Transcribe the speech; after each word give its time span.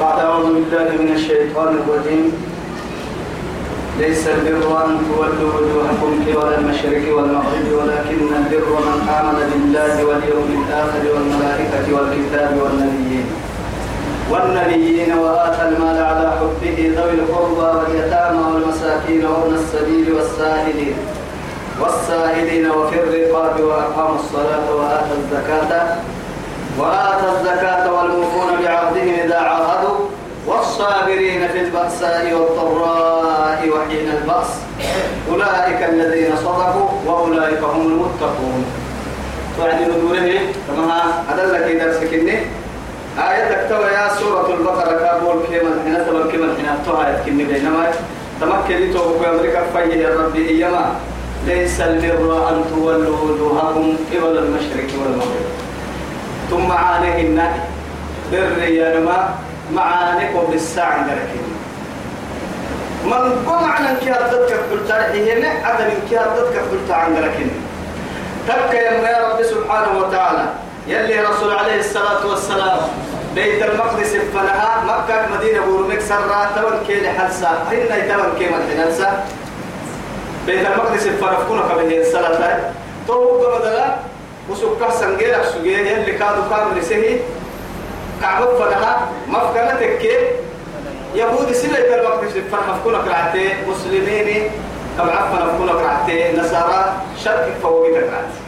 بعد 0.00 0.18
أعوذ 0.20 0.46
بالله 0.54 0.88
من 1.00 1.12
الشيطان 1.16 1.72
الرجيم. 1.80 2.32
ليس 4.00 4.28
البر 4.28 4.84
أن 4.84 4.90
تولوا 5.08 5.50
وجوهكم 5.56 6.10
قبل 6.26 6.54
المشرق 6.58 7.04
والمغرب 7.16 7.66
ولكن 7.78 8.28
البر 8.40 8.70
من 8.88 8.98
آمن 9.18 9.38
بالله 9.52 9.94
واليوم 10.04 10.48
الآخر 10.60 11.02
والملائكة 11.14 11.86
والكتاب 11.94 12.50
والنبيين. 12.62 13.26
والنبيين 14.30 15.18
وآتى 15.18 15.62
المال 15.68 15.98
على 16.04 16.26
حبه 16.38 16.78
ذوي 16.96 17.14
القربى 17.20 17.68
واليتامى 17.78 18.40
والمساكين 18.52 19.26
وابن 19.26 19.54
السبيل 19.54 20.12
والسائلين 20.12 20.96
والسائلين 21.80 22.70
وفي 22.70 22.96
الرقاب 23.00 23.60
وأقاموا 23.60 24.18
الصلاة 24.20 24.66
وآتى 24.76 25.12
الزكاة. 25.20 25.96
وآتى 26.78 27.26
الزكاة 27.34 27.92
والموفون 27.92 28.48
بعهدهم 28.62 29.14
إذا 29.24 29.38
عاهدوا 29.38 29.98
والصابرين 30.46 31.48
في 31.48 31.60
البأساء 31.60 32.32
والضراء 32.34 33.68
وحين 33.68 34.08
البأس. 34.10 34.50
أولئك 35.32 35.80
الذين 35.88 36.36
صدقوا 36.36 36.88
وأولئك 37.06 37.62
هم 37.62 37.86
المتقون. 37.86 38.64
وعد 39.60 39.82
ندوره 39.82 40.38
كما 40.68 41.02
أدلك 41.32 41.82
درسك 41.82 42.14
إني 42.14 42.38
آية 43.18 43.44
تكتب 43.52 43.80
يا 43.80 44.08
سورة 44.20 44.54
البقرة 44.54 44.92
كابول 44.98 45.36
كيما 45.50 45.70
حين 45.84 46.06
تمام 46.06 46.30
كيما 46.30 46.46
حين 46.56 46.68
توها 46.86 47.10
يتكني 47.10 47.44
بينما. 47.44 47.86
تمكن 48.40 48.94
توقف 48.94 49.26
أمريكا 49.28 49.62
فيه 49.72 49.94
يا 49.94 50.10
ربي 50.20 50.48
إيما 50.48 50.84
ليس 51.46 51.80
البر 51.80 52.48
أن 52.48 52.64
تولوا 52.70 53.16
وجوهكم 53.24 53.96
قبل 54.12 54.38
المشرق 54.38 54.88
والمغرب. 55.00 55.65
ثم 56.50 56.72
عليهن 56.72 57.48
بر 58.32 58.62
يا 58.62 59.00
نما 59.00 59.34
معانكم 59.72 60.40
بالساعة 60.50 61.06
لكن 61.06 61.46
من 63.04 63.44
قمع 63.46 63.72
عن 63.72 63.96
كي 64.00 64.10
أردتك 64.14 64.60
قلت 64.72 64.90
هنا 64.90 65.48
عدم 65.64 65.88
كي 66.10 66.18
أردتك 66.20 66.58
قلت 66.72 66.90
عن 66.90 67.14
لكن 67.14 67.46
تبكى 68.48 68.76
يا 68.76 69.28
رب 69.28 69.42
سبحانه 69.42 69.98
وتعالى. 69.98 70.44
يلي 70.86 71.20
رسول 71.20 71.52
عليه 71.54 71.78
الصلاة 71.80 72.26
والسلام 72.26 72.78
بيت 73.34 73.62
المقدس 73.62 74.16
فنها 74.34 74.84
مكة 74.86 75.36
مدينة 75.36 75.60
بورمك 75.66 76.00
سرى 76.00 76.48
تمن 76.56 76.84
كي 76.86 77.00
لحلسة 77.00 77.48
هنا 77.48 77.98
تمن 77.98 78.38
كي 78.38 78.46
مدحنسة 78.46 79.24
بيت 80.46 80.66
المقدس 80.66 81.08
فرفكونا 81.08 81.62
كبه 81.62 82.00
الصلاة 82.00 82.58
تو 83.08 83.14
قمدلا 83.28 83.94
وسكه 84.50 84.90
سنجيرك 84.90 85.44
سجيه 85.44 85.78
يلي 85.78 86.12
كادو 86.12 86.42
كامل 86.50 86.84
سهي 86.84 87.18
كعبك 88.22 88.48
فنها 88.58 89.08
مفكنتك 89.28 90.02
يهودي 91.14 91.54
سبيت 91.54 91.92
المقدس 91.92 92.32
فرفكونا 92.52 92.98
كرعتي. 92.98 93.52
مسلمين 93.68 94.50
كم 94.98 95.08
عفنا 95.10 95.52
فكونا 95.52 95.72
كرعتي. 95.72 96.36
نصارى 96.36 96.92
شرك 97.24 97.52
فوقيتك 97.62 98.00
كرعتي 98.00 98.38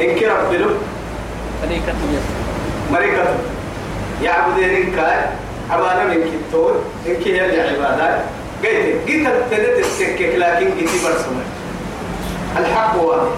إن 0.00 0.18
كرب 0.18 0.50
بلو 0.50 0.70
ملائكة 1.62 1.92
مريكة 2.92 3.24
يعبدين 4.22 4.92
كاي. 4.96 5.20
عبادة 5.70 6.04
من 6.04 6.40
كتور 6.50 6.82
إن 7.06 7.14
كي 7.24 7.30
يلي 7.30 7.60
عبادات 7.60 8.20
قلت 8.64 9.08
قلت 9.08 9.36
تنت 9.50 9.78
السكك 9.78 10.20
لكن 10.20 10.66
قلت 10.70 10.90
برسمة 11.04 11.44
الحق 12.58 13.02
واضح 13.02 13.30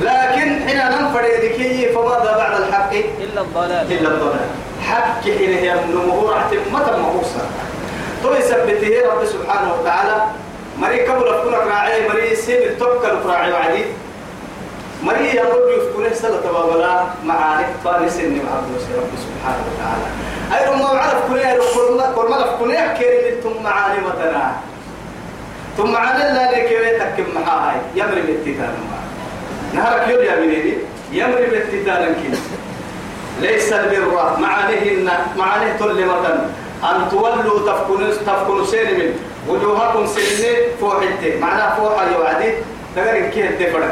لكن 0.00 0.68
حين 0.68 0.78
ننفر 0.78 1.24
يدكي 1.24 1.92
فماذا 1.92 2.36
بعد 2.36 2.60
الحق؟ 2.60 2.92
إلا 2.94 3.40
الضلال. 3.40 3.92
إلا 3.92 4.08
الضلال. 4.08 4.48
حق 4.88 5.22
حين 5.22 5.52
هي 5.58 5.74
النمو 5.84 6.30
رحت 6.30 6.54
متى 6.72 6.90
مقوصة 7.00 7.40
تو 8.22 8.34
يثبته 8.34 9.02
رب 9.12 9.24
سبحانه 9.24 9.74
وتعالى. 9.74 10.24
مري 10.78 11.06
قبل 11.06 11.28
أفكارك 11.28 11.66
راعي 11.66 12.08
مري 12.08 12.36
سيب 12.36 12.62
التوكل 12.62 13.14
راعي 13.26 13.52
وعدي. 13.52 13.84
مري 15.02 15.26
يقول 15.34 15.78
يفكونه 15.78 16.12
سنة 16.12 16.36
تبابلا 16.36 17.04
معانك 17.24 17.68
فارس 17.84 18.16
إني 18.16 18.40
مع 18.40 18.52
رب 18.96 19.12
سبحانه 19.26 19.62
وتعالى. 19.68 20.06
أي 20.54 20.72
رمى 20.72 20.82
وعرف 20.82 21.28
كنيه 21.28 21.58
كل 22.14 22.30
ما 22.30 22.56
كنيه 22.60 22.94
كيرين 22.98 23.40
ثم 23.40 23.62
معاني 23.62 23.98
متنا 24.00 24.52
ثم 25.76 25.92
معاني 25.92 26.18
لا 26.18 26.50
لكي 26.52 26.98
تكم 26.98 27.40
محاهاي 27.40 27.76
يمري 27.94 28.20
بالتتان 28.20 28.74
نهارك 29.74 30.08
يقول 30.08 30.24
يا 30.24 30.36
يمري 31.12 31.46
بالتتان 31.46 32.14
كي 32.14 32.38
ليس 33.40 33.72
البر. 33.72 34.36
معانيهن 34.38 35.08
معانيه 35.36 35.72
تلمة 35.72 36.26
أن 36.84 37.08
تولوا 37.10 37.72
تفكنوا 37.72 38.10
تفكنوا 38.26 38.64
سين 38.66 38.98
من 38.98 39.10
وجوهكم 39.48 40.06
سنين 40.06 40.56
فوحته 40.80 41.38
معناه 41.40 41.76
فوحة 41.76 42.10
يوعدي 42.14 42.52
تقرأ 42.96 43.28
كيه 43.28 43.48
الدفرة 43.48 43.90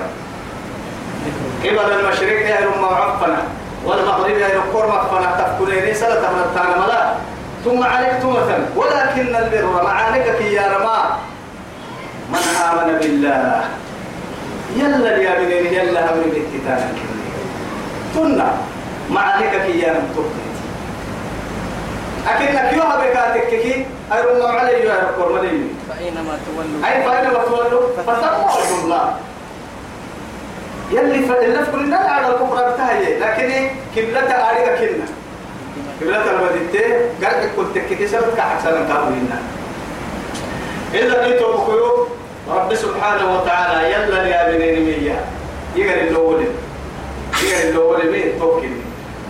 قبل 1.65 1.93
المشرق 1.93 2.49
يا 2.49 2.67
رم 2.67 2.85
عفنا 2.85 3.43
والمغرب 3.85 4.37
يا 4.39 4.49
رم 4.49 4.77
قرم 4.77 4.91
فنا 4.91 5.31
تفكنين 5.39 5.95
سلة 5.95 6.21
من 6.21 6.43
التانا 6.47 6.87
ملا. 6.87 7.15
ثم 7.65 7.83
عليك 7.83 8.23
تومة 8.23 8.59
ولكن 8.77 9.37
البر. 9.37 9.83
معانيك 9.85 10.27
يا 10.41 10.79
رما 10.79 11.17
من 12.31 12.39
آمن 12.39 12.99
بالله. 12.99 13.65
يلا 14.77 15.17
يا 15.17 15.39
بنين 15.39 15.75
يلا 15.75 16.13
أمر 16.13 16.23
بالكتاب. 16.23 16.91
تنا 18.15 18.53
معانيك 19.11 19.53
يا 19.53 19.93
رم 19.93 20.07
تبقى 20.15 20.49
أكنك 22.29 22.73
يوها 22.73 22.97
بكاتك 22.97 23.49
كي 23.49 23.87
أيرو 24.13 24.31
الله 24.33 24.49
علي 24.49 24.73
يا 24.73 24.95
رب 24.95 25.19
ورمالي 25.25 25.61
فأينما 25.89 26.39
تولوا. 26.47 26.87
أي 26.87 27.03
فأنا 27.03 27.29
بتولوا 27.29 27.89
فتقوى 27.97 28.85
الله. 28.85 29.17
يلي 30.93 31.29
فإلا 31.29 31.65
في 31.65 31.71
كل 31.73 31.95
على 31.95 32.27
الكفر 32.29 32.71
بتاعي 32.71 33.19
لكن 33.19 33.71
كبلة 33.97 34.21
أريد 34.21 34.69
كنا 34.79 35.07
كبلة 36.01 36.25
المدينة 36.31 36.95
قال 37.25 37.49
كنت 37.57 37.79
كتير 37.91 38.09
سبب 38.09 38.35
كحسن 38.37 38.71
كابوينا 38.89 39.39
إلا 40.95 41.29
نيتو 41.29 41.53
بكيو 41.53 42.09
رب 42.51 42.75
سبحانه 42.75 43.35
وتعالى 43.35 43.93
يلا 43.93 44.27
يا 44.27 44.41
بنين 44.51 44.85
مية 44.85 45.21
يقري 45.77 46.09
الأول. 46.09 46.45
يقري 47.45 47.71
الأول 47.71 48.11
مين 48.13 48.39
توكل. 48.41 48.69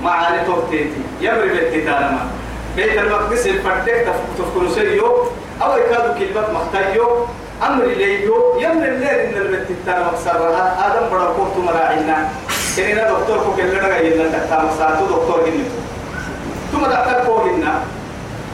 معاني 0.03 0.47
توكتيتي. 0.47 1.03
يمري 1.21 1.49
بالتتالما 1.49 2.31
بيت 2.77 2.99
المقدس 2.99 3.47
الفردك 3.47 4.07
تفكر 4.39 4.69
سيو 4.75 5.27
أو 5.63 5.77
يكادوا 5.77 6.15
كلمة 6.15 6.47
مختيو 6.53 7.27
أمر 7.67 7.85
ليو 7.85 8.59
يمر 8.61 8.85
الليل 8.85 9.09
إن 9.09 9.37
البت 9.37 9.71
التانا 9.71 10.11
مكسرها. 10.13 10.65
آدم 10.87 11.11
بڑا 11.11 11.35
كورتو 11.37 11.61
مراعينا. 11.61 12.29
كنينا 12.77 13.11
دكتور 13.11 13.39
كو 13.39 13.51
كلنا 13.57 13.89
غيرنا 13.89 14.39
تكتا 14.39 14.63
مكساتو 14.63 15.05
دكتور 15.05 15.41
هنتو 15.47 15.79
ثم 16.73 16.87
دكتور 16.87 17.25
كو 17.27 17.37
هنا 17.37 17.83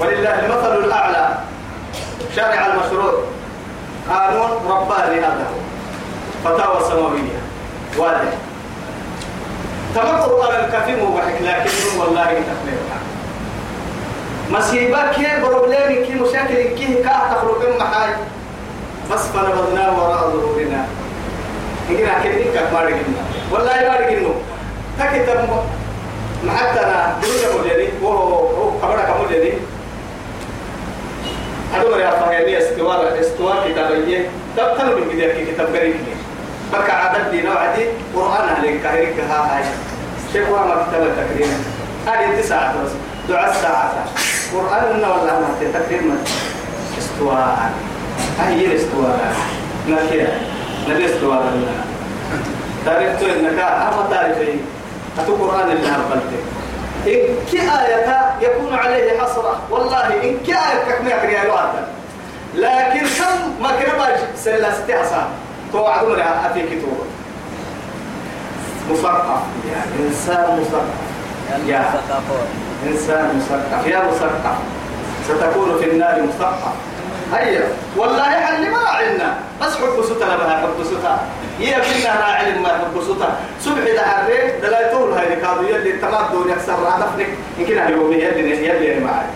ولله 0.01 0.35
المثل 0.41 0.85
الأعلى. 0.85 1.39
شارع 2.37 2.67
المشروع. 2.67 3.15
قانون 4.11 4.51
رباني 4.69 5.21
هذا. 5.21 5.47
فتاوى 6.45 6.81
سماوية 6.89 7.39
واضح. 7.99 8.33
تمام 9.95 10.21
قرآن 10.21 10.65
الكافي 10.65 10.97
مو 10.97 11.17
بحك 11.17 11.43
لكن 11.43 11.99
والله 11.99 12.25
تخليه 12.25 12.85
مصيبة 14.51 15.13
كي 15.13 15.41
بروبليم 15.43 16.05
كي 16.07 16.15
مشاكل 16.15 16.55
كي 16.55 17.03
كا 17.03 17.35
تخرج 17.35 17.79
محاي 17.81 18.11
بس 19.13 19.21
فنبذناه 19.21 19.99
وراء 19.99 20.31
ظهورنا. 20.31 20.87
نجينا 21.91 22.23
كده 22.25 22.35
كده 22.35 22.71
ما 22.73 22.81
رجعنا 22.81 23.23
والله 23.53 23.73
ما 23.89 23.97
رجعنا 23.97 24.35
تكتب 24.99 25.49
أنا 26.79 27.17
دروس 27.23 27.45
مدري 27.61 27.89
وهو 28.03 28.49
هو 28.49 28.71
كبر 28.71 28.99
كمدري 29.01 29.53
هذول 31.75 32.01
يا 32.01 32.11
فهمي 32.11 32.59
استوار 32.59 33.21
استوار 33.21 33.71
كتابية 33.73 34.29
تبتلوا 34.57 35.01
من 35.01 35.19
كده 35.21 35.53
كتاب 35.53 35.77
قريب 35.77 35.95
بك 36.73 36.91
عدد 36.91 37.31
دينا 37.31 37.55
وعدي 37.55 37.87
قرآن 38.15 38.49
عليك 38.57 38.83
كهريك 38.83 39.21
ها 39.21 39.57
هاي 39.59 39.65
شيخ 40.33 40.49
ما 40.49 40.87
كتاب 40.89 41.03
التكريم 41.03 41.65
هذه 42.07 42.41
تسعة 42.41 42.73
بس 42.85 42.91
دعاء 43.29 43.51
الساعة 43.51 44.05
قرآن 44.55 44.99
ولا 44.99 45.41
ما 45.41 45.49
تكريم 45.75 46.19
استواء 46.99 47.71
هاي 48.39 48.55
هي 48.55 48.77
استواء 48.77 49.35
نكيا 49.89 50.29
نبي 50.89 51.07
استواء 51.07 51.41
لنا. 51.43 51.85
تعرف 52.87 53.21
تو 53.21 53.27
إنك 53.27 53.59
أما 53.59 54.07
تعرفين 54.11 54.61
أتو 55.19 55.35
قرآن 55.35 55.71
اللي 55.71 55.89
هربلته 55.89 56.41
إن 57.07 57.37
كي 57.51 57.61
آية 57.61 58.35
يكون 58.41 58.75
عليه 58.75 59.21
حسرة 59.21 59.59
والله 59.71 60.07
إن 60.07 60.37
كي 60.47 60.53
آية 60.53 60.95
كم 60.99 61.09
يقرأ 61.09 61.43
الوعد 61.43 61.69
لكن 62.55 63.01
كم 63.07 63.63
ما 63.63 63.69
كنا 63.69 64.17
سلا 64.37 64.69
ستحسا 64.75 65.29
توعدون 65.73 66.17
لها 66.17 66.51
أتي 66.51 66.61
كتوب 66.63 66.99
مثقف 68.91 69.41
يعني 69.73 70.09
إنسان 70.09 70.61
مثقف 70.61 71.69
يا. 71.69 71.85
إنسان 72.87 73.37
مثقف 73.43 73.87
يا 73.87 73.99
مثقف 73.99 74.57
ستكون 75.29 75.79
في 75.79 75.91
النار 75.91 76.23
مثقف 76.23 76.73
هيا 77.35 77.63
والله 77.97 78.23
حل 78.23 78.71
ما 78.71 78.79
عنا. 78.79 79.35
بس 79.63 79.77
حب 79.77 80.05
ستنا 80.05 80.37
بها 80.37 80.57
حب 80.61 80.85
ستها 80.85 81.19
هي 81.59 81.75
كنا 81.75 82.21
راعي 82.21 82.53
ما 82.59 83.03
ستها 83.03 83.37
صبح 83.61 83.85
ده 84.63 84.69
لا 84.69 84.91
يطول 84.91 85.13
هاي 85.13 85.37
كادو 85.37 85.63
يلي 85.63 85.93
تمام 85.93 86.33
دون 86.33 86.51
يكسر 86.51 86.73
هدفنك 86.73 87.29
يمكن 87.59 87.79
هيوم 87.79 88.13
يلي 88.13 88.67
يلي 88.67 89.01
معي. 89.01 89.27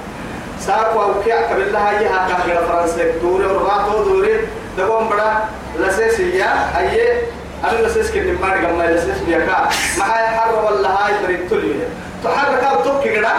ساقوا 0.61 1.05
وكيع 1.05 1.51
قبل 1.51 1.73
لها 1.73 2.01
هي 2.01 2.07
هاكا 2.07 2.67
فرنسا. 2.67 3.19
دوري 3.23 3.47
ورغاتو 3.47 4.05
دوري. 4.05 4.41
دقوم 4.79 5.09
بڑا 5.09 5.49
لسيسيا 5.79 6.51
أيه 6.79 7.23
أنا 7.65 7.87
لسيس 7.87 8.11
كني 8.11 8.33
ما 8.33 8.57
نقول 8.57 8.79
ما 8.79 8.85
لسيس 8.85 9.19
بيكا 9.27 9.69
هي 9.99 10.27
حر 10.29 10.65
ولا 10.65 10.89
هاي 10.89 11.13
بريد 11.25 11.49
تلي 11.51 11.75
تحرك 12.25 12.65
أو 12.65 12.83
توكي 12.83 13.09
كده 13.15 13.33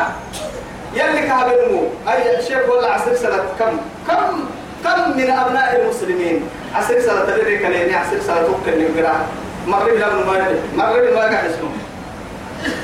يلي 0.94 1.22
كابنمو 1.28 1.84
أي 2.08 2.44
شيخ 2.48 2.70
ولا 2.70 2.94
عصر 2.94 3.16
سنة 3.16 3.44
كم 3.60 3.78
كم 4.08 4.46
كم 4.84 5.18
من 5.18 5.30
أبناء 5.30 5.82
المسلمين؟ 5.82 6.50
عصر 6.75 7.00
سنة 7.00 7.25
تدري 7.25 7.57
كليني 7.57 7.95
عصر 7.95 8.19
سنة 8.27 8.42
توكي 8.42 8.69
اللي 8.74 8.88
بقرا 9.01 9.16
مغرب 9.68 9.95
لا 9.98 10.13
من 10.13 10.25
ما 10.25 10.33
مغرب 10.77 11.13
ما 11.13 11.19
قاعد 11.19 11.45
اسمه 11.45 11.69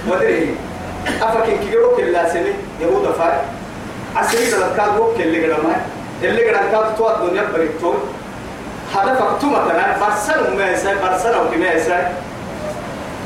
ودري. 0.07 0.55
أفكين 1.21 1.57
كيروك 1.69 1.99
اللي 1.99 2.29
سمي 2.33 2.53
يهود 2.81 3.11
فاي. 3.11 3.37
عصر 4.15 4.37
سنة 4.37 4.67
كان 4.77 4.97
وكي 4.99 5.23
اللي 5.23 5.45
قرأ 5.53 5.63
ما 5.63 5.75
اللي 6.23 6.49
قرأ 6.49 6.57
كان 6.71 6.95
تو 6.97 7.09
الدنيا 7.09 7.43
بريد 7.53 7.71
تول 7.81 7.95
هدفك 8.95 9.41
تو 9.41 9.47
مثلا 9.47 9.97
برسل 9.99 10.57
ما 10.57 10.71
يساي 10.71 10.95
برسل 10.95 11.33
أو 11.33 11.49
كما 11.51 11.71
يساي 11.73 12.03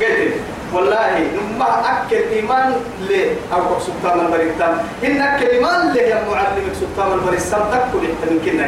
قلت 0.00 0.34
والله 0.74 1.26
ما 1.58 1.66
أكل 1.92 2.16
إيمان 2.32 2.72
لي. 3.08 3.24
أو 3.52 3.60
سلطان 3.80 4.20
البريتان 4.26 4.78
إن 5.04 5.20
أكل 5.22 5.46
إيمان 5.46 5.92
لي 5.92 6.00
يا 6.00 6.22
معلمك 6.30 6.72
سلطان 6.80 7.12
البريتان 7.18 7.60
تكل 7.72 8.06
من 8.30 8.40
كنا 8.44 8.66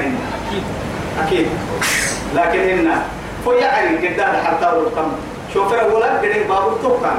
أكيد. 1.27 1.47
لكن 2.35 2.59
هنا 2.59 3.03
فيعني 3.45 4.09
قدام 4.09 4.37
حتى 4.47 4.67
الرقم 4.67 5.13
شوف 5.55 5.75
الأولى 5.75 6.05
قدام 6.05 6.49
بابور 6.49 6.79
توقع. 6.83 7.13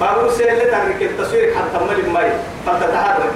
بابور 0.00 0.30
سيلة 0.30 0.64
تحرك 0.70 1.02
التصوير 1.02 1.54
حتى 1.54 1.84
ملك 1.84 2.08
ماي. 2.08 2.30
فتتحرك 2.66 3.32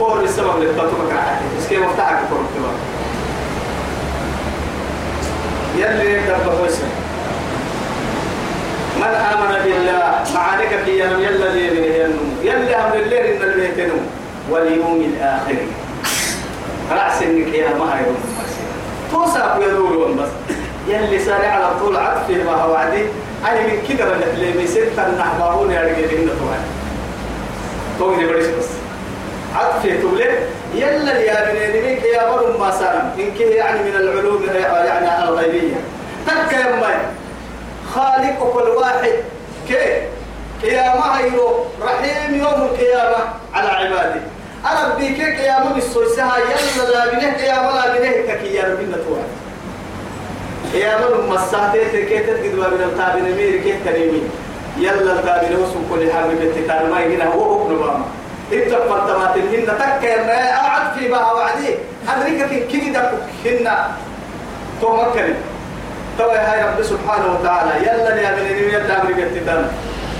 قول 0.00 0.24
السبب 0.24 0.60
للتطبق 0.60 1.12
اسكي 1.58 1.78
مفتاحك 1.78 2.18
كورتوا 2.28 2.72
يلي 5.76 6.20
دبه 6.20 6.62
وسم 6.64 6.88
من 8.96 9.04
آمن 9.04 9.64
بالله 9.64 10.24
معانك 10.34 10.68
في 10.84 10.98
يوم 11.00 11.20
يلي 11.20 11.70
من 11.70 12.38
يلي 12.42 12.76
أمر 12.76 12.94
الليل 12.94 13.26
إن 13.26 13.42
البيتنو 13.42 13.94
واليوم 14.50 15.00
الآخر. 15.14 15.56
رأس 16.90 17.22
إنك 17.22 17.54
يا 17.54 17.68
ما 17.74 18.00
يوم 18.06 18.16
توسع 19.12 19.56
يدور 19.56 20.12
بس 20.12 20.28
يلي 20.88 21.18
سارع 21.18 21.48
على 21.48 21.78
طول 21.80 21.96
عطفه 21.96 22.34
ما 22.44 22.52
هو 22.52 22.74
عدي 22.74 23.02
أنا 23.44 23.60
من 23.66 23.82
كده 23.88 24.12
اللي 24.14 24.52
بيسير 24.52 24.88
النحباهون 24.98 25.70
يا 25.70 25.80
رجال 25.80 26.10
إنه 26.10 26.32
طبعا 26.40 26.58
توي 27.98 28.26
بديش 28.26 28.46
بس 28.46 28.66
عطفه 29.56 29.88
تبلي 30.02 30.38
يلا 30.74 31.18
يا 31.20 31.52
بني 31.52 31.80
منك 31.80 32.02
يا 32.04 32.30
مر 32.30 32.56
ما 32.58 32.70
سلم 32.70 33.10
إنك 33.18 33.40
يعني 33.40 33.82
من 33.82 33.96
العلوم 33.96 34.42
يعني 34.84 35.28
الغيبية 35.28 35.74
تك 36.26 36.52
يا 36.52 36.76
ماي 36.76 36.96
خالق 37.94 38.52
كل 38.52 38.68
واحد 38.68 39.12
كي 39.68 40.02
قيامة 40.62 41.00
هيرو 41.16 41.64
رحيم 41.82 42.34
يوم 42.34 42.62
القيامة 42.62 43.16
على 43.54 43.68
عباده 43.68 44.20
أنا 44.64 44.94
بيك 44.94 45.20
قيامة 45.40 45.72
بالسوسها 45.74 46.36
يلا 46.38 46.90
لا 46.90 47.10
بنه 47.12 47.36
قيامة 47.36 47.70
لا 47.74 47.98
بنه 47.98 48.34
كي 48.34 48.54
يا 48.54 48.62
ربنا 48.64 48.96
توعد 48.96 49.28
قيامة 50.72 51.26
مساتي 51.34 51.84
تكيت 51.84 52.26
تقدوا 52.30 52.64
من 52.68 52.82
التابين 52.82 53.36
مير 53.36 53.62
كيت 53.62 53.76
كريمي 53.84 54.22
يلا 54.78 55.12
التابين 55.12 55.56
وسو 55.58 55.78
كل 55.90 56.12
حاجة 56.12 56.26
بتتكلم 56.26 56.90
ما 56.90 57.00
يجينا 57.00 57.24
هو 57.34 57.62
ابن 57.66 57.76
بابا 57.76 58.04
إنت 58.52 58.68
فرتمات 58.74 59.36
هن 59.38 59.66
تك 59.66 60.04
ما 60.26 60.50
أعد 60.52 60.98
في 60.98 61.08
بها 61.08 61.32
وعدي. 61.32 61.74
أدرك 62.08 62.66
كي 62.68 62.90
دك 62.90 63.10
هن 63.44 63.68
تو 64.80 64.96
مكني 64.96 65.34
تو 66.18 66.24
هاي 66.30 66.62
رب 66.62 66.82
سبحانه 66.82 67.34
وتعالى 67.40 67.70
يلا 67.82 68.16
يا 68.16 68.36
بني 68.36 68.72
يلا 68.72 69.02
أمري 69.02 69.14
بتتكلم 69.14 69.68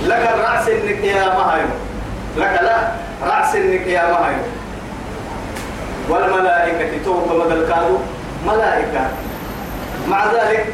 لك 0.05 0.29
الرأس 0.35 0.67
إنك 0.67 1.03
يا 1.03 1.25
مهايو 1.27 1.65
لك 2.37 2.59
لا 2.61 2.91
رأس 3.23 3.55
إنك 3.55 3.87
يا 3.87 4.11
مهايو 4.11 4.43
والملائكة 6.09 7.03
توقع 7.05 7.45
مدى 7.45 7.53
الكادو 7.53 7.97
ملائكة. 8.47 9.07
مع 10.09 10.25
ذلك 10.25 10.73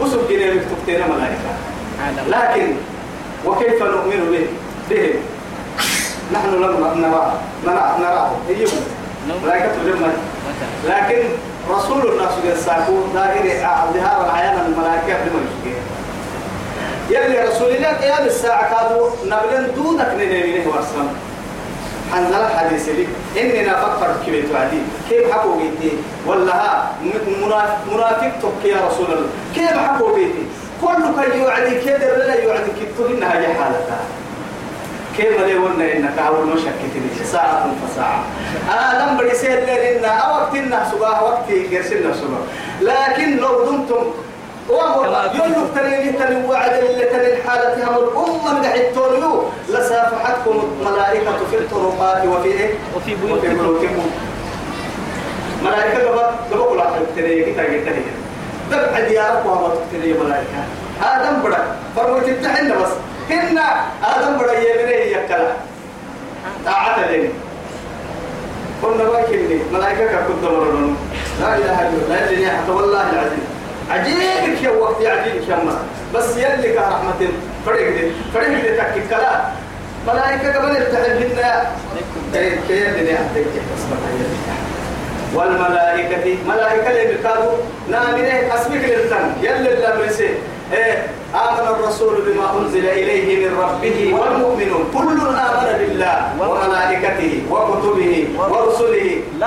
أسب 0.00 0.28
جنيه 0.28 0.60
تكتين 0.60 1.00
ملائكة. 1.00 1.52
لكن 2.28 2.74
وكيف 3.46 3.82
نؤمن 3.82 4.30
به؟ 4.30 4.46
بهم. 4.90 5.20
نحن 6.32 6.48
لم 6.48 7.00
نرى 7.66 7.96
نراه. 8.00 8.30
يجيبون 8.48 8.82
ملائكة 9.44 9.72
لما 9.84 10.12
لكن 10.84 11.22
رسول 11.70 12.00
الله 12.00 12.28
صلى 12.30 12.38
الله 12.38 12.72
عليه 12.72 12.84
وسلم 12.84 13.12
ظاهر 13.14 13.44
ظهار 13.94 14.24
العيان 14.24 14.56
الملائكة 14.66 15.24
لما 15.24 15.40
يشكي. 15.46 15.76
يلي 17.10 17.38
رسول 17.48 17.68
الله 17.68 17.88
قيام 17.88 18.26
الساعة 18.26 18.64
كادوا 18.70 19.10
نبلن 19.24 19.74
دونك 19.76 20.08
نينيه 20.18 20.66
ورسم 20.66 21.08
حنزل 22.12 22.34
الحديث 22.34 22.88
لي 22.88 23.06
إننا 23.40 23.74
فكر 23.80 24.14
كيف 24.26 24.52
تعدي 24.52 24.78
كيف 25.10 25.32
حكوا 25.32 25.56
بيتي؟ 25.56 25.96
ولا 26.26 26.82
منافق 27.92 28.32
تك 28.42 28.64
يا 28.64 28.76
رسول 28.86 29.06
الله. 29.06 29.28
كيف 29.54 29.78
حكوا 29.78 30.14
بيتي؟ 30.14 30.46
كل 30.80 31.22
كي 31.32 31.38
يعدي 31.38 31.80
كده 31.80 32.16
لا 32.16 32.34
يعدي 32.34 32.70
كتب 32.70 33.06
إنها 33.10 33.40
هي 33.40 33.54
حالتها. 33.54 34.00
كيف 35.16 35.40
لي 35.40 35.54
قلنا 35.54 35.92
إنك 35.92 36.18
أول 36.18 36.46
مشكلة 36.46 37.24
ساعة 37.24 37.70
فساعة. 37.88 38.24
آدم 38.70 39.16
بريسير 39.16 39.60
لنا 39.60 40.08
أو 40.08 40.34
وقتنا 40.36 40.88
سباه 40.92 41.24
وقت 41.24 41.50
يرسلنا 41.50 42.14
سباه 42.14 42.42
لكن 42.80 43.36
لو 43.36 43.64
دمتم 43.64 44.04
في- 44.68 45.38
يلو 45.38 45.66
تريني 45.74 46.12
تني 46.12 46.46
وعد 46.48 46.72
اللي 46.72 47.42
حالتها 47.48 47.96
الأمة 47.98 48.54
من 48.58 48.64
حتوليو 48.66 49.42
لسأفحتكم 49.68 50.62
الملائكة 50.80 51.32
في 51.50 51.56
الطرقات 51.58 52.24
وفي 52.26 52.48
إيه؟ 52.48 52.70
وفي 52.96 53.14
بيوتكم 53.14 54.06
ملائكة 55.64 56.08
قبل 56.08 56.18
قبل 56.18 56.64
كل 56.68 56.76
واحد 56.76 57.00
تري 57.16 57.42
كتا 57.52 57.62
كتا 57.64 57.90
هي 57.90 58.02
دبع 58.70 59.00
ديارك 59.08 59.42
وهو 59.46 59.68
تري 59.92 60.12
ملائكة. 60.12 60.60
آدم 61.02 61.42
بڑا 61.42 61.60
فرموت 61.96 62.28
التحن 62.28 62.68
بس. 62.82 62.92
هن 63.30 63.58
آدم 64.04 64.38
بڑا 64.38 64.52
يمني 64.52 65.12
يكلا 65.12 65.52
تعال 66.64 67.12
لين 67.12 67.30
قلنا 68.82 69.04
باكني 69.04 69.58
ملائكة 69.72 70.16
كنت 70.28 70.44
لا 71.40 71.56
إله 71.56 71.88
إلا 71.88 71.88
الله. 71.88 72.08
لا 72.08 72.30
إله 72.30 73.55
عجيبك 73.90 74.62
يا 74.62 74.70
وقت 74.70 74.96
عجيبك 75.06 75.48
يا 75.48 75.56
ما 75.56 75.78
بس 76.14 76.36
يلي 76.36 76.72
كرحمة 76.72 77.14
فرق 77.66 77.88
دي 77.90 78.10
فرق 78.34 78.48
دي 78.48 78.56
تكي 78.62 79.08
كلا. 79.10 79.44
ملائكة 80.06 80.58
قبل 80.58 80.76
هن 80.76 82.58
كيف 82.68 82.96
اللي 82.96 83.12
يحتاج 83.12 83.44
والملائكة 85.34 86.36
ملائكة 86.48 86.90
اللي 86.90 87.14
بكادوا 87.14 87.52
نامنه 87.90 88.54
اسمك 88.54 88.84
للتن 88.84 89.32
يلي 89.42 89.56
اللي 89.74 89.86
إيه؟ 90.72 91.06
آمن 91.34 91.68
الرسول 91.68 92.14
بما 92.26 92.58
أنزل 92.60 92.86
إليه 92.86 93.48
من 93.48 93.58
ربه 93.58 94.14
والمؤمنون. 94.20 94.84
كل 94.94 95.20
آمن 95.28 95.78
بالله 95.78 96.32
وملائكته 96.40 97.42
وكتبه 97.50 98.28
ورسله. 98.38 99.20
لا؟ 99.38 99.46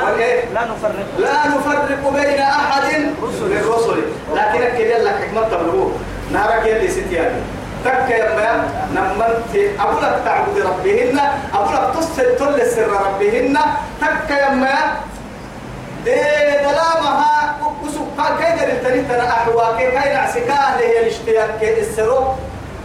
لا 0.54 0.62
نفرق. 0.66 1.06
لا 1.20 1.48
نفرق 1.48 2.12
بين 2.14 2.40
أحد 2.40 2.84
من 3.42 3.58
الرسل 3.64 4.00
لكن 4.36 4.62
أكيد 4.64 4.88
لك 4.88 5.16
حكمة 5.16 5.42
تبلغوه 5.50 5.92
يلي 6.70 6.88
ستياني. 6.88 7.42
تك 7.86 8.10
يا 8.10 8.36
ما 8.36 8.50
نمنت 8.96 9.54
لك 10.04 10.16
تعبد 10.26 10.58
ربهن 10.70 11.20
لك 11.54 11.94
تصل 11.96 12.36
تل 12.40 12.68
سر 12.72 12.90
ربهن. 13.06 13.58
تك 14.02 14.30
يا 14.30 14.50
ما 14.50 14.76
دلامها 16.06 17.56
وسوق 17.84 18.40
كاي 18.40 18.52
در 18.60 18.68
التنين 18.74 19.08
تنا 19.08 19.30
أحوا 19.30 19.78
كاي 19.78 19.92
كاي 19.92 20.14
نعسكاه 20.14 20.74
اللي 20.74 20.88
هي 20.88 21.00
الاشتياق 21.00 21.58
كاي 21.62 21.80
السرو 21.82 22.20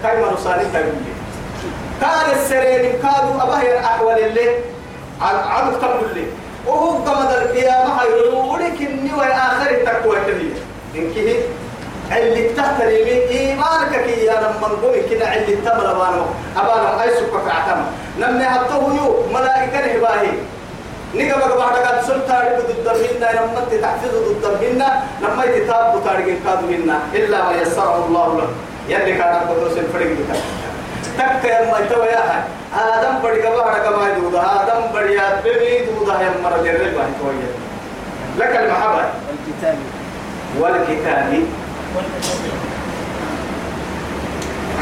كاي 0.03 0.21
مرسالي 0.21 0.64
تقولي 0.73 1.12
كان 2.00 2.26
السرين 2.38 2.93
كادوا 3.03 3.43
أبهر 3.43 3.79
أحوال 3.79 4.19
اللي 4.19 4.49
عدو 5.23 5.79
تقول 5.79 6.14
لي 6.14 6.26
وهو 6.67 6.91
قمد 6.91 7.31
القيامة 7.31 8.00
هيقولوا 8.03 8.53
ولكن 8.53 9.07
نوى 9.07 9.26
آخر 9.26 9.71
التقوى 9.71 10.17
كذي 10.26 10.53
إنك 10.95 11.17
اللي 12.12 12.49
تحت 12.49 12.80
اليمين 12.80 13.28
إيمانك 13.28 14.04
كي 14.04 14.25
يا 14.25 14.32
لما 14.32 14.68
نقول 14.68 15.00
كنا 15.11 15.37
اللي 15.37 15.56
تمر 15.56 15.90
أبانا 15.90 16.25
أبانا 16.56 17.02
أي 17.02 17.11
سكة 17.11 17.52
عتما 17.52 17.87
نمني 18.20 18.44
هتوه 18.44 18.94
يو 18.94 19.26
ملائكة 19.34 19.87
نهباهي. 19.87 20.30
نيجا 21.14 21.37
بقى 21.37 21.58
بعد 21.58 21.76
قد 21.76 22.02
سلطة 22.02 22.42
ضد 22.58 22.88
منا 22.88 23.28
لما 23.32 23.61
تحفظ 23.82 24.14
ضد 24.28 24.44
منا 24.62 25.02
لما 25.23 25.44
يتتاب 25.44 25.96
بطارق 25.96 26.26
كاد 26.26 26.61
منا 26.70 26.99
إلا 27.14 27.44
ما 27.44 27.52
يسره 27.52 28.04
الله 28.06 28.37
له. 28.38 28.49
يلي 28.88 29.12
كان 29.18 29.34
قدوس 29.49 29.78
الفريق 29.78 30.16
بتاعك 30.18 30.42
تك 31.18 31.44
يا 31.50 31.70
ما 31.73 31.78
يتوى 31.78 32.06
يا 32.06 32.18
هاي 32.18 32.42
آدم 32.75 33.14
بدي 33.23 33.42
كبا 33.42 33.62
هذا 33.62 33.78
كما 33.90 34.08
يدودا 34.08 34.40
آدم 34.40 34.80
بدي 34.94 35.20
أتبني 35.20 35.87
دودا 35.87 36.12
يا 36.12 36.30
مرة 36.44 36.62
جرب 36.64 36.94
ما 36.96 37.04
يتوى 37.08 37.34
لك 38.38 38.56
المحبة. 38.56 39.04
الكتاب 39.34 39.78
والكتاب. 40.61 41.42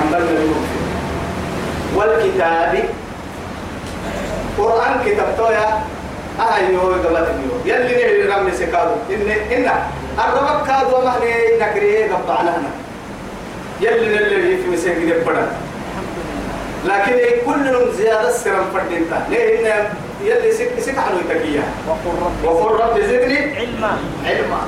حملنا 0.00 0.54
والكتاب 1.97 2.85
قرآن 4.59 4.95
كتاب 5.07 5.35
تويا 5.38 5.69
أهي 6.40 6.73
يو 6.75 6.81
قبل 6.81 7.16
يو 7.16 7.75
يلي 7.75 7.95
نهي 7.95 8.23
رمي 8.33 8.52
سكادو 8.52 8.95
إن 9.11 9.31
إن 9.52 9.71
الربك 10.19 10.66
كادو 10.66 11.04
ما 11.04 11.19
هني 11.19 11.59
نكريه 11.61 12.14
قبعنا 12.14 12.50
هنا 12.57 12.71
يلي 13.81 14.09
نلي 14.14 14.57
في 14.57 14.69
مسجد 14.73 15.25
بدر 15.26 15.47
لكن 16.85 17.16
كل 17.47 17.92
زيادة 17.97 18.33
سرم 18.33 18.64
فردينتا 18.75 19.26
ليه؟ 19.31 19.61
إن 19.61 19.85
يلي 20.25 20.52
سك 20.52 20.81
سك 20.81 20.99
حلو 20.99 21.19
تكيا 21.28 21.62
وقل 22.45 22.81
رب 22.81 23.00
زدني 23.00 23.57
علما. 23.57 23.99
علما. 24.26 24.61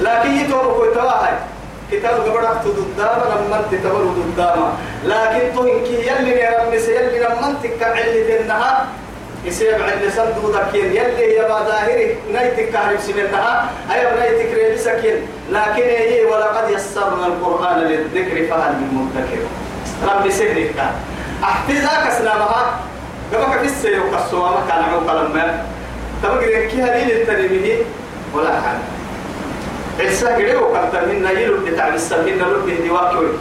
لكن 0.00 0.30
يتوب 0.36 0.64
كوي 0.76 0.94
تواهي 0.94 1.34
كتاب 1.92 2.14
قبرك 2.20 2.56
تددام 2.64 3.18
لما 3.30 3.62
تتبر 3.70 4.04
دداما 4.16 4.72
لكن 5.04 5.54
تهنك 5.56 5.88
يلي 5.88 6.32
نرمي 6.34 6.76
يلي 6.76 7.18
لما 7.18 7.54
تكعل 7.62 7.98
النها 8.40 8.86
يسيب 9.44 9.74
عند 9.74 10.12
صندوق 10.16 10.56
ذكين 10.56 10.84
يلي 10.84 11.34
يا 11.34 11.48
ظاهري 11.48 12.16
نيتك 12.32 12.70
كهرب 12.72 13.00
سننها 13.00 13.70
أي 13.92 14.00
نيتك 14.20 14.54
ريبسكين 14.54 15.16
لكن 15.50 15.82
هي 15.82 16.24
ولقد 16.24 16.70
يسرنا 16.70 17.26
القرآن 17.26 17.78
للذكر 17.78 18.36
فهل 18.50 18.72
من 18.72 18.88
مدكر 18.94 19.42
ربي 20.14 20.30
سهلك 20.30 20.74
احتذاك 21.44 22.12
سلامها 22.18 22.80
قبك 23.34 23.58
في 23.58 23.66
السير 23.66 24.00
وقصوا 24.06 24.48
ما 24.48 24.60
كان 24.68 24.82
عمق 24.82 25.12
لما 25.12 25.64
تبقى 26.22 26.66
كي 26.66 26.82
هذه 26.82 27.12
التنمية. 27.12 27.76
ولا 28.34 28.60
حاجة. 28.60 28.99
عيسى 30.00 30.34
كده 30.38 30.60
وقت 30.60 30.94
منا 31.08 31.30
يلو 31.30 31.56
بتاع 31.66 31.88
السبيل 31.88 32.38
نلو 32.38 32.60
به 32.66 32.90
واكوي 32.92 33.32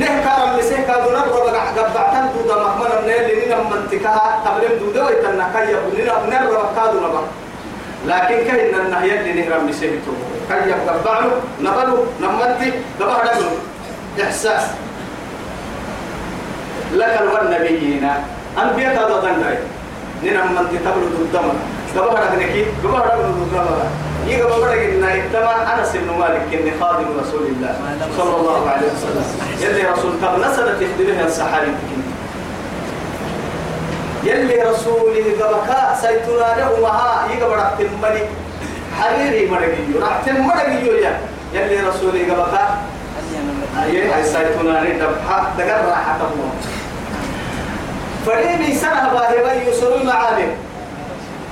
نه 0.00 0.06
كارم 0.24 0.58
لسه 0.58 0.76
كادو 0.88 1.10
نبغى 1.10 1.50
بقى 1.50 1.68
قبعتن 1.76 2.24
دودا 2.34 2.54
مهمنا 2.62 3.00
من 3.00 3.10
اللي 3.10 3.46
ننا 3.46 3.56
منتكها 3.70 4.40
قبل 4.46 4.78
دودا 4.80 5.06
ويتنا 5.06 5.50
كيا 5.54 5.78
إحساس 14.22 14.62
لك 16.92 17.20
والنبيين 17.34 18.10
أنبياء 18.62 18.94
كادو 18.96 19.16
دندري 19.20 19.58
ننا 20.24 20.44
منتي 20.44 20.78
تبلو 20.84 21.06
دودا 21.18 21.42
قبل 21.96 22.16
هذا 22.16 22.36
نكيد 22.36 22.66
قبل 22.84 22.94
هذا 22.94 23.34
نقول 23.52 23.66
يجا 24.26 24.44
بقول 24.44 24.68
إن 24.68 25.04
إتما 25.04 25.74
أنس 25.80 25.96
بن 25.96 26.18
مالك 26.18 26.42
إن 26.54 26.80
خادم 26.80 27.06
رسول 27.20 27.46
الله 27.46 27.74
صلى 28.18 28.36
الله 28.36 28.70
عليه 28.70 28.86
وسلم 28.86 29.24
يلي 29.60 29.82
رسول 29.90 30.12
طب 30.22 30.38
نسبت 30.38 30.82
يخدمها 30.82 31.26
السحاري 31.26 31.74
يلي 34.24 34.62
رسولي 34.62 35.32
قبكا 35.32 35.94
سيتنا 36.00 36.56
له 36.58 36.78
مها 36.82 37.28
يجا 37.32 37.46
بقول 37.46 37.60
تملي 37.78 38.22
حريري 39.00 39.50
مرقيو 39.50 40.00
راح 40.00 40.20
تمرقيو 40.26 40.92
يا 40.94 41.20
يلي 41.54 41.88
رسولي 41.88 42.30
قبكا 42.30 42.78
أيه 43.84 44.16
هاي 44.16 44.24
سيتنا 44.24 44.82
ندبها 44.82 45.52
دقر 45.58 45.88
راحة 45.88 46.16
الله 46.16 46.52
فريمي 48.26 48.74
سنة 48.74 49.12
باهي 49.12 49.68
يسر 49.68 49.94
المعالم 49.96 50.48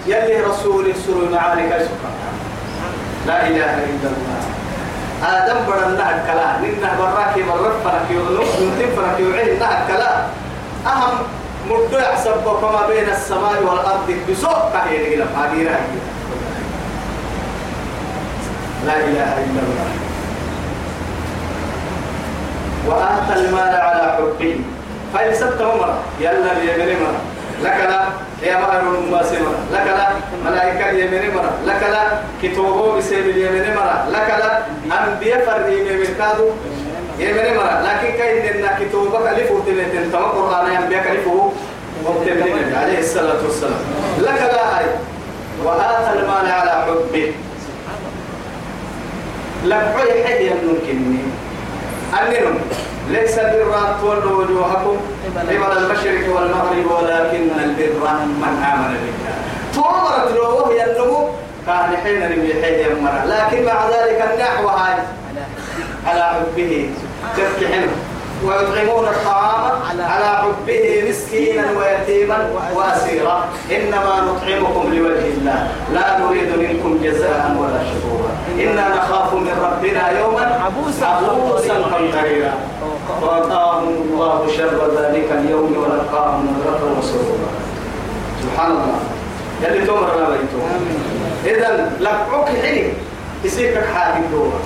يلي 0.06 0.40
رسول 0.40 0.94
سر 1.06 1.12
المعالم 1.12 1.72
لا 3.26 3.46
إله 3.46 3.74
إلا 3.84 4.08
الله. 4.08 4.40
آدم 5.20 5.58
بدنا 5.68 6.06
الكلام 6.16 6.64
نحن 6.64 6.98
براك 6.98 7.34
برف 7.36 7.84
فرك 7.84 8.06
يغلو 8.10 8.42
نتم 8.42 8.88
فرك 8.96 9.20
يعين 9.20 9.60
الكلام 9.62 10.20
أهم 10.86 11.14
مدو 11.68 11.98
يحسب 11.98 12.40
كما 12.60 12.86
بين 12.88 13.08
السماء 13.10 13.62
والأرض 13.62 14.08
بسوق 14.30 14.72
كهير 14.72 15.02
إلى 15.14 15.24
فقيرة 15.36 15.80
لا 18.86 18.96
إله 18.96 19.30
إلا 19.44 19.60
الله. 19.60 19.90
وآتى 22.88 23.40
المال 23.40 23.74
على 23.80 24.16
حبه 24.16 24.60
فإن 25.14 25.34
سبت 25.34 25.62
مرة 25.62 25.98
يلا 26.20 26.52
مرة 26.96 27.20
لك 27.62 27.76
لا. 27.90 28.29
يا 28.42 28.56
مهر 28.56 28.80
الماسمة 28.80 29.52
لك 29.72 29.86
لا 29.86 30.08
ملائكة 30.44 30.90
اليمين 30.90 31.34
مرة. 31.34 31.52
لك 31.66 31.82
لا 31.82 32.02
كتوبه 32.42 32.96
بسيب 32.96 33.28
اليمين 33.28 33.74
مرة. 33.76 34.08
لك 34.12 34.28
لا 34.40 34.62
أنبياء 35.04 35.44
فرد 35.46 35.68
يمين 35.72 36.14
كادو 36.18 36.48
يمين 37.18 37.56
مرة. 37.56 37.82
لكن 37.86 38.18
كاين 38.18 38.64
إن 38.64 38.70
كتوبك 38.80 39.26
ألف 39.28 39.50
وتمتين 39.50 40.12
تما 40.12 40.26
قرآن 40.26 40.66
أنبياء 40.82 41.04
كلفه 41.04 41.52
وتمتين 42.04 42.74
عليه 42.74 42.98
الصلاة 42.98 43.40
والسلام. 43.44 43.80
لك 44.18 44.40
لا 44.52 44.78
هاي 44.78 44.86
وآتى 45.64 46.18
المال 46.18 46.52
على 46.52 46.84
حبه. 46.86 47.32
لك 49.64 49.94
عي 49.96 50.24
حي 50.24 50.50
ممكن 50.50 50.98
أنهم 52.20 52.58
ليس 53.10 53.38
البر 53.38 53.74
أن 53.78 54.00
تولوا 54.00 54.44
وجوهكم 54.44 54.96
قبل 55.36 55.78
المشرق 55.78 56.34
والمغرب 56.34 56.86
ولكن 56.90 57.48
البر 57.64 58.02
من 58.42 58.52
آمن 58.72 58.94
بالله 59.02 59.36
تومرت 59.74 60.32
له 60.36 60.48
وهي 60.48 60.84
النمو. 60.84 61.28
كان 61.66 61.96
حين 62.02 62.20
نبي 62.32 62.54
حين 62.62 62.76
يمر. 62.86 63.14
لكن 63.26 63.64
مع 63.66 63.88
ذلك 63.88 64.18
النحو 64.32 64.68
هاي. 64.68 64.94
على 66.06 66.22
حبه. 66.22 66.90
حلو 67.72 68.09
ويطعمون 68.44 69.04
الطعام 69.04 69.78
على 70.00 70.24
حبه 70.42 71.04
مسكينا 71.08 71.64
ويتيما 71.78 72.50
وأسيرا. 72.74 73.44
إنما 73.70 74.14
نطعمكم 74.28 74.94
لوجه 74.94 75.26
الله. 75.38 75.68
لا 75.94 76.18
نريد 76.18 76.50
منكم 76.58 76.98
جزاء 77.04 77.56
ولا 77.58 77.80
شكورا. 77.90 78.32
إنا 78.64 78.88
نخاف 78.88 79.34
من 79.34 79.56
ربنا 79.66 80.10
يوما 80.20 80.60
عبوسا 80.64 81.06
عبوسا 81.06 81.74
قمطريرا 81.74 82.54
وقاهم 83.22 83.88
الله 83.88 84.48
شر 84.56 84.78
ذلك 84.98 85.28
اليوم 85.32 85.76
ولقاهم 85.76 86.56
نظرة 86.56 86.82
وسرورا. 86.98 87.50
سبحان 88.42 88.70
الله 88.70 89.00
يلي 89.62 89.86
تمر 89.86 90.16
لا 90.20 90.28
بيتو 90.30 90.60
اذا 91.44 91.92
لقعك 92.00 92.48
حلي. 92.62 92.92
يسيبك 93.44 93.84
حاجة 93.94 94.22
دورة 94.32 94.60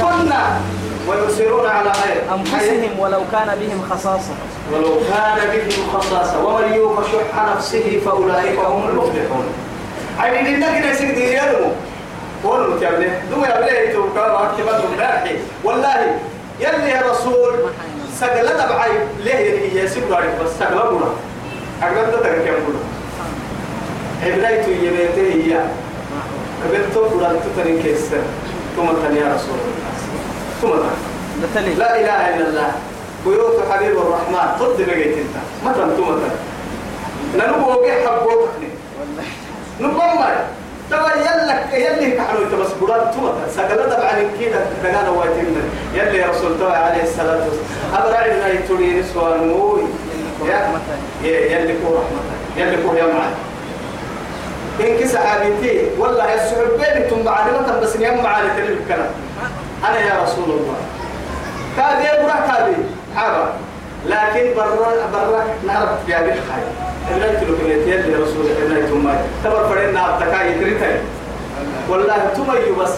كنا 0.00 0.60
ويؤثرون 1.08 1.66
على 1.66 1.90
غير 1.90 2.22
أنفسهم 2.34 2.98
ولو 2.98 3.20
كان 3.32 3.58
بهم 3.60 3.82
خصاصة. 3.90 4.34
ولو 4.72 5.00
كان 5.10 5.38
بهم 5.52 5.86
خصاصة. 5.92 6.44
ومن 6.44 6.72
يوق 6.72 7.02
شح 7.02 7.54
نفسه 7.56 8.00
فأولئك 8.04 8.58
هم 8.58 8.88
المفلحون. 8.88 9.44
عيد 10.18 10.46
إنك 10.46 10.86
نسيك 10.86 11.14
دي 11.14 11.34
يدمو 11.34 11.70
قولوا 12.44 12.78
تيابني 12.78 13.06
دوما 13.30 13.48
يبليه 13.48 13.92
توقع 13.92 14.32
وأكتبت 14.32 14.84
مبارحي 14.94 15.36
والله 15.64 16.18
يلي 16.60 16.90
يا 16.90 17.02
رسول 17.10 17.54
سقلنا 18.20 18.66
بعي 18.66 18.90
ليه 19.24 19.34
يلي 19.34 19.80
يسيب 19.80 20.08
دارك 20.10 20.38
بس 20.44 20.50
سقلنا 20.58 21.06
أقدر 21.82 22.18
تترك 22.18 22.46
يقول 22.46 22.74
عبريت 24.22 24.68
يبيته 24.68 25.34
هي. 25.34 25.64
قبلتو 26.64 27.08
فلان 27.08 27.36
تترين 27.56 27.82
كيسر 27.82 28.22
ثم 28.76 28.88
يا 29.16 29.34
رسول 29.34 29.58
الله. 30.62 30.92
ثم 31.54 31.78
لا 31.78 32.00
إله 32.00 32.20
إلا 32.36 32.48
الله. 32.48 32.72
بيوت 33.26 33.56
حبيب 33.70 33.96
الرحمن. 33.98 34.46
ضد 34.58 34.78
بقيت 34.86 35.16
انت. 35.16 35.36
متى 35.64 35.82
أنتم 35.82 36.02
متى 36.02 36.30
ننبو 37.36 37.70
وقع 37.70 37.94
حبوتني 38.06 38.68
نبما 39.80 40.44
تبا 40.90 41.12
يلك 41.16 41.68
يلي 41.72 42.10
كحلو 42.10 42.42
انت 42.44 42.54
بس 42.54 42.72
براد 42.80 43.10
توتا 43.10 43.48
سكلا 43.56 43.94
طبعا 43.94 44.12
كده 44.40 44.60
دغانا 44.82 45.10
وايتين 45.10 45.56
يلي 45.94 46.18
يا 46.18 46.26
رسول 46.30 46.52
الله 46.52 46.72
عليه 46.72 47.02
الصلاة 47.02 47.40
والسلام. 47.44 47.94
ابرع 47.94 48.26
لنا 48.26 48.48
يتولي 48.48 49.02
سوان 49.14 49.48
موي. 49.48 49.82
يلي 51.24 51.74
كو 51.82 51.94
رحمه 51.94 52.20
يلي 52.56 52.76
كو 52.82 52.94
يا 52.94 53.04
معي 53.04 53.32
إن 54.80 54.98
كي 54.98 55.08
صحابتي 55.08 55.86
والله 55.98 56.34
السحب 56.34 56.68
بيني 56.78 57.08
ثم 57.10 57.24
معلمة 57.24 57.80
بس 57.82 57.96
نيام 57.96 58.22
معالي 58.22 58.48
تلي 58.56 58.72
الكلام 58.72 59.10
أنا 59.88 59.98
يا 59.98 60.22
رسول 60.22 60.44
الله. 60.44 60.76
كادي 61.76 62.22
برا 62.22 62.46
كادي. 62.46 62.76
حابة 63.16 63.44
لكن 64.06 64.54
برا 64.56 65.06
برا 65.12 65.44
نعرف 65.66 65.90
في 66.06 66.14
هذه 66.14 66.32
الخير. 66.32 66.66
إلا 67.10 67.40
تلو 67.40 67.56
كنيتين 67.56 68.00
لرسول 68.12 68.46
الله 68.46 68.86
ثم 68.86 69.08
تبر 69.44 69.68
فرنا 69.68 70.18
تكاي 70.20 70.54
تريتاي 70.54 70.96
والله 71.88 72.18
ثم 72.36 72.80
بس. 72.82 72.90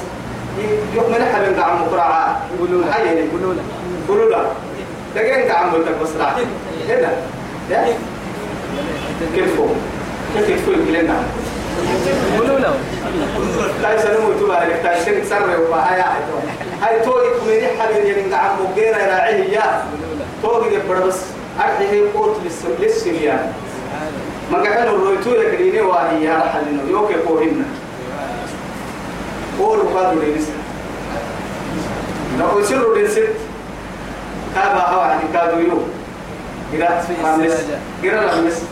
يوم 0.95 1.05
من 1.11 1.25
حبين 1.35 1.61
قاعد 1.61 1.81
مقرعة 1.81 2.41
له 2.61 2.93
حيني 2.93 3.31
قولوا 3.31 3.55
له 3.55 3.63
قولوا 4.09 4.31
لا. 4.31 4.45
دقين 5.15 5.51
قاعد 5.51 5.67
ملتك 5.75 5.95
بس 6.03 6.09
راح 6.21 6.35
هنا 6.89 7.13
يا. 7.71 7.85
كيف؟ 9.35 9.61
كيف 10.35 10.49
يدخل 10.49 10.77
كلنا؟ 10.87 11.15
قولوا 12.39 12.59
له. 12.59 12.75
لا 13.83 13.95
يسلموا 13.95 14.35
يتوبا 14.35 14.57
عليك. 14.57 14.77
تايسين 14.83 15.25
سر 15.25 15.61
وهاي 15.71 16.01
هاي 16.83 17.01
توي 17.01 17.23
كميني 17.41 17.67
حبيبي 17.83 18.09
يعني 18.09 18.33
قاعد 18.33 18.51
مقيرة 18.61 18.97
راعيه 18.97 19.45
يا. 19.45 19.83
توي 20.43 20.75
يبقى 20.75 21.09
بس. 21.09 21.21
أرحيه 21.61 22.03
قوت 22.15 22.37
للس 22.45 22.63
للسريان 22.81 23.53
ما 24.53 24.59
قاعد 24.63 24.87
الرويتو 24.87 25.31
يكريني 25.31 25.81
واهي 25.81 26.25
يا. 26.25 26.37
رحلنا 26.37 26.83
يوكي 26.91 27.15
قوهنا 27.15 27.65
قول 29.59 29.79
قادوا 29.79 30.23
لنسا 30.23 30.53
لو 32.41 32.59
يسروا 32.61 32.99
لنسد 32.99 33.29
كابا 34.55 34.81
هوا 34.89 35.03
عن 35.03 35.21
كادوا 35.33 35.61
يو 35.61 35.79
قرأت. 36.73 37.05
في. 37.05 38.09
قرأ 38.09 38.35
لمس 38.35 38.63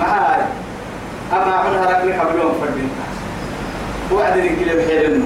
ما 0.00 0.06
هاي. 0.06 0.42
أما 1.32 1.54
عملها 1.54 1.98
ركني 1.98 2.14
حبلهم 2.20 2.52
فردين 2.60 2.90
وعد 4.12 4.36
الكلام 4.36 4.88
حيلنا 4.88 5.24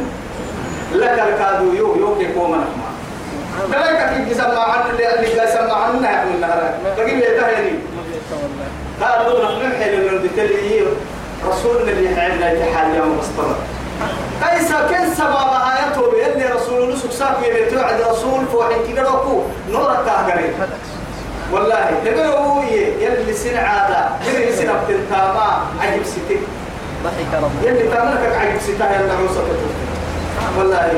لك 0.92 1.22
الكادو 1.28 1.72
يو 1.72 1.96
يو 1.96 2.18
كي 2.18 2.32
كوما 2.32 2.56
نحما 2.56 2.90
دلك 3.68 4.28
كي 4.28 4.34
سمع 4.34 4.64
عن 4.72 4.90
اللي 4.90 5.14
اللي 5.14 5.46
سمع 5.52 5.72
عنا 5.74 6.10
يا 6.10 6.22
ابن 6.22 6.34
النهار 6.34 6.74
تجيب 6.96 7.18
يتهيني 7.18 7.78
قالوا 9.02 9.44
نحن 9.44 9.72
حيلنا 9.82 10.18
بتلي 10.22 10.82
رسولنا 11.48 11.90
اللي 11.92 12.20
حيلنا 12.20 12.52
يتحال 12.52 12.94
يوم 12.96 13.18
مستمر 13.18 13.56
كيس 14.42 14.72
كن 14.72 15.14
سبب 15.14 15.36
آياته 15.72 16.10
بأن 16.10 16.56
رسول 16.56 16.82
الله 16.82 16.96
سكساك 16.96 17.36
يبتوعد 17.44 18.00
رسول 18.00 18.46
فوحين 18.52 18.92
كده 18.92 19.02
ركو 19.02 19.42
نور 19.70 19.96
والله 21.52 21.90
تقولوا 22.04 22.62
يلي 23.00 23.32
سن 23.34 23.56
عادة 23.56 24.08
يلي 24.26 24.52
سن 24.56 24.68
بتنتاما 24.88 25.66
عجب 25.80 26.02
ربي 27.42 27.68
يلي 27.68 27.88
تعملك 27.88 28.32
عجب 28.40 28.60
ستها 28.60 29.00
يلا 29.00 29.12
عوسة 29.12 29.42
والله. 30.58 30.92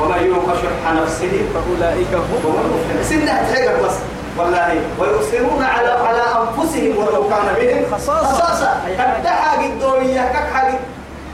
ومن 0.00 0.26
يوق 0.26 0.54
شح 0.54 0.92
نفسه 0.92 1.32
فأولئك 1.54 2.14
هم. 2.14 2.40
فهو 2.42 2.58
المفلح 2.64 3.02
سنة 3.02 3.42
تحقق 3.52 3.86
بس. 3.86 3.94
والله. 4.38 4.80
ويؤثرون 4.98 5.62
على 5.64 5.88
على 5.88 6.22
أنفسهم 6.22 6.96
ولو 6.98 7.28
كان 7.28 7.54
بهم 7.60 7.84
خصاصة. 7.96 8.26
خصاصة. 8.26 8.70
قد 8.98 9.26
حاجة 9.26 9.66
الدنيا 9.66 10.22
كك 10.22 10.52
حاجة 10.54 10.74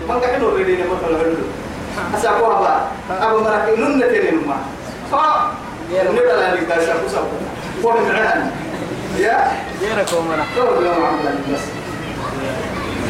من 0.08 0.14
قحنوا 0.20 0.50
الرجال 0.50 0.86
مثلا 0.90 1.20
هلو 2.36 2.46
بقى 2.60 2.80
أبو 3.22 3.38
مرك 3.40 3.78
نن 3.78 4.00
تنين 4.00 4.40
ما 4.48 4.56
فا 5.12 5.50
نبلا 6.12 6.54
لك 6.54 6.60
داشا 6.62 6.92
كسب 7.06 7.24
وهم 7.82 8.10
عهن 8.10 8.50
يا؟ 9.18 9.52
غيرك 9.80 10.08
ومنا 10.18 10.44
دور 10.56 10.84
يوم 10.86 11.04
عملا 11.04 11.34
بس. 11.54 11.60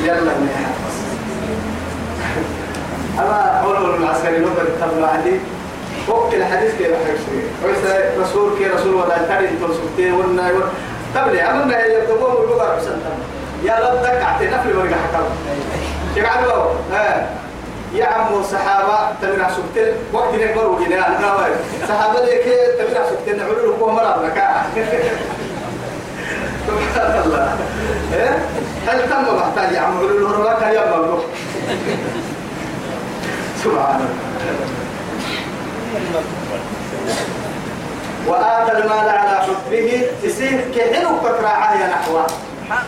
يلا 0.04 0.20
بس 0.32 0.96
أما 3.18 3.62
أول 3.64 4.02
العسكري 4.02 4.38
نقدر 4.38 4.64
تطلع 4.80 5.08
عندي. 5.08 5.40
وقت 6.08 6.34
الحديث 6.34 6.74
كيف 6.78 6.86
حكي 6.86 7.42
ويسا 7.64 8.20
رسول 8.20 8.58
كي 8.58 8.66
رسول 8.66 8.94
ولا 8.94 9.18
تري 9.18 9.46
تنسبتي 9.46 10.12
ونا 10.12 10.50
تبلي 11.14 11.42
أمنا 11.42 11.76
هي 11.76 11.94
يبدو 11.94 12.40
ويبقى 12.40 12.76
حسن 12.76 12.98
يا 13.64 13.80
لبدك 13.80 14.22
عتنا 14.22 14.62
في 14.62 14.72
ورقة 14.72 14.94
حكام 15.08 15.22
يقعدوا 16.16 16.64
ها 16.92 17.28
يا 17.94 18.06
عمو 18.06 18.42
صحابة 18.42 18.98
تبرع 19.22 19.48
سكتين؟ 19.50 19.94
وقت 20.12 20.34
نكبر 20.34 20.66
وجنا 20.66 21.06
أنا 21.18 21.34
واي 21.34 21.50
صحابة 21.88 22.20
ذيك 22.24 22.44
تبرع 22.78 23.02
سكتين؟ 23.10 23.40
علو 23.40 23.72
لكم 23.72 23.94
مرة 23.94 24.22
لك 24.26 24.38
سبحان 26.70 27.22
الله. 27.24 27.56
إيه؟ 28.14 28.38
هل 28.88 28.98
تم 29.10 29.36
محتاج 29.36 29.72
يا 29.72 29.80
عم؟ 29.80 29.98
علو 29.98 30.08
الهرباك 30.18 30.62
يا 30.62 30.96
مبروك 30.96 31.24
سبحان 33.64 34.00
الله. 34.00 34.08
وآتى 38.26 38.72
المال 38.78 39.08
على 39.08 39.40
حبه 39.42 40.02
تسير 40.22 40.60
كحلو 40.76 41.08
كتراعاه 41.24 41.74
يا 41.80 41.86
نحوه. 41.88 42.26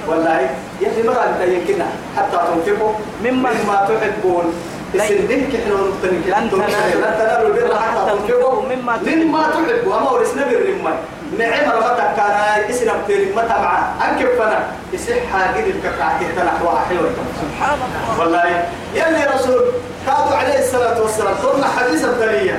والله 0.08 0.50
يلي 0.80 1.02
مرة 1.08 1.24
أنت 1.24 1.48
يمكنها. 1.48 1.86
حتى 2.16 2.36
تنفقوا 2.36 2.92
مما- 3.24 3.50
مما 3.64 3.88
تحبون. 4.00 4.54
السندين 4.94 5.50
كحلو 5.52 5.76
نبتنك 5.88 6.26
لن 6.26 6.50
تنالوا- 6.50 7.46
البر 7.46 7.76
حتى 7.76 8.12
تنفقوا 8.12 8.62
مما 8.62 8.94
مما 9.06 9.42
تحبوا 9.50 9.96
أما 9.98 10.10
ورسنا 10.10 10.44
بالرمى 10.44 10.92
نعم 11.38 11.70
رمتك 11.70 12.10
كان 12.16 12.70
اسنا 12.70 12.92
بتيري 13.04 13.32
متى 13.36 13.48
معاه 13.64 13.84
أنكب 14.08 14.28
فنا. 14.38 14.60
يسح 14.92 15.14
حاجة 15.32 15.64
الكفاعة 15.66 16.20
تنحوها 16.36 16.80
حلوة 16.88 17.10
سبحان 17.40 17.78
الله. 17.86 18.20
والله. 18.20 18.64
يلي 18.94 19.24
رسول 19.34 19.62
كادوا 20.06 20.36
عليه 20.36 20.58
الصلاة 20.58 21.02
والسلام. 21.02 21.34
قلنا 21.34 21.66
حديث 21.66 22.04
الدنيا 22.04 22.56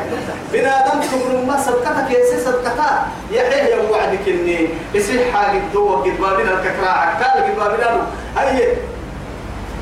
بنا 0.53 0.73
دم 0.87 0.99
تقول 1.01 1.45
ما 1.45 1.57
سبقتك 1.61 2.11
يا 2.11 2.25
سي 2.25 2.39
سبقتا. 2.45 2.89
يحيى 3.31 3.69
يا 3.71 3.77
وعدك 3.91 4.25
إني 4.27 4.67
يصير 4.93 5.31
حاجة 5.33 5.61
دوا 5.73 5.95
قد 5.95 6.17
بابنا 6.21 6.51
الككراع 6.53 7.13
قال 7.21 7.43
قد 7.43 7.55
بابنا 7.57 8.07
هي 8.37 8.67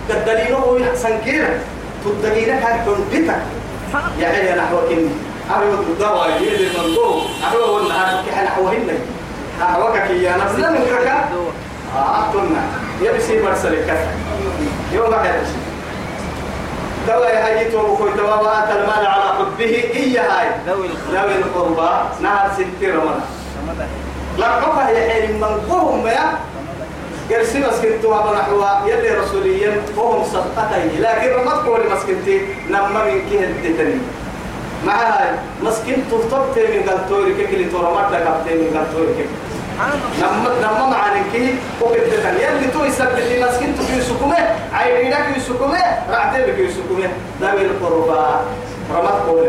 الدليل 0.10 0.54
هو 0.56 0.78
يحسن 0.78 1.16
تدليل 2.06 2.48
كان 2.60 2.86
تنبتك 2.86 3.42
يحيى 4.20 4.56
نحوك 4.56 4.92
اني 4.92 5.10
أبي 5.52 5.66
الدواء 5.90 6.42
يلي 6.42 6.68
المنظور 6.68 7.22
أبي 7.48 7.58
والنهار 7.58 8.24
كحنا 8.28 8.44
نحوهن 8.44 9.00
نحوك 9.62 9.96
يا 9.96 10.38
نفس 10.38 10.56
لا 10.60 10.70
نكرك 10.72 11.08
آه 11.96 12.22
قلنا 12.34 12.62
يبسي 13.02 13.42
مرسل 13.42 13.74
الكفر 13.74 14.08
يوم 14.94 15.10
واحد 15.10 15.34
دوا 17.08 17.26
يا 17.26 17.46
هاي 17.46 17.72
تو 17.72 17.94
بكوي 17.94 18.12
دوا 18.12 18.36
وآتى 18.36 18.72
المال 18.72 19.06
على 19.06 19.24
حبه 19.24 19.66
هي 19.94 20.20
هاي 20.20 20.48
ذوي 20.68 21.36
القربى 21.36 21.90
نهر 22.22 22.52
ستي 22.54 22.92
رمضان 22.92 23.22
لا 24.38 24.48
حبها 24.48 24.90
يا 24.90 25.14
حين 25.14 25.40
من 25.40 25.68
قوم 25.70 26.08
يا 26.08 26.40
قرسي 27.30 27.60
مسكنتو 27.60 28.14
هذا 28.14 28.32
نحوا 28.38 28.90
يلي 28.90 29.10
رسوليا 29.10 29.82
وهم 29.98 30.24
صدقتين. 30.24 31.02
لكن 31.02 31.30
رمض 31.30 31.68
قولي 31.68 31.90
مسكنتي 31.90 32.42
نما 32.70 33.06
من 33.06 33.22
كيه 33.30 33.40
الدتني 33.40 34.00
مع 34.86 34.94
هاي؟ 34.94 35.30
مسكنتو 35.64 36.18
طبتي 36.32 36.64
من 36.68 36.90
قلتوري 36.90 37.34
كيكلي 37.34 37.66
تورمات 37.66 38.12
لك 38.12 38.28
من 38.46 38.78
قلتوري 38.78 39.14
كيكلي 39.18 39.52
لما 40.22 40.50
لما 40.62 40.86
معنا 40.86 41.24
كي 41.34 41.56
وقت 41.82 41.98
تاني 42.24 42.44
يلي 42.44 42.68
تو 42.74 42.86
يسبب 42.86 43.16
لي 43.16 43.44
مسكين 43.44 43.76
تو 43.78 43.84
يسكمه 43.98 44.38
عينينك 44.74 45.38
يسكمه 45.38 45.84
رعتك 46.10 46.60
يسكمه 46.60 47.10
ذوي 47.42 47.62
القربى. 47.66 48.26
رمت 48.94 49.28
قول 49.28 49.48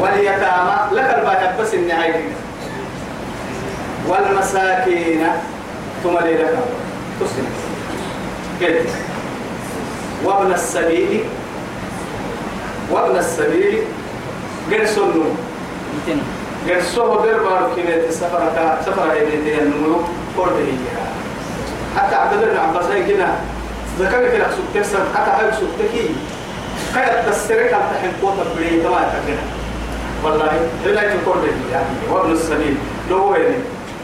واليتامى 0.00 0.76
لك 0.92 1.18
الباقي 1.18 1.56
بس 1.60 1.74
عينيك. 1.74 2.32
والمساكين 4.08 5.26
ثم 6.02 6.18
لك 6.18 6.58
تسلم. 7.20 7.46
كده 8.60 8.80
وابن 10.24 10.52
السبيل 10.52 11.24
وابن 12.90 13.16
السبيل 13.18 13.78
قرص 14.70 14.98
يتن 14.98 16.20
قرصوه 16.68 17.26
دربار 17.26 17.72
كمية 17.76 18.10
سفرة 18.10 18.78
سفرة 18.86 19.12
إليه 19.12 19.58
النمو 19.62 19.96
قرب 20.38 20.56
هي. 20.56 20.72
حتى 21.96 22.14
عبد 22.14 22.32
الله 22.32 22.46
بن 22.52 22.58
عباس 22.58 22.86
كنا 22.86 23.34
ذكرت 24.00 24.34
لك 24.34 24.50
سكتك 24.74 24.98
حتى 25.14 25.30
هاي 25.30 25.52
سكتك 25.52 26.10
كانت 26.94 27.28
تسرق 27.28 27.74
على 27.74 27.84
تحن 27.94 28.10
قوة 28.22 28.36
بريه 28.56 28.82
تما 28.82 29.00
تكنا 29.00 29.42
والله 30.24 30.50
إلا 30.86 31.14
يتقرب 31.14 31.44
يعني 31.72 31.86
وابن 32.10 32.32
السبيل. 32.32 32.76
لو 33.10 33.16
هو 33.18 33.34
يعني 33.34 33.54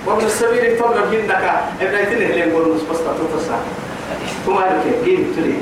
وابن 0.07 0.25
السبيل 0.25 0.65
يطلب 0.65 0.97
منك 1.13 1.51
ابن 1.81 1.95
يتنه 1.99 2.35
لين 2.35 2.53
قول 2.53 2.75
نص 2.77 2.83
بس 2.91 2.99
تتصل 2.99 3.55
ثم 4.47 4.53
هذا 4.57 4.83
كيف 4.85 5.05
جيب 5.05 5.27
تري 5.37 5.59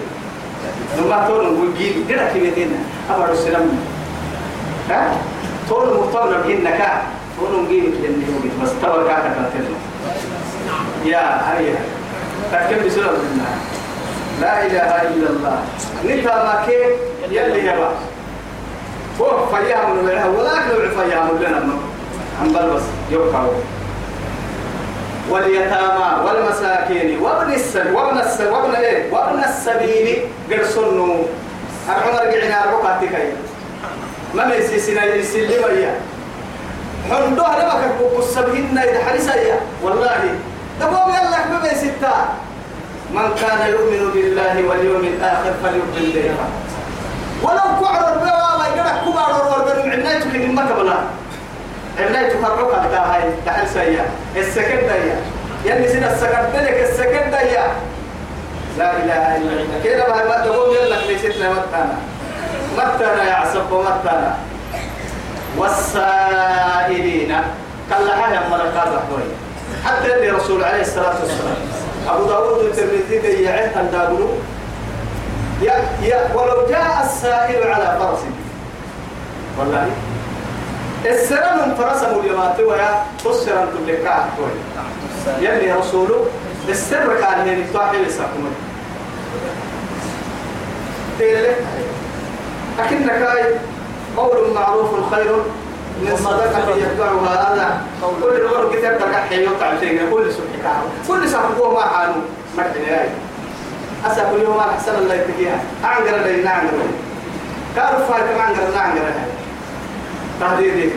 لما 0.98 1.26
تقول 1.28 1.44
نقول 1.44 1.74
جيب 1.78 1.94
كده 2.08 2.28
كميتين 2.34 2.70
أبغى 3.10 3.32
السلام 3.32 3.68
ها؟ 4.90 5.16
تقول 5.68 5.98
مطلع 5.98 6.36
إنك 6.48 7.02
تقول 7.38 7.64
نجيب 7.64 7.84
اللي 7.84 8.26
هو 8.26 8.64
بس. 8.64 8.70
تبغى 8.82 9.04
كذا 9.04 9.50
كذا 9.54 9.74
يا 11.04 11.52
هيا 11.52 11.74
تكلم 12.52 12.86
بسرعة 12.86 13.10
منها 13.10 13.54
لا 14.40 14.66
إله 14.66 15.02
إلا 15.02 15.28
الله. 15.30 15.58
نتا 16.04 16.34
ما 16.44 16.64
كي؟ 16.66 16.78
يلي 17.34 17.58
يبا 17.66 17.90
هو 19.20 19.46
فيام 19.46 19.98
ولا 20.04 20.66
نوع 20.66 20.88
فيام 20.88 21.28
لنا 21.40 21.74
عم 22.42 22.48
بلبس. 22.52 22.82
يوقعوا 23.10 23.52
واليتامى 25.30 26.08
والمساكين 26.24 27.18
وابن 27.20 27.52
السبيل 27.52 27.92
وابن 27.92 28.18
السبيل 28.18 28.52
وابن 28.52 28.74
إيه؟ 28.74 29.12
وابن 29.12 29.44
السبيل 29.44 30.22
قرصنوا 30.50 31.24
العمر 31.88 32.18
قعنا 32.18 32.64
رقعتك 32.72 33.32
ما 34.34 34.44
من 34.44 34.62
سيسنا 34.68 35.04
يسلم 35.04 35.62
يا 35.82 35.94
حندوها 37.10 37.62
لما 37.62 37.86
كبوك 37.98 38.18
السبهن 38.18 38.78
حريصا 39.06 39.34
يا 39.34 39.60
والله. 39.82 40.34
تقوم 40.80 41.08
يلا 41.14 41.38
بما 41.50 41.74
ستا 41.74 42.14
من 43.14 43.28
كان 43.40 43.70
يؤمن 43.70 44.10
بالله 44.14 44.68
واليوم 44.68 45.04
الآخر 45.04 45.52
فليؤمن 45.62 46.10
به. 46.14 46.34
ولو 47.42 47.86
قعر 47.86 48.12
البوا 48.12 48.58
ما 48.58 48.66
يقرأ 48.76 48.94
كبار 49.04 49.32
وربنا 49.48 49.92
عنايتك 49.92 50.26
من 50.34 50.54
مكبلا 51.98 52.08
عنايتك 52.18 52.36
الرقعة 52.36 53.14
هاي 53.14 53.22
تحل 53.46 53.68
سيا 53.68 54.04
السكن 54.36 54.78
يا 54.78 55.16
يعني 55.66 55.88
سينا 55.88 56.12
السكن 56.14 56.58
لك 56.64 56.88
السكن 56.90 57.32
يا 57.32 57.66
لا 58.78 58.90
إله 58.96 59.36
إلا 59.36 59.52
الله. 59.62 59.80
كده 59.84 60.06
بقى 60.08 60.28
ما 60.28 60.44
تقوم 60.46 60.74
يلا 60.74 60.94
ليستنا 61.06 61.50
متانا 61.50 61.96
متانا 62.76 63.24
يا 63.24 63.34
عصب 63.34 63.72
ومتانا 63.72 64.36
والسائلين. 65.58 67.36
كلا 67.90 68.16
حاجة 68.16 68.38
ملكات 68.50 68.86
رحمه 68.88 69.24
حتى 69.84 70.14
اللي 70.14 70.30
رسول 70.30 70.64
عليه 70.64 70.80
الصلاة 70.80 71.14
والسلام. 71.20 71.56
أبو 72.08 72.24
داود 72.24 72.64
الترمذي 72.64 73.42
يعيه 73.42 73.72
أن 73.80 73.90
دابلو 73.92 74.28
يا 75.62 75.74
يا 76.02 76.28
ولو 76.34 76.66
جاء 76.68 77.02
السائل 77.04 77.72
على 77.72 77.98
فرس 77.98 78.18
والله 79.58 79.86
السلام 81.04 81.68
من 81.68 81.74
فرس 81.74 82.02
مليمات 82.02 82.60
ويا 82.60 83.04
بصر 83.26 83.52
أن 83.52 83.68
تبلكها 83.74 84.28
يلي 85.40 85.72
رسوله 85.72 86.26
السر 86.68 87.20
كان 87.20 87.46
من 87.46 87.64
يتوحي 87.68 88.02
لساكم 88.02 88.44
تيلي 91.18 91.54
أكنك 92.78 93.38
قول 94.16 94.54
معروف 94.54 95.14
خير 95.14 95.36
من 96.02 96.16
صدقة 96.16 96.76
يتبعها 96.76 97.52
هذا. 97.52 97.80
كل 98.22 98.28
الأمر 98.28 98.76
كتاب 98.76 98.98
تكحي 98.98 99.42
يقع 99.44 99.80
شيء 99.80 100.10
كل 100.10 100.32
سبحانه 100.32 100.84
كل 101.08 101.28
سبحانه 101.28 101.70
ما 101.74 101.80
حانو 101.80 102.14
مكتني 102.58 102.86
هاي 102.86 103.08
أسا 104.06 104.30
كل 104.32 104.42
يوم 104.42 104.58
أحسن 104.58 104.94
الله 104.94 105.14
يتكيها 105.14 105.58
أعنقر 105.84 106.14
اللي 106.16 106.42
نعنقر 106.42 106.72
كارف 107.76 108.10
هاي 108.10 108.22
كما 108.22 108.42
عنقر 108.42 108.74
نعنقر 108.74 108.98
هاي 108.98 109.43
تهديدي 110.40 110.90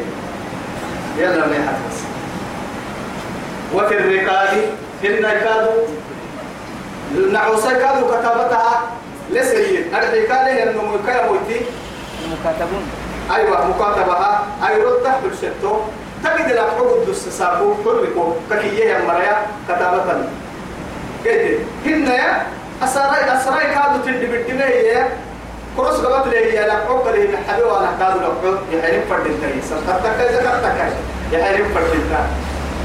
يلا 1.17 1.47
ما 1.47 1.55
يحدث 1.55 2.05
وفي 3.75 3.97
الرقاب 3.97 4.57
هن 5.03 5.21
كادوا 5.21 5.83
نعوسا 7.31 7.73
كادوا 7.73 8.07
كتابتها 8.07 8.81
لسيد. 9.31 9.85
كاله 9.91 10.63
أنه 10.63 10.81
مكايا 10.81 11.25
موتي 11.27 11.61
المكاتبون 12.25 12.83
أيوة 13.35 13.67
مكاتبها. 13.67 14.47
أي 14.67 14.81
رد 14.81 15.03
تحت 15.03 15.19
الشتو. 15.31 15.79
تجد 16.23 16.51
لك 16.51 16.59
حقوق 16.59 17.09
دس 17.09 17.29
ساقو 17.29 17.73
كلكو 17.83 18.33
ككيه 18.51 18.85
يا 18.85 19.05
مريا 19.05 19.37
كتابة 19.69 20.27
كده 21.25 21.57
هن 21.85 22.07
يا 22.07 22.45
أسرائي 22.83 23.37
أسرائي 23.37 23.67
كادوا 23.75 24.05
تندي 24.05 24.25
بالدمية 24.25 25.09
كروس 25.77 25.95
قبط 25.95 26.27
لي 26.27 26.55
يا 26.55 26.67
لك 26.67 26.71
حقوق 26.87 27.11
لي 27.11 27.27
محبي 27.27 27.63
وأنا 27.63 27.89
كادوا 27.99 28.21
لك. 28.21 28.27
حقوق 28.41 28.57
يحرم 28.71 29.01
فرد 29.09 29.25
التري 29.25 29.61
سرتك 29.69 30.19
إذا 30.19 30.41
كرتك 30.41 30.77
يحرم 31.31 31.65
فرد 31.75 31.93
التري 31.93 32.27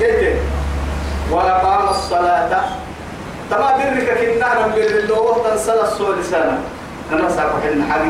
كده 0.00 0.34
وأقام 1.30 1.88
الصلاة. 1.88 2.64
تما 3.50 3.76
برك 3.76 4.18
كنا 4.20 4.66
نبر 4.66 4.76
اللي 4.76 5.12
وقت 5.12 5.58
صلاة 5.58 5.92
الصلاة 5.92 6.22
سنة 6.30 6.60
أنا 7.12 7.28
سأقول 7.30 7.60
إن 7.72 7.84
حاجة 7.92 8.02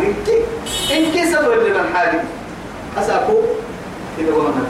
إن 0.96 1.02
كسب 1.14 1.52
اللي 1.52 1.70
من 1.70 1.94
حاجة 1.94 2.20
أسأكو 2.98 3.32
إذا 4.18 4.32
هو 4.32 4.40
من 4.40 4.66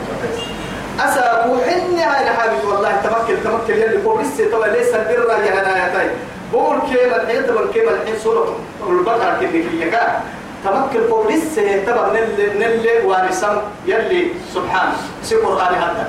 أسأكو 1.00 1.54
إن 1.54 1.98
هاي 1.98 2.30
الحاجة 2.30 2.66
والله 2.68 2.92
تمكن 3.04 3.36
تمكن 3.44 3.80
يلي 3.80 3.98
فوق 3.98 4.20
لسه. 4.20 4.50
طبعا 4.52 4.68
ليس 4.68 4.94
البر 4.94 5.28
يا 5.30 5.52
هنايتين. 5.62 6.10
بقول 6.52 6.78
كيف 6.90 7.14
الحين 7.16 7.42
طبعا 7.42 7.72
كيف 7.74 7.88
الحين 7.88 8.18
سورة 8.24 8.56
البقرة 8.88 9.36
كيف 9.40 9.50
في 9.50 9.90
كا 9.90 10.20
تمكن 10.64 11.00
فوق 11.10 11.26
لسه 11.30 11.84
طبعا 11.86 12.12
نل 12.12 12.58
نل 12.58 13.06
وارسم 13.06 13.56
يلي 13.86 14.30
سبحان. 14.54 14.92
سي 15.22 15.36
قرآن 15.36 15.74
هذا. 15.74 16.08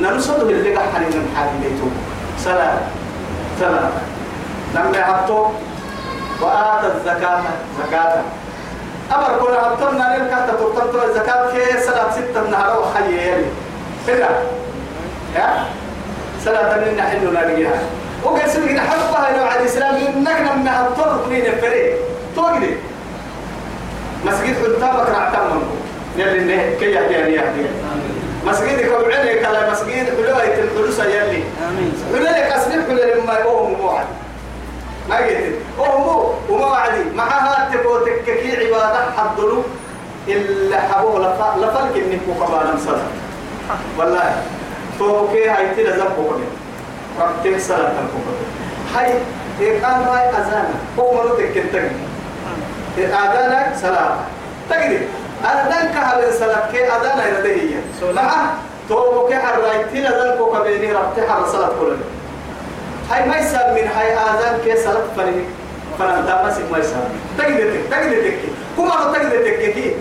نرسل 0.00 0.40
اللي 0.42 0.74
قاعد 0.74 0.88
من 0.88 1.34
حاجة 1.36 1.50
ليتو 1.62 1.86
سلام 2.38 2.78
سلام 3.60 3.90
لما 4.74 4.98
يحطوا 4.98 5.48
وآتى 6.40 6.86
الزكاة 6.96 7.42
زكاة. 7.86 8.22
أمر 9.14 9.38
كنا 9.40 9.60
حطنا 9.60 10.18
نلقى 10.18 10.46
تطلع 10.76 11.04
الزكاة 11.04 11.50
كي 11.50 11.80
سنة 11.80 12.10
ستة 12.10 12.42
النهار 12.44 12.80
وخي 12.80 13.04
يلي 13.04 13.46
كده 14.06 14.28
يا 15.36 15.64
سنة 16.44 16.60
من 16.76 16.96
نحن 16.96 17.26
نلاقيها 17.26 17.80
وقال 18.24 18.50
سبق 18.50 18.68
حبها 18.68 19.36
نوع 19.36 19.54
الإسلام 19.54 19.94
إنك 19.94 20.40
لما 20.40 20.70
حطوا 20.70 21.26
من 21.26 21.46
الفريق. 21.46 21.96
توقدي. 22.36 22.70
مسجد 24.24 24.54
حلتابك 24.62 25.08
رعتم 25.08 25.62
يلي 26.16 26.76
كي 26.80 26.84
يهدي 26.84 27.14
يهدي 27.14 27.66
مسجد 28.46 28.88
كوعلي 28.88 29.34
كلا 29.40 29.70
مسجد 29.70 30.06
حلوة 30.16 30.42
الحلوسة 30.44 31.04
يلي 31.04 31.42
حلوة 32.12 32.40
كسر 32.50 32.70
حلوة 32.70 33.14
لما 33.14 33.32
يقوم 33.32 33.72
موعد 33.80 34.06
ما 35.08 35.16
قلت 35.16 35.54
أمو 35.78 36.34
وما 36.48 36.66
وعدي. 36.66 37.04
معها 37.14 37.70
تبو 37.72 37.98
تككي 37.98 38.66
عبادة 38.66 39.10
حضروا. 39.16 39.62
إلا 40.28 40.80
حبوه 40.80 41.18
لفلك 41.56 42.02
إنك 42.04 42.20
مقبالا 42.28 42.76
صلاة 42.84 43.08
والله. 43.98 44.42
توكي 44.98 45.48
هاي 45.48 45.74
تلا 45.76 45.96
زبو 45.98 46.22
قولي 46.22 46.44
ربتك 47.20 47.60
صلاة 47.60 47.78
الكفر 48.02 48.34
هاي 48.96 49.12
إقام 49.60 50.02
هاي 50.02 50.28
أذانا 50.30 50.70
هو 50.98 51.12
منو 51.12 51.34
تكتك 51.34 51.90
أذانا 52.98 53.72
صلاة 53.82 54.16
تقدر 54.70 54.98
أذان 55.44 55.88
كهل 55.94 56.34
صلاة 56.34 56.70
كي 56.72 56.84
أذانا 56.84 57.26
يردهية 57.28 57.80
مع 58.14 58.46
توكي 58.88 59.34
حراي 59.36 59.84
تلا 59.92 60.34
زبو 60.34 60.52
كبيني 60.52 60.92
ربتك 60.92 61.28
حر 61.28 61.46
صلاة 61.52 61.70
كلها 61.80 61.96
هاي 63.10 63.28
ما 63.28 63.36
يسال 63.36 63.74
من 63.74 63.88
هاي 63.96 64.14
آذان 64.14 64.58
كي 64.64 64.76
صلاة 64.76 65.02
فريق 65.16 65.44
فلان 65.98 66.26
تامسك 66.26 66.72
ما 66.72 66.78
يسال 66.78 67.08
تقدر 67.38 67.70
تقدر 67.90 68.16
تكي 68.16 68.48
كم 68.76 68.82
أنا 68.82 69.12
تقدر 69.12 69.36
تكي 69.44 69.94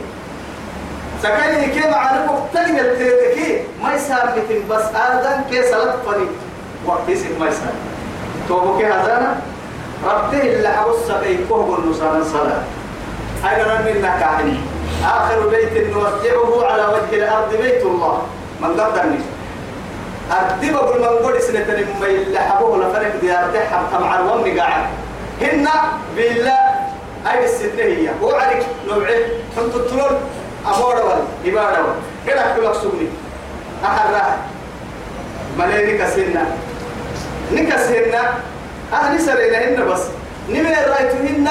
سكاني 1.24 1.68
كي. 1.68 1.90
معرفة 1.90 2.40
تقدر 2.54 2.96
تكي 2.96 3.62
ما 3.84 3.94
يسال 3.94 4.30
مثل 4.38 4.62
بس 4.70 4.84
آذان 4.96 5.44
كي 5.50 5.64
صلاة 5.64 5.96
فريق 6.06 6.30
وقت 6.88 7.10
يسك 7.10 7.40
ما 7.40 7.48
يسال 7.48 7.74
توبك 8.48 8.86
هذانا؟ 8.86 9.42
ربته 10.06 10.42
اللي 10.42 10.70
حوص 10.70 11.12
بيكوه 11.24 11.78
النصارى 11.78 12.24
صلاة. 12.24 12.62
هاي 13.44 13.64
من 13.94 14.02
نكاحني 14.02 14.58
آخر 15.06 15.48
بيت 15.48 15.88
نوسعه 15.88 16.72
على 16.72 16.84
وجه 16.84 17.24
الأرض 17.24 17.56
بيت 17.62 17.82
الله. 17.84 18.22
من 18.62 18.82
قدرني 18.82 19.20
أردب 20.32 20.76
أقول 20.76 21.00
من 21.00 21.06
قول 21.08 21.42
سنة 21.42 21.86
ما 22.02 22.08
يلحبوه 22.08 22.78
لفرق 22.78 23.22
ديار 23.22 23.50
تحب 23.54 23.80
طمعا 23.94 24.20
ومن 24.20 24.60
قاعد. 24.60 24.86
هن 25.42 25.68
بالله 26.16 26.60
أي 27.32 27.46
الستة 27.46 27.84
هي. 27.84 28.10
وعليك 28.22 28.64
نوعين 28.88 29.24
حمت 29.58 29.76
الطلول 29.76 30.18
أمور 30.68 30.96
وال 30.96 31.24
إبادة 31.46 31.82
وال 31.82 31.96
كده 32.28 32.56
كل 32.56 32.66
أقصوني 32.66 33.08
أحرها 33.86 34.38
ملايين 35.60 35.98
كسرنا 35.98 36.46
نكسرنا 37.52 38.22
أهل 38.94 39.20
سرينا 39.20 39.58
هن 39.58 39.90
بس. 39.90 40.04
نمي 40.50 40.74
رأيتهن 40.88 41.50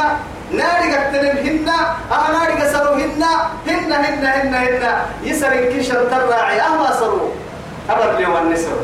ناري 0.51 0.87
قتلهن 0.95 1.69
أه 2.13 2.33
ناري 2.33 2.53
قسروهن 2.63 3.23
هن 3.67 3.93
هن 3.93 4.25
هن 4.25 4.55
هن. 4.55 4.85
يسرن 5.23 5.69
كيشر 5.73 6.05
تراعي 6.11 6.61
أما 6.61 6.93
سروا. 7.01 7.31
أبر 7.91 8.19
لي 8.19 8.27
والنسر 8.27 8.77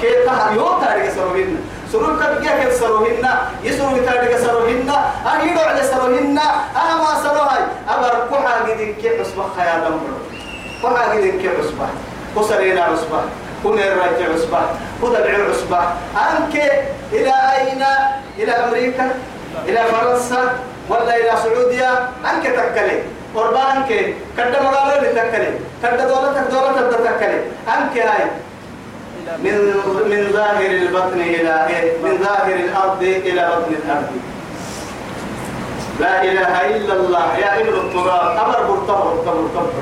كي 0.00 0.24
تها 0.26 0.50
يو 0.56 0.80
تاريخ 0.80 1.14
سروهن. 1.14 1.56
سرور 1.92 2.16
كبيا 2.16 2.64
كي 2.64 2.70
سروهن؟ 2.80 3.28
يسرو 3.64 3.96
تاريخ 3.96 4.40
سروهن. 4.40 4.88
أن 5.32 5.48
يدعو 5.48 5.64
على 5.68 5.82
سروهن. 5.82 6.38
أنا 6.82 6.94
ما 6.96 7.12
سروهاي 7.22 7.62
أبر 7.88 8.26
كوحا 8.30 8.68
جدين 8.68 8.94
كي 8.94 9.22
أصبح 9.22 9.44
خيال 9.56 9.84
أمر 9.84 10.00
كوحا 10.82 11.14
جدين 11.14 11.40
كي 11.40 11.50
أصبح. 11.60 11.88
كسرينا 12.36 12.94
أصبح. 12.94 13.22
كن 13.64 13.78
الرجع 13.78 14.34
أصبح 14.34 14.64
كن 15.02 15.16
العير 15.16 15.50
أصبح. 15.50 15.92
أنك 16.16 16.54
إلى 17.12 17.34
أين؟ 17.58 17.82
إلى 18.38 18.52
أمريكا؟ 18.52 19.14
إلى 19.68 19.80
فرنسا؟ 19.84 20.58
ولا 20.88 21.16
إلى 21.16 21.32
سعودية؟ 21.42 22.08
أنك 22.30 22.46
تكلي 22.46 23.02
قربان 23.34 23.76
أنك 23.76 24.14
كد 24.36 24.62
مقالة 24.62 25.12
تكلي 25.12 25.50
كد 25.82 25.98
دولة 26.08 26.46
دولة 26.50 26.90
تكلي 26.90 27.40
أنك 27.68 27.98
هاي 27.98 28.24
من 29.38 29.54
من 30.10 30.32
ظاهر 30.32 30.70
البطن 30.70 31.20
إلى 31.20 31.68
من 32.04 32.18
ظاهر 32.24 32.54
الأرض 32.54 33.02
إلى 33.02 33.48
بطن 33.48 33.72
الأرض. 33.84 34.10
لا 36.00 36.22
إله 36.22 36.76
إلا 36.76 36.94
الله. 36.94 37.38
يا 37.38 37.60
ابن 37.60 37.68
التراب. 37.68 38.36
أمر 38.44 38.62
برتبر 38.68 39.04
برتبر 39.04 39.34
برتبر 39.40 39.72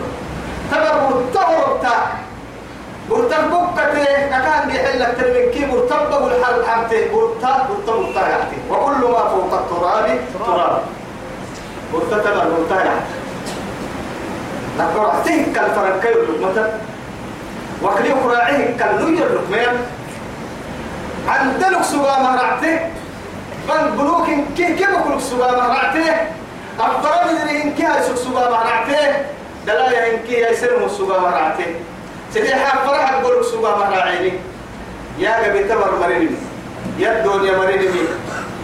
تبر 0.70 0.94
برتبر 1.08 1.66
برتبر 1.66 2.29
برتب 3.10 3.50
بكتة 3.50 4.02
أكان 4.36 4.68
بيحلك 4.68 5.14
ترمين 5.20 5.50
كي 5.50 5.64
برتب 5.66 6.22
والحال 6.22 6.66
حمتي 6.66 7.08
برتب 7.08 7.68
برتب 7.68 7.96
برتب 8.14 8.48
وكل 8.70 9.00
ما 9.12 9.28
فوق 9.28 9.52
التراب 9.54 10.18
تراب. 10.46 10.82
برتب 11.92 12.24
برتب 12.24 12.90
نقرأ 14.78 15.22
تلك 15.24 15.58
الفرنكي 15.58 16.08
مثلا. 16.42 16.72
وكلي 17.82 18.12
قراعيه 18.12 18.76
نير 19.10 19.28
لقمان 19.34 19.76
عندك 21.28 21.82
سوا 21.82 22.18
مرعته 22.22 22.78
بل 23.68 23.90
بلوك 23.98 24.26
كي 24.56 24.74
كي 24.74 24.86
بقول 24.86 25.22
سوا 25.22 25.52
مرعته 25.52 26.12
أفضل 26.80 27.32
من 27.34 27.48
إن 27.48 27.74
كي 27.74 27.84
هاي 27.84 28.02
سوا 28.16 28.50
مرعته 28.50 29.24
دلايا 29.66 30.14
إن 30.14 30.18
كي 30.26 30.44
هاي 30.44 30.56
سلم 30.56 30.88
سوا 30.88 31.18
مرعته 31.20 31.66
سيدي 32.34 32.54
حق 32.54 32.86
فرح 32.86 33.20
بقول 33.20 33.44
سوا 33.44 33.76
مرعيني 33.78 34.32
يا 35.18 35.44
قبي 35.44 35.64
تبر 35.64 35.98
مريني. 36.00 36.36
يا 36.98 37.10
الدنيا 37.18 37.58
مريني. 37.58 38.00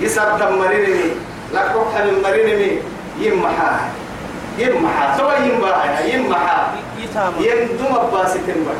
يسر 0.00 0.38
دم 0.38 0.59
مريني. 0.59 1.11
لك 1.55 1.72
روح 1.74 1.94
من 2.05 2.22
مريني. 2.24 2.79
يمحا 3.20 3.90
يمحا 4.59 5.16
سوى 5.18 5.35
يمحا 5.48 6.00
يمحا 6.05 6.74
يندم 7.40 7.92
باسيتين 8.12 8.64
بقى 8.66 8.76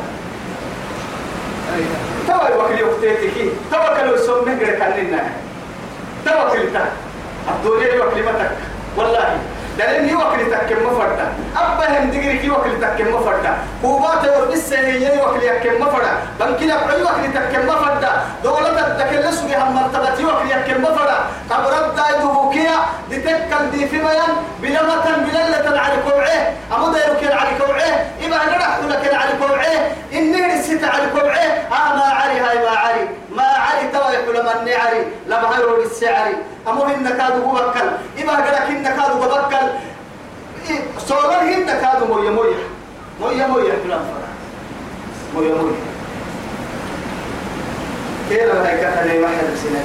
توا 2.27 2.47
الوكل 2.47 2.79
يوكتيتك 2.79 3.51
توا 3.71 3.97
كانوا 3.97 4.15
يسمى 4.15 4.53
غير 4.53 4.79
كاننا 4.79 5.21
توا 6.25 6.49
كلتا 6.49 6.85
الدنيا 7.49 7.93
يوكل 7.93 8.23
متك. 8.23 8.51
والله. 8.97 9.37
دليل 9.77 10.09
يوكل 10.09 10.51
تكم 10.51 10.85
مفردا 10.87 11.33
أبا 11.57 11.99
هم 11.99 12.09
دقري 12.09 12.37
كي 12.37 12.49
وكل 12.49 12.81
تكم 12.81 13.15
مفردا 13.15 13.57
كوبات 13.81 14.23
وربس 14.37 14.73
هي 14.73 15.17
يوكل 15.17 15.43
يكم 15.43 15.81
مفردا 15.81 16.11
بنكلا 16.39 16.87
بعي 16.87 17.03
وكل 17.03 17.33
تكم 17.33 17.67
مفردا 17.67 18.11
دولة 18.43 18.87
الدكلس 18.87 19.39
بها 19.41 19.69
مرتبة 19.69 20.19
يوكل 20.19 20.51
يكم 20.51 20.81
مفردا 20.83 21.17
قبرت 21.51 21.95
دايدو 21.97 22.31
بوكيا 22.31 22.75
دتكل 23.11 23.71
دي 23.71 23.87
في 23.87 23.97
بيان 23.97 24.31
بلمة 24.61 25.05
بللة 25.25 25.79
على 25.81 25.95
كوعيه 26.09 26.53
أمو 26.75 26.87
دايرو 26.91 27.15
كيل 27.19 27.31
على 27.31 27.49
كوعيه 27.59 28.05
إما 28.25 28.37
نرح 28.45 28.77
لك 28.89 29.13
على 29.13 29.31
كوعيه 29.41 29.91
إني 30.13 30.41
نسيت 30.55 30.83
على 30.83 31.03
كوعيه 31.13 31.51
آه 31.71 31.95
ما 31.95 32.03
علي 32.03 32.39
هاي 32.39 32.57
ما 32.59 32.77
علي. 32.77 33.07
توا 33.97 34.11
يقول 34.11 34.35
من 34.35 34.69
علي 34.69 35.01
لما 35.27 35.57
هيرو 35.57 35.81
السعري. 35.81 36.35
أمو 36.67 36.85
إن 36.85 37.07
كادو 37.17 37.39
ببكل 37.51 37.89
إما 38.21 38.33
قدك 38.35 38.67
إن 38.69 38.83
كادو 38.83 39.15
ببكل 39.21 39.67
سولر 41.07 41.41
هن 41.41 41.65
كادو 41.65 42.05
مويا 42.05 42.31
مويا. 42.31 42.57
مويا 43.21 43.47
مويا 43.47 43.73
كلام 43.83 43.99
فرع 43.99 44.29
مويا 45.35 45.55
مويا. 45.55 45.81
كيلا 48.29 48.53
هاي 48.53 48.77
كتلي 48.77 49.19
واحد 49.19 49.47
سنة 49.63 49.81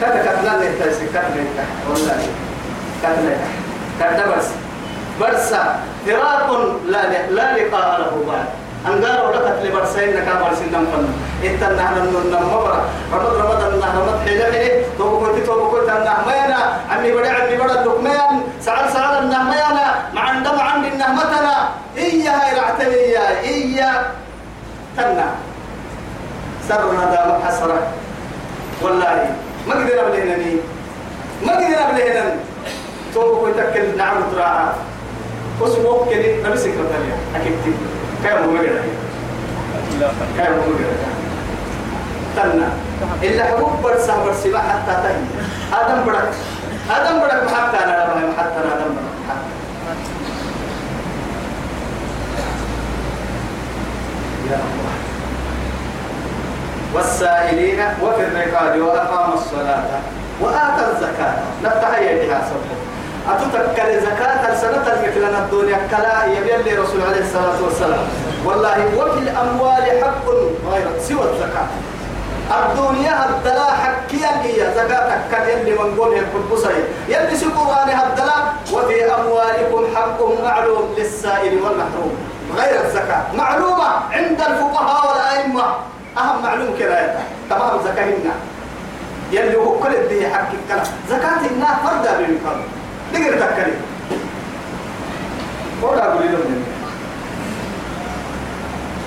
كتا 0.00 0.22
كتلا 0.22 0.52
نهتا 0.56 0.92
سكت 0.92 1.14
نهتا 1.14 1.64
والله. 1.90 2.26
كتلا 3.02 3.36
كتا 4.00 4.36
بس 4.36 4.46
برسا 5.20 5.80
فراق 6.06 6.48
لا 6.86 7.02
لا 7.30 7.56
لقاء 7.56 8.00
له 8.00 8.24
بعد. 8.28 8.48
أنقال 8.86 9.26
ولا 9.26 9.38
قتل 9.38 9.70
برسين 9.70 10.16
نكا 10.16 10.34
برسين 10.42 10.70
دم 10.72 10.86
إنت 11.44 11.62
نحن 11.62 11.94
نم 11.94 12.46
مبرا 12.54 12.80
رمض 13.12 13.34
رمض 13.34 13.78
نحن 13.82 13.96
رمض 13.98 14.18
حيلة 14.24 14.82
توبو 14.98 15.26
كنت 15.26 15.46
توبو 15.46 15.70
كنت 15.70 15.88
النهمينا 15.88 16.58
عمي 16.90 17.12
بدا 17.12 17.30
عمي 17.32 17.56
بدا 17.56 17.80
الدكمان 17.80 18.42
سعال 18.60 18.92
سعال 18.92 19.24
النهمينا 19.24 19.94
مع 20.14 20.22
عندما 20.22 20.62
عندي 20.62 20.88
النهمتنا 20.88 21.68
إيا 21.96 22.30
هاي 22.30 22.60
رعتني 22.60 22.94
إيا 22.94 23.40
إيا 23.40 23.90
تنا 24.96 25.26
سرنا 26.68 27.04
دا 27.12 27.46
حسرة. 27.46 27.92
والله 28.82 29.30
ما 29.68 29.74
قدر 29.74 30.06
أبلهنني 30.06 30.56
ما 31.46 31.52
قدر 31.52 31.78
أبلهنني 31.90 32.40
توبو 33.14 33.46
كنت 33.46 33.58
أكل 33.58 33.96
نعم 33.98 34.16
تراعى 34.32 34.66
وسبوك 35.60 36.08
كده 36.10 36.48
نبي 36.48 36.56
سكرتاليا 36.56 37.16
أكيد. 37.36 37.52
كيف 38.22 38.32
هو 38.32 38.50
مجرد 38.50 38.82
كيف 40.36 40.48
هو 40.48 40.70
مجرد 40.70 40.98
تنا 42.42 42.68
إلا 43.22 43.44
حبوب 43.44 43.82
برسا 43.82 44.14
برسا 44.24 44.58
حتى 44.58 44.94
تهي 45.02 45.20
آدم 45.80 45.98
بدك 46.06 46.32
آدم 46.90 47.18
بدك 47.18 47.50
حتى 47.50 47.84
أنا 47.84 47.94
حتى 48.38 48.58
أنا 48.64 48.72
آدم 48.74 48.94
بدك 48.94 49.18
يا 54.50 54.54
الله. 54.54 54.94
والسائلين 56.94 57.80
وفي 58.02 58.22
الرقاب 58.22 58.80
وأقام 58.80 59.32
الصلاة 59.32 59.84
وآتى 60.40 60.84
الزكاة. 60.92 61.34
نفتح 61.64 61.98
يدها 61.98 62.40
سبحانه 62.48 62.78
أتتكل 63.28 64.00
زكاة 64.00 64.52
السنة 64.52 65.08
مثلنا 65.08 65.38
الدنيا 65.38 65.78
كلا 65.90 66.24
يبي 66.24 66.56
اللي 66.56 66.74
رسول 66.74 67.00
عليه 67.08 67.20
الصلاة 67.20 67.62
والسلام. 67.64 68.06
والله 68.44 68.78
وفي 68.96 69.18
الأموال 69.18 69.84
حق 70.02 70.26
غير 70.72 70.86
سوى 71.08 71.24
الزكاة. 71.32 71.68
الدنيا 72.48 73.28
الدلا 73.28 73.72
حكيا 73.72 74.42
هي 74.42 74.74
زكاة 74.74 75.20
كان 75.30 75.48
يلي 75.48 75.72
من 75.78 75.96
قول 75.98 76.14
القدسي 76.14 76.84
يلي 77.08 77.36
سقران 77.36 77.88
الدلا 77.88 78.38
وفي 78.72 79.04
أموالكم 79.04 79.96
حق 79.96 80.18
معلوم 80.44 80.94
للسائل 80.98 81.62
والمحروم. 81.62 82.16
غير 82.56 82.84
الزكاة. 82.84 83.22
معلومة 83.34 83.88
عند 84.12 84.40
الفقهاء 84.40 85.08
والأئمة. 85.08 85.64
أهم 86.18 86.42
معلوم 86.42 86.76
كده 86.78 87.14
تمام 87.50 87.82
زكاة 87.84 88.04
هنا. 88.04 88.34
يلي 89.32 89.56
هو 89.56 89.78
كل 89.78 89.94
الدنيا 89.94 90.28
حق 90.34 90.48
الكلام. 90.52 90.86
زكاة 91.08 91.46
الناس 91.52 91.76
فردا 91.84 92.16
بالكلام 92.16 92.62
دقر 93.12 93.46
تكلي 93.46 93.72
ولا 95.82 96.04
أقول 96.04 96.26
لهم 96.32 96.64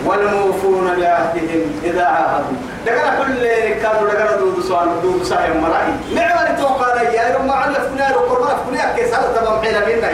والموفون 0.05 0.85
بعهدهم 0.99 1.81
إذا 1.83 2.05
عاهدوا. 2.05 2.57
دقنا 2.85 3.23
كل 3.23 3.43
كانوا 3.81 4.09
دقنا 4.09 4.37
دود 4.37 4.63
سؤال 4.63 5.01
دود 5.03 5.23
سايم 5.23 5.61
مرأي. 5.61 5.93
نعم 6.15 6.55
توقع 6.57 7.01
لي 7.01 7.15
يا 7.15 7.37
رب 7.37 7.51
على 7.51 7.75
فنان 7.75 8.13
وقرنا 8.13 8.55
فنان 8.55 8.95
كيس 8.95 9.13
هذا 9.13 9.33
تمام 9.35 9.61
حين 9.61 9.79
بينا. 9.85 10.09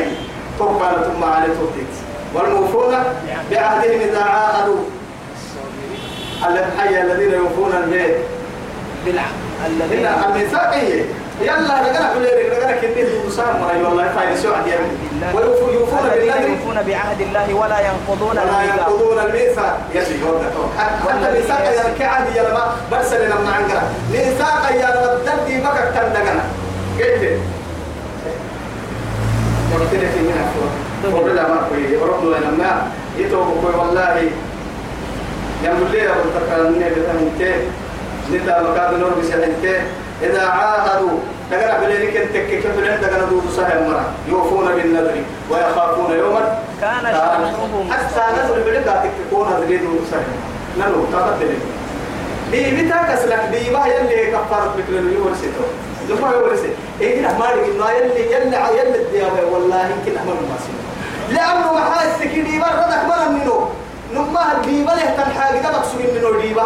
توقع 0.60 0.92
ثم 0.92 1.24
على 1.24 1.48
توتيت 1.48 1.94
والموفون 2.34 2.96
بعهدهم 3.52 4.02
إذا 4.02 4.24
عاهدوا. 4.24 4.80
الحي 6.48 7.02
الذين 7.02 7.34
يوفون 7.34 7.72
البيت. 7.84 8.18
بالعقل 9.06 9.48
الذين 9.68 10.08
الميثاق 10.08 10.74
هي 10.74 11.04
يلا 11.42 11.82
رجعنا 11.82 12.14
كل 12.14 12.26
رجعنا 12.26 12.78
كنين 12.82 13.06
دوسان 13.24 13.46
مرة 13.62 13.90
والله 13.90 14.10
فايد 14.16 14.38
سوى 14.38 14.56
عدي 14.56 14.72
ويوفون 15.34 15.74
يوفون 15.74 16.84
بعهد 16.88 17.22
الله 17.22 17.54
ولا 17.54 17.80
ينقضون 17.80 18.38
ولا 18.38 18.64
ينقضون 18.64 19.20
الميثاق 19.20 19.80
يلي 19.96 20.24
هو 20.24 20.40
حتى 20.78 21.28
الميثاق 21.30 21.60
يا 21.60 21.88
الكعد 21.92 22.36
يا 22.36 22.44
لما 22.50 22.76
برسل 22.92 23.26
لما 23.26 23.52
عنقرا 23.56 23.84
ميثاق 24.12 24.72
يا 24.72 24.88
لما 24.96 25.20
تدي 25.26 25.58
بك 25.62 25.78
تندقنا 25.96 26.44
قلت 27.00 27.40
قلت 29.74 29.94
لك 29.94 30.14
من 30.18 30.48
أفضل 31.04 31.18
قول 31.18 31.36
لا 31.36 31.48
ما 31.48 31.68
كوي 31.70 31.98
ورحمة 31.98 32.30
لنا 32.38 32.52
ما 32.52 32.88
يتوب 33.18 33.64
والله 33.80 34.30
يقول 35.64 35.92
لي 35.92 36.10
أبو 36.10 36.30
تكرني 36.36 36.90
بتنتي 36.90 37.54
نتا 38.34 38.62
مكاد 38.64 39.00
نور 39.00 39.10
بسنتي 39.20 39.82
إذا 40.24 40.48
عاهدوا 40.48 41.20
دقنا 41.52 41.80
بلينك 41.80 42.18
انت 42.18 42.32
كيف 42.32 42.68
بلين 42.78 43.02
دقنا 43.02 43.26
دود 43.30 43.44
سهم 43.56 43.90
مرة. 43.90 44.12
يوفون 44.28 44.66
بالنذر 44.76 45.24
ويخافون 45.50 46.12
يوما. 46.12 46.60
كان 46.82 47.04
شره 47.04 47.86
حتى 47.92 48.64
بلين 48.66 48.84
قاتك 48.84 49.10
تكون 49.30 49.48
هذه 49.48 49.76
دود 49.76 50.02
سهم 50.12 50.24
نلو 50.80 51.06
لي 51.42 51.58
دي 52.52 52.84
بتا 52.84 53.16
كسلك 53.16 53.40
دي 53.52 53.70
ما 53.70 53.88
يلي 53.88 54.32
كفارة 54.32 54.76
بكل 54.78 55.14
يورسيتو 55.14 55.64
لما 56.10 56.32
يورسي 56.32 56.70
إيه 57.02 57.22
كده 57.22 57.28
ما 57.38 57.46
ما 57.80 57.92
يلي 57.92 58.32
يلي 58.32 58.58
يلي 58.78 58.96
الديابة 59.02 59.52
والله 59.52 59.82
يمكن 59.90 60.18
أمر 60.18 60.34
ما 60.34 60.58
لأنه 61.30 61.74
ما 61.74 61.80
حاسس 61.80 62.24
كده 62.24 62.58
مرة 62.58 63.08
مرة 63.08 63.30
منه 63.30 63.70
نما 64.14 64.52
الديبة 64.58 64.94
له 64.94 65.06
تنحاج 65.18 65.64
ده 65.64 65.72
مقصود 65.72 66.02
منه 66.02 66.30
الديبة 66.30 66.64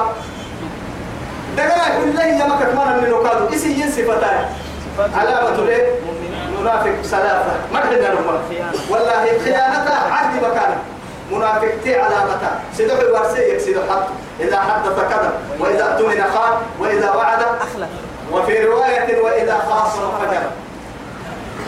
دقنا 1.57 1.99
كل 1.99 2.15
لي 2.15 2.39
يا 2.39 2.45
مكت 2.47 2.73
مرة 2.75 2.99
منه 3.01 3.23
كادو 3.29 3.55
إسي 3.55 3.71
ينسي 3.81 4.03
فتاة 4.03 4.45
علامة 5.15 5.65
ليه؟ 5.65 5.87
منافق 6.61 7.01
ثلاثة 7.03 7.53
ما 7.73 7.79
عندنا 7.79 8.09
نمر 8.13 8.41
والله 8.89 9.39
خيانة 9.43 9.89
عهد 10.11 10.43
مكانه 10.43 10.77
منافق 11.31 11.71
تي 11.83 11.95
علامة 11.99 12.39
سيدو 12.77 12.93
ورسيك 13.13 13.57
سيدو 13.57 13.81
حط 13.89 14.07
إذا 14.39 14.59
حدث 14.59 14.99
كذب 14.99 15.31
وإذا 15.59 15.83
اؤتمن 15.83 16.23
خان 16.23 16.53
وإذا 16.79 17.11
وعد. 17.11 17.39
أخلف. 17.41 17.89
وفي 18.31 18.63
رواية 18.63 19.21
وإذا 19.21 19.57
خاصم 19.69 20.01
فجر. 20.21 20.41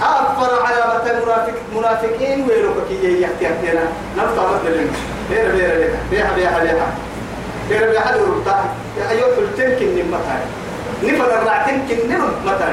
أكبر 0.04 0.65
علامة 0.65 1.12
المنافق 1.12 1.54
منافقين 1.76 2.48
ويلوك 2.50 2.76
كي 2.89 3.22
يحكي 3.22 3.48
أكتنا 3.48 3.84
نفتح 4.17 4.43
مثل 4.43 4.78
لنا 4.78 4.91
بيرا 5.30 5.52
بيرا 5.52 5.76
لك 5.76 6.00
بيها 6.12 6.34
بيها 6.36 6.88
بيها 7.69 7.80
بيرا 7.80 7.91
بيها 7.91 8.17
لربطا 8.17 8.65
أيوة 9.10 9.36
قلتين 9.36 9.69
كن 9.80 10.12
متى 10.12 10.38
نفل 11.04 11.32
الرعتين 11.32 11.88
كن 11.89 12.10
متى 12.45 12.69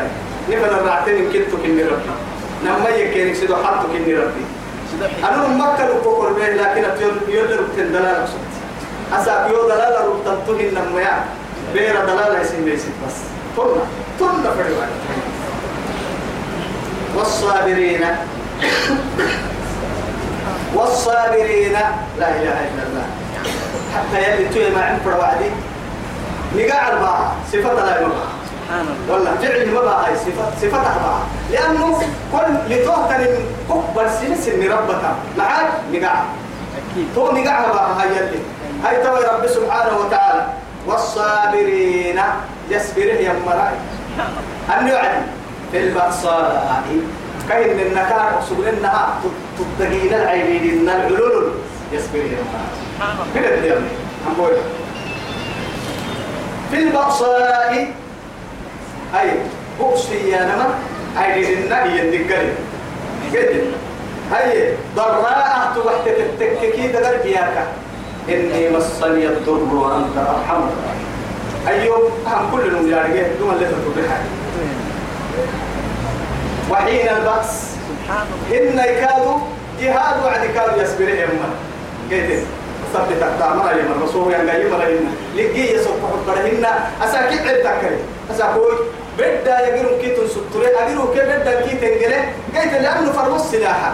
نفل 0.48 0.74
الرعتين 0.74 1.32
كنتو 1.32 1.56
كن 1.62 1.78
ربي 1.78 2.14
نما 2.64 2.88
يكينك 2.88 3.34
سيدو 3.34 3.56
حطو 3.56 3.88
كن 3.92 4.16
ربي 4.16 4.44
أنا 5.24 5.48
مكة 5.48 5.86
لكوكور 5.86 6.32
به 6.32 6.48
لكن 6.48 6.84
يولي 7.28 7.54
ربطين 7.54 7.92
دلالة 7.92 8.26
سبت 8.26 8.54
أساك 9.12 9.50
يو 9.50 9.68
دلالة 9.68 10.04
ربطان 10.04 10.38
تهين 10.46 10.74
نمويا. 10.74 11.24
بيرا 11.74 12.04
دلالة 12.04 12.40
يسين 12.40 12.64
بيسيت 12.64 12.92
بس. 13.06 13.16
تلنا 13.56 13.84
تلنا 14.20 14.50
فريوان 14.50 14.88
والصابرين. 17.16 18.04
والصابرين. 20.74 21.72
لا 22.18 22.28
إله 22.28 22.58
إلا 22.68 22.82
الله. 22.88 23.06
حتى 23.94 24.22
يلي 24.22 24.48
توي 24.48 24.70
ما 24.70 24.82
عند 24.84 25.00
وعدي 25.06 25.50
نقاع 26.56 26.94
بقى 26.94 27.30
صفة 27.52 27.74
لا 27.74 28.00
يمر 28.00 28.12
سبحان 28.50 28.86
الله. 28.86 29.14
ولا 29.14 29.34
فعل 29.34 29.74
ما 29.74 29.80
بقى 29.80 30.06
هاي 30.06 30.16
صفة 30.16 30.44
صفتها 30.62 30.98
بقى 31.04 31.20
لأنه 31.50 31.98
كل 32.32 32.74
لتوهتن 32.74 33.26
كبر 33.68 34.08
سن 34.08 34.34
سن 34.36 34.72
ربك. 34.72 35.02
معاك؟ 35.38 35.70
نقاع 35.92 36.22
أكيد. 36.76 37.06
تو 37.14 37.32
نقاع 37.32 37.60
بقى 37.72 37.90
هاي 38.00 38.16
يلي. 38.16 38.38
هاي 38.84 39.02
توي 39.04 39.24
رب 39.24 39.46
سبحانه 39.46 39.98
وتعالى. 39.98 40.46
والصابرين 40.86 42.20
يصبره 42.70 43.20
يا 43.26 43.34
مراي 43.46 43.74
أن 44.78 44.88
يعد 44.88 45.22
في 45.72 45.78
البأساء. 45.78 46.82
كاين 47.48 47.76
من 47.76 47.82
النكار 47.82 48.28
أقصد 48.34 48.64
إنها 48.64 49.08
تدقين 49.58 50.14
العينين 50.14 50.78
إن 50.78 50.88
العلول 50.88 51.52
يصبر 51.92 52.18
يا 52.18 52.42
مراي 52.50 52.89
من 53.00 53.44
الدم 53.44 53.82
أقول 54.26 54.52
في 56.70 56.78
البأساء 56.82 57.92
أي 59.20 59.30
بؤسي 59.80 60.28
يا 60.30 60.44
نما 60.44 60.74
أي 61.24 61.54
النبي 61.54 62.00
الدقري 62.02 62.52
قد 63.32 63.72
هي 64.32 64.72
ضراء 64.96 65.72
توحت 65.74 66.06
التككي 66.06 66.88
دقر 66.88 67.16
بياك 67.24 67.66
إني 68.28 68.70
مسني 68.70 69.26
الضر 69.26 69.74
وأنت 69.74 70.16
أرحم 70.16 70.62
أيوب 71.68 72.10
هم 72.26 72.50
كل 72.52 72.90
يارجع 72.90 73.22
دون 73.38 73.54
اللي 73.54 73.66
تبقى 73.66 74.18
وحين 76.70 77.08
البأس 77.08 77.66
سبحان 77.88 78.26
الله. 78.50 78.70
إن 78.70 78.78
يكادوا 78.78 79.38
جهاد 79.80 80.24
وعد 80.24 80.46
كادوا 80.54 80.82
يصبر 80.82 81.04
إما 81.24 81.50
قلت 82.10 82.44
ثبت 82.94 83.22
التامر 83.22 83.70
يا 83.70 83.82
من 83.82 84.02
رسول 84.04 84.32
يا 84.32 84.44
جاي 84.44 84.70
مرينا 84.70 85.10
لقي 85.36 85.74
يسوق 85.74 85.96
حبرهن 86.12 86.66
أساكي 87.02 87.38
عدتك 87.48 87.98
أساكوي 88.30 88.72
بدا 89.18 89.68
يجرون 89.68 90.00
كيتون 90.00 90.28
ستوري 90.28 90.66
أجروا 90.66 91.14
كي 91.14 91.20
بدا 91.20 91.60
كي 91.60 91.76
تنجله 91.76 92.24
قلت 92.56 92.72
لأنه 92.72 93.12
فرمس 93.12 93.40
سلاحة. 93.40 93.92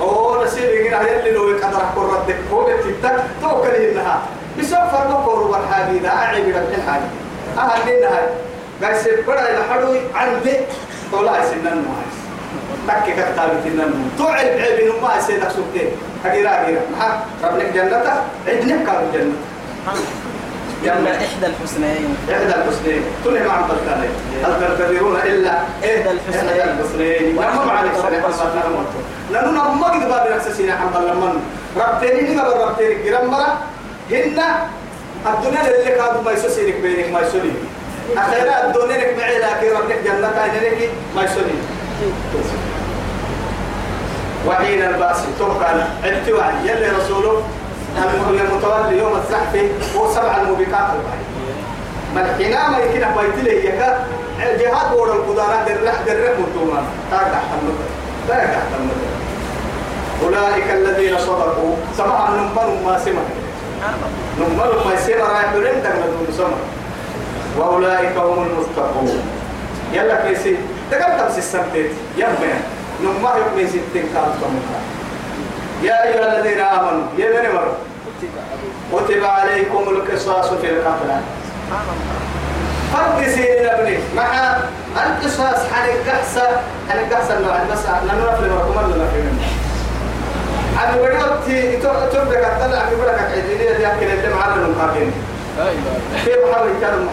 أو 0.00 0.44
نسيب 0.44 0.64
يجينا 0.70 1.02
يلي 1.02 1.30
لو 1.30 1.48
يقدر 1.50 1.76
أقول 1.76 2.06
ردك 2.12 2.36
هو 2.52 2.64
بتتك 2.64 3.16
توكل 3.42 3.68
إنها 3.68 4.22
بسبب 4.58 4.88
فرمك 4.92 5.26
ورب 5.28 5.54
الحاجة 5.62 5.98
ده 6.02 6.08
أعيب 6.08 6.48
لك 6.48 6.68
الحاجة 6.78 7.08
أهل 7.58 7.98
لنا 7.98 8.10
قال 8.82 8.96
سبرا 8.96 9.40
إلى 9.40 9.64
حلوي 9.70 9.98
عندي. 10.14 10.56
طلع 11.12 11.44
سنن 11.44 11.84
مهاجس 11.88 12.18
تكي 12.88 13.12
كتاب 13.12 13.50
تنم 13.64 14.10
تعب 14.18 14.30
عيب 14.36 14.92
ما 15.02 15.20
سيدك 15.20 15.48
سبتين. 15.50 15.90
هجيرا 16.24 16.50
هجيرا 16.50 16.80
ما 16.98 17.20
ربك 17.44 17.66
جنته 17.74 18.12
عدنا 18.48 18.76
كانوا 18.86 19.12
جنة. 19.14 19.36
جنة. 20.84 21.10
إحدى 21.10 21.46
الحسنيين. 21.46 22.16
إحدى 22.32 22.54
الحسنين 22.54 23.02
تنهي 23.24 23.46
مع 23.48 23.56
البلدانين 23.60 24.10
هل 24.44 24.52
تنتظرون 24.60 25.16
إلا 25.16 25.52
إحدى 25.84 26.10
الحسنيين. 26.10 26.60
إحدى 26.60 26.70
الحسنين 26.70 27.36
ما 27.36 27.64
ما 27.64 27.72
عليك 27.72 27.92
سنة 27.92 28.84
لأنه 29.30 29.50
نما 29.50 29.86
قد 29.86 30.08
باب 30.08 30.32
نفسنا 30.36 30.76
حمد 30.76 31.04
لمن 31.04 31.42
ربتني 31.76 32.34
نقبل 32.34 32.60
ربتني 32.60 32.94
جرام 33.04 33.26
مرة 33.30 33.58
هن 34.10 34.42
الدنيا 35.26 35.60
اللي 35.60 35.90
كانوا 35.90 36.22
ما 36.24 36.32
يسوسينك 36.32 36.74
بينك 36.74 37.12
ما 37.12 37.20
يسوني 37.20 37.52
أخيرا 38.16 38.66
الدنيا 38.66 38.96
لك 38.98 39.16
معي 39.18 39.38
لكن 39.38 39.76
ربك 39.76 39.98
جنة 40.04 40.30
كاينك 40.30 40.90
ما 41.16 41.22
يسوني 41.24 41.54
وحين 44.46 44.82
البأس 44.82 45.16
تركا 45.38 45.88
عدت 46.04 46.28
وعي 46.28 46.54
يلي 46.64 46.88
رسوله. 46.88 47.42
المتولي 48.30 48.98
يوم 48.98 49.16
الزحف 49.16 49.52
هو 49.96 50.12
سبع 50.14 50.36
الموبقات. 50.36 50.88
ملحنا 52.14 52.68
ما 52.68 52.78
يمكن 52.78 53.06
بيت 53.16 53.44
لي 53.44 53.66
يكا 53.66 54.06
جهاد 54.38 54.94
ورا 54.96 55.14
القدرة 55.14 55.64
درح 55.66 56.02
درح 56.06 56.32
مطوما 56.38 56.82
تاك 57.10 57.20
تحت 57.20 57.50
المدر 57.62 57.88
تاك 58.28 58.42
تحت 58.42 58.70
المدر 58.80 59.08
أولئك 60.24 60.70
الذين 60.70 61.18
صدقوا. 61.18 61.76
سمع 61.96 62.30
نمبر 62.30 62.68
ما 62.84 62.98
سمع. 62.98 63.22
نمبر 64.40 64.82
ما 64.86 64.96
سمع 64.96 65.16
رايح 65.16 65.54
برين 65.54 65.82
تقلدون 65.82 66.26
سمع. 66.36 66.58
وأولئك 67.58 68.16
هم 68.16 68.46
المتقون 68.46 69.22
يلا 69.92 70.28
كيسي. 70.28 70.56
تقل 70.90 71.18
تمسي 71.18 71.38
السبتيت 71.38 71.90
يبين 72.16 72.60
نمبر 73.02 73.30
يبين 73.52 73.68
ستين 73.68 74.04
كانت 74.14 74.34
يا 75.82 76.04
أيها 76.04 76.38
الذين 76.38 76.60
آمنوا 76.60 77.02
يا 77.18 77.30
بني 77.30 77.48
مرة 77.54 77.76
كتب 78.92 79.24
عليكم 79.24 79.78
القصاص 79.88 80.46
في 80.48 80.70
القتلى 80.70 81.20
فرد 82.92 83.28
سين 83.28 83.66
ابني 83.66 83.98
مع 84.16 84.56
القصاص 85.06 85.58
عن 85.72 85.88
القحسة 85.88 86.48
عن 86.90 86.98
القحسة 86.98 87.38
النوع 87.38 87.62
بس 87.72 87.86
لأنه 87.86 88.32
نفل 88.32 88.50
مركم 88.50 88.92
الله 88.92 89.08
في 89.14 89.20
منه 89.22 89.42
عن 90.78 90.94
كتلا 92.30 92.80
عن 92.80 92.92
يقول 92.92 93.06
لك 93.06 93.20
عيدية 93.32 93.72
دي 93.76 93.86
أكل 93.86 94.02
اللي 94.06 94.34
معنا 94.34 94.54
المقابلين 94.54 95.12
في 96.24 96.30
محمد 96.50 96.80
كان 96.80 97.08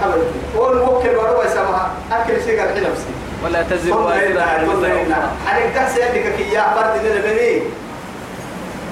هو 0.58 0.72
الموكل 0.72 1.16
وروا 1.16 1.44
يسمعها 1.46 1.92
أكل 2.12 2.44
شيء 2.44 2.60
قال 2.60 2.74
نفسي 2.84 3.15
ولا 3.46 3.64
تزر 3.64 3.98
وازرة 3.98 4.70
وزر 4.70 4.88
أخرى 4.88 5.32
عن 5.48 5.62
القحسة 5.62 6.06
يدك 6.06 6.36
كي 6.38 6.54
يا 6.54 6.62
فرد 6.76 7.02
من 7.04 7.12
البني. 7.12 7.62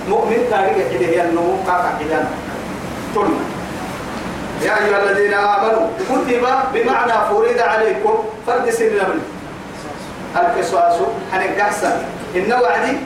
مؤمن 0.10 0.38
تاريخ 0.52 0.78
كده 0.94 1.06
هي 1.08 1.22
النمو 1.26 1.56
قاقع 1.68 1.92
كده 2.00 2.20
تلنا 3.16 3.40
يا 4.62 4.86
أيها 4.86 5.04
الذين 5.12 5.34
آمنوا 5.34 5.88
كتب 6.10 6.46
بمعنى 6.74 7.14
فريد 7.30 7.60
عليكم 7.60 8.24
فرد 8.48 8.70
سن 8.70 8.86
لبن 8.86 9.20
القصاص 10.36 10.96
عن 11.34 11.42
القحسة 11.42 12.06
إن 12.36 12.54
وعدي 12.54 12.98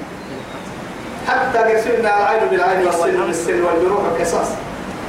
حتى 1.28 1.58
قسمنا 1.60 2.18
العين 2.20 2.50
بالعين 2.52 2.86
والسن 2.88 3.26
بالسن 3.28 3.62
والجروح 3.62 4.02
القصاص 4.16 4.48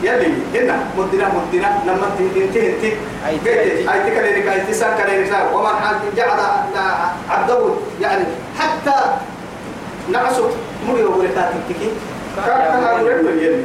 يلي 0.02 0.32
هنا 0.54 0.76
مدنا 0.98 1.28
مدنا 1.34 1.82
لما 1.86 2.06
انت 2.20 2.36
انت 2.36 2.56
انت 2.56 2.84
أي 3.26 3.36
قلت 3.38 3.48
اي 3.48 4.52
اي 4.52 4.60
تسان 4.60 4.96
كلمك 4.98 5.54
ومن 5.54 5.70
جعل 6.16 6.40
عبده 7.30 7.74
يعني 8.00 8.24
حتى 8.58 8.96
نعسو 10.12 10.44
مري 10.88 11.04
ورثات 11.04 11.50
تكي 11.68 11.90
كان 12.46 12.80
له 12.82 13.30
يلي 13.30 13.64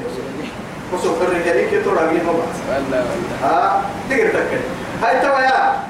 وسوف 0.94 1.22
الرجال 1.22 1.70
كي 1.70 1.82
ترى 1.82 2.14
لي 2.14 2.24
ما 2.24 2.32
ولا 2.32 3.04
ها 3.44 3.82
تقدر 4.10 4.30
تكل 4.30 4.62
هاي 5.04 5.20
توا 5.22 5.40
يا 5.40 5.84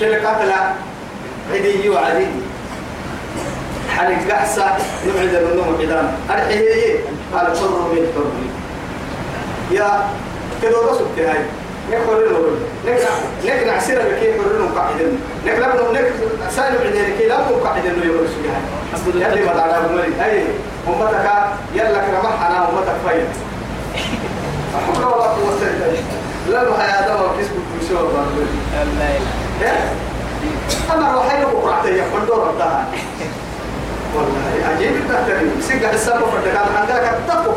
قتلة 0.00 0.74
عدي 1.52 1.88
وعدي 1.90 2.26
حالك 3.96 4.32
قحسة 4.32 4.76
نبعد 5.06 5.34
النوم 5.34 5.76
قدام 5.80 6.14
الحيي 6.30 6.96
على 7.34 7.48
حر 7.48 7.88
من 7.92 8.12
حر 8.14 8.61
يا 9.70 10.08
كده 10.62 10.78
رسول 10.90 11.06
هاي 11.18 11.38
نكبر 11.90 12.14
له. 12.14 12.56
نكنا 12.86 13.08
نكنا 13.44 13.72
عسير 13.72 13.98
لك 13.98 14.22
يقول 14.22 14.58
له 14.58 14.68
قاعدين 14.80 15.18
نكنا 15.46 15.64
له 15.66 15.92
نك 15.92 16.12
سالم 16.56 16.78
عندنا 16.86 17.16
كي 17.18 17.26
لا 17.28 17.38
مو 17.48 17.54
قاعدين 17.64 17.92
له 17.92 18.06
يقول 18.06 18.26
الحمد 18.92 19.14
لله. 19.14 19.26
يلي 19.28 19.44
ما 19.44 19.52
تعالى 19.52 19.88
ملي 19.94 20.24
أي 20.24 20.44
أمتك 20.88 21.30
يلا 21.74 21.98
كرمح 22.06 22.46
أنا 22.46 22.68
أمتك 22.68 22.96
فايت 23.06 23.26
حول 24.86 25.04
ولا 25.04 25.24
قوة 25.24 25.58
لا 26.50 26.62
ما 26.70 26.76
هي 26.84 26.90
هذا 26.90 27.12
ما 27.14 27.40
كسب 27.40 27.50
بشور 27.80 28.12
لا 29.00 29.08
إله 29.60 29.90
أما 30.94 31.12
روحي 31.12 31.40
لك 31.40 31.54
وقعت 31.54 31.84
يا 31.86 32.04
فندور 32.04 32.50
الدهان 32.50 32.84
والله 34.16 34.68
عجيب 34.70 34.96
الدهتري 34.96 35.50
سيقع 35.60 35.90
السبب 35.90 36.18
فردك 36.24 36.56
أنا 36.56 36.78
عندك 36.78 37.10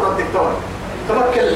رد 0.04 0.20
الدور 0.20 0.54
تمكن. 1.10 1.56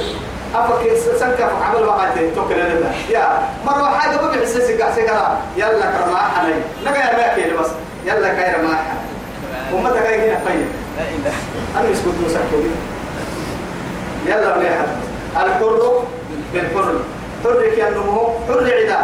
أفك 0.55 0.97
سنك 1.19 1.41
عمل 1.41 1.83
وقعت 1.83 2.13
توكل 2.35 2.55
لله 2.55 2.91
يا 3.09 3.27
مرة 3.65 3.89
حاجة 3.99 4.21
ما 4.21 4.27
بحس 4.31 4.57
سيقع 4.57 4.95
سيقع 4.95 5.33
يلا 5.57 5.85
كرما 5.91 6.17
حني 6.17 6.53
نقا 6.85 6.97
يا 6.97 7.15
باكي 7.35 7.53
بس. 7.57 7.67
يلا 8.05 8.33
كاير 8.33 8.61
ما 8.61 8.75
حني 8.75 9.79
أمتك 9.79 9.97
هاي 9.97 10.29
هنا 10.29 10.37
إله. 10.97 11.31
أنا 11.79 11.89
مسكوت 11.89 12.13
مسكوت 12.25 12.63
يلا 14.25 14.57
وليحد 14.57 14.87
الحر 15.35 16.03
بالحر 16.53 16.93
حر 17.43 17.69
كأنه 17.77 18.35
حر 18.47 18.73
عدا. 18.73 18.99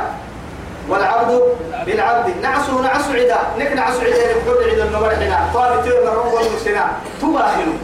والعبد 0.89 1.41
بالعبد. 1.85 2.33
نعسه 2.41 2.81
نعس 2.81 3.09
عدا. 3.09 3.37
نك 3.59 3.71
نعس 3.71 3.95
عدا. 3.99 4.07
الحر 4.07 4.71
عدا 4.71 4.83
النمر 4.83 5.09
حنا 5.15 5.39
طالب 5.53 5.83
تير 5.83 6.05
مرة 6.05 6.33
والمسنا 6.33 6.85
تباهن 7.21 7.77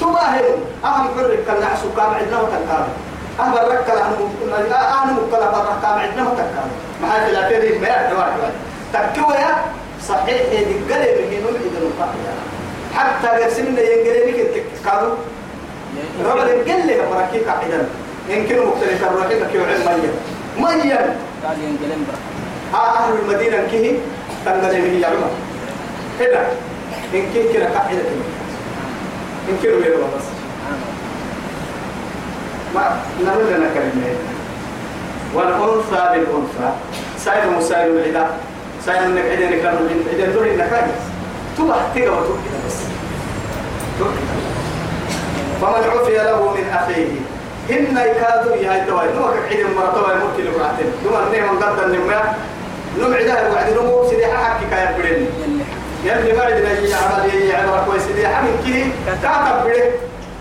تباهن 0.00 0.44
أهم 0.84 1.08
حر 1.16 1.36
كان 1.46 1.60
نعس 1.60 1.82
كام 1.96 2.10
عدنا 2.14 2.40
وتكام 2.40 2.86
أهم 3.40 3.54
الرك 3.54 3.90
أهم 3.90 5.18
مكلا 5.18 5.50
برا 5.50 5.78
كام 5.82 5.98
عدنا 5.98 6.22
وتكام 6.28 6.68
ما 7.02 7.08
هذا 7.08 7.32
لا 7.32 7.42
تري 7.48 7.78
ما 7.78 7.88
يعتبر 7.88 8.26
تكويا 8.92 9.56
صحيح 10.08 10.40
هذه 10.52 10.76
قلب 10.90 11.16
هنا 11.32 11.48
إذا 11.66 11.78
نقطع. 11.84 12.08
حتى 12.94 13.28
قسمنا 13.44 13.80
ينقلني 13.80 14.32
كنت 14.32 14.54
كادو 14.84 15.10
ربنا 16.24 16.50
ينقل 16.52 16.86
لي 16.86 16.94
براكي 17.10 17.38
قاعدا. 17.38 17.88
يمكن 18.28 18.66
مختلف 18.66 19.04
الروحي 19.04 19.52
كي 19.52 19.58
وعلم 19.58 20.14
ميا 20.58 21.16
قال 21.44 21.56
ينقلن 21.62 22.06
برا 22.08 22.18
ها 22.72 22.98
أهل 22.98 23.18
المدينة 23.22 23.58
كيه 23.70 23.98
تنقل 24.44 24.72
لي 24.72 25.00
يعلم 25.00 25.30
هنا 26.20 26.42
يمكن 27.12 27.42
كنا 27.52 27.68
قاعدة. 27.74 28.02
يمكن 29.48 29.68
ويروا 29.68 30.08
بس 30.16 30.24
ما 32.74 33.00
لنا 33.20 33.68
كلمة؟ 33.74 34.14
والأنثى 35.34 36.02
بالأنثى. 36.12 36.70
سائل 37.18 37.50
مسائل 37.58 37.90
العدا. 37.90 38.26
سائل 38.86 39.02
إنك 39.02 39.24
عدين 39.30 39.62
كانوا 39.62 39.88
عدين. 40.12 40.32
دول 40.34 40.48
إنك 40.48 40.72
هاي 40.72 40.82
تبع 41.58 41.76
تيجا 41.94 42.10
وتوكل 42.10 42.56
بس. 42.66 42.78
فمن 45.60 45.90
عفي 45.90 46.16
له 46.16 46.54
من 46.54 46.66
أخيه. 46.72 47.08
إن 47.70 47.96
يكادوا 47.96 48.56
يا 48.56 48.82
الدواء 48.82 49.14
نوك 49.16 49.34
عيد 49.48 49.66
مرتبة 49.76 50.12
يمكن 50.12 50.44
لبعتين. 50.50 50.90
دوما 51.04 51.20
نيم 51.32 51.58
قد 51.58 51.78
النما 51.84 52.34
نم 52.98 53.14
عدا 53.14 53.48
وعد 53.50 53.72
نمو 53.72 54.08
سيدي 54.10 54.26
حكي 54.26 54.66
كايا 54.70 54.98
بدين 54.98 55.26
يلي 56.06 56.32
ما 56.32 56.44
عندنا 56.44 56.72
يجي 56.72 56.94
عمل 56.94 57.34
يجي 57.34 57.56
عمل 57.56 57.84
كويس 57.86 58.02
سيدي 58.02 58.28
حمل 58.28 58.50
كي 58.64 58.92
كاتب 59.06 59.64
بدين 59.64 59.90